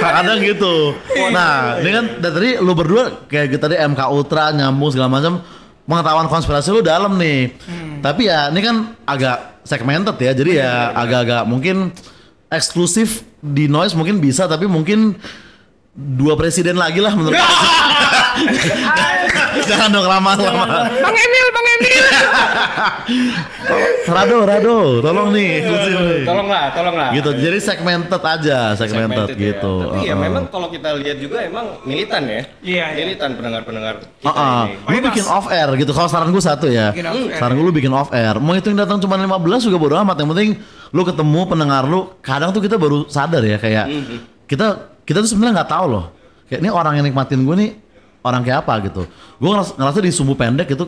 [0.00, 0.96] Kadang gitu.
[1.34, 5.44] Nah, ini kan dari tadi lu berdua kayak gitu tadi MK Ultra nyambung segala macam
[5.90, 7.50] pengetahuan konspirasi lu dalam nih.
[7.98, 10.30] Tapi ya ini kan agak segmented ya.
[10.30, 11.90] Jadi ya agak-agak mungkin
[12.46, 15.18] eksklusif di noise mungkin bisa tapi mungkin
[15.94, 17.34] dua presiden lagi lah menurut
[19.68, 20.64] Jangan dong lama-lama.
[20.90, 22.04] bang Emil, bang Emil.
[24.10, 25.60] Rado, Rado, tolong nih.
[25.60, 26.20] eksklusif nih.
[26.24, 27.08] tolonglah, tolonglah.
[27.12, 29.34] gitu jadi segmented aja segmented, Segmented ya.
[29.48, 32.40] gitu Tapi ya memang kalau kita lihat juga emang militan ya.
[32.60, 32.96] Iya, iya.
[33.00, 34.62] Militan pendengar-pendengar kita Uh-uh.
[34.66, 34.90] ini.
[34.90, 36.90] lu bikin off air gitu kalau saran gue satu ya
[37.32, 40.14] saran gue lu bikin off air mau itu yang datang cuma 15 juga bodo amat
[40.16, 40.48] yang penting
[40.90, 44.44] lu ketemu pendengar lu kadang tuh kita baru sadar ya kayak Mm-hmm.
[44.44, 44.66] kita
[45.02, 46.04] kita tuh sebenarnya nggak tahu loh
[46.46, 47.70] kayak ini orang yang nikmatin gue nih
[48.20, 49.02] orang kayak apa gitu
[49.36, 50.84] gue ngerasa, ngerasa di sumbu pendek itu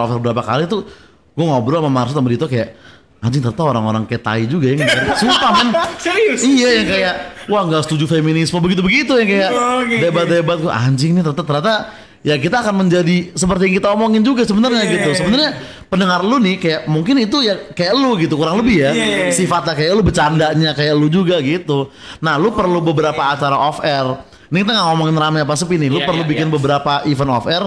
[0.00, 0.86] off air beberapa kali tuh
[1.32, 2.74] gue ngobrol sama Marsu sama Dito kayak
[3.16, 5.68] anjing ternyata orang-orang kayak tai juga ya yang sumpah men
[6.04, 6.40] Serius?
[6.40, 7.14] Iya yang kayak
[7.48, 11.74] wah nggak setuju feminisme begitu-begitu yang kayak Oh, debat-debat gua anjing nih ternyata ternyata
[12.22, 15.08] ya kita akan menjadi seperti yang kita omongin juga sebenarnya Iya, gitu.
[15.10, 15.50] iya, Sebenarnya
[15.86, 18.90] pendengar lu nih kayak mungkin itu ya kayak lu gitu kurang lebih ya.
[18.90, 19.32] Iya, iya, iya.
[19.32, 21.86] Sifatnya kayak lu bercandanya kayak lu juga gitu.
[22.18, 24.22] Nah, lu perlu beberapa acara off air.
[24.46, 25.88] Ini kita nggak ngomongin rame apa sepi nih.
[25.90, 26.54] Lu Iya, perlu iya, bikin iya.
[26.54, 27.64] beberapa event off air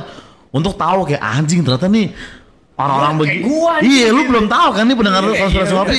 [0.50, 2.08] untuk tahu kayak anjing ternyata nih
[2.80, 3.14] orang-orang
[3.44, 3.92] gua nih.
[3.92, 5.98] Iya, lu belum tahu kan nih pendengar lu Iya, konspirasi iya, ngopi.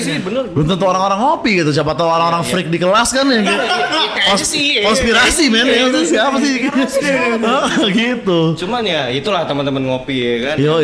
[0.56, 1.70] Belum tentu orang-orang ngopi gitu.
[1.76, 4.80] Siapa tahu orang-orang freak di kelas kan yang iya.
[4.88, 6.52] konspirasi men ya maksudnya siapa sih
[8.00, 10.56] gitu Cuman ya itulah teman-teman ngopi ya kan.
[10.56, 10.74] Iya,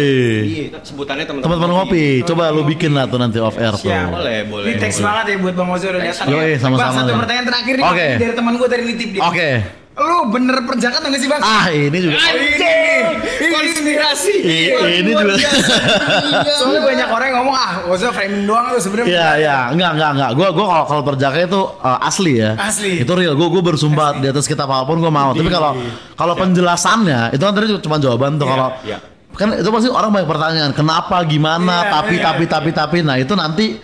[0.84, 4.12] sebutannya teman-teman teman-teman ngopi coba lu bikin lah tuh nanti off air tuh Siap.
[4.12, 4.76] Boleh, boleh.
[4.76, 6.26] Ini teks banget ya buat Bang Ozo udah datang.
[6.28, 6.56] Yoi, ya.
[6.60, 8.08] sama-sama satu pertanyaan terakhir nih Oke.
[8.20, 9.22] dari teman gue dari Litip dia.
[9.24, 9.48] oke
[9.96, 11.40] Lu bener perjaka atau nggak sih Bang?
[11.40, 13.04] ah ini juga Anjing!
[13.36, 14.34] Konspirasi.
[14.44, 15.24] Ini biasa.
[15.24, 19.08] juga Soalnya banyak orang yang ngomong ah Ozo framing doang tuh sebenarnya.
[19.08, 22.92] Iya iya enggak enggak enggak gua gua kalau kalau perjaka itu uh, asli ya Asli.
[23.00, 25.72] itu real gua gua bersumpah di atas kitab apa pun gua mau tapi kalau
[26.12, 28.98] kalau penjelasannya itu kan tadi cuma jawaban tuh kalau iya.
[29.32, 33.16] kan itu pasti orang banyak pertanyaan kenapa gimana Iya, tapi iya, tapi tapi tapi nah
[33.16, 33.80] itu nanti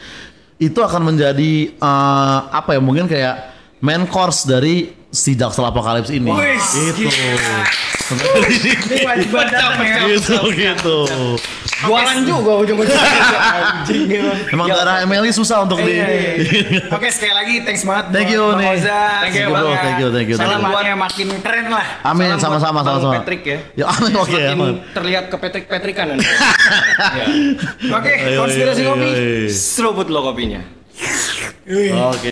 [0.60, 3.34] itu akan menjadi eh, apa ya mungkin kayak
[3.82, 7.04] main course dari si Jaksel Apokalips ini Wis, itu.
[7.04, 7.60] Ini ya.
[10.08, 10.98] gitu gitu
[11.82, 13.10] Jualan juga ujung-ujungnya.
[13.58, 14.38] Anjing emang.
[14.54, 16.06] emang darah Emily susah untuk di Iya,
[16.38, 16.82] iya.
[16.96, 18.66] Oke sekali lagi thanks banget Thank buat you nih.
[18.86, 19.66] Thank you, bro.
[19.66, 20.36] Thank you, thank you, thank you.
[20.38, 21.86] Selamatnya makin keren lah.
[22.06, 23.58] Amin Salam sama-sama buat sama-sama Patrick ya.
[23.74, 24.58] ya amin oke Makin
[24.94, 26.26] terlihat kepetrik-petrikan nanti.
[27.02, 27.26] Ya.
[27.98, 29.10] Oke, konspirasi kopi.
[29.50, 30.62] Seruput lo kopinya.
[31.66, 32.20] Oke.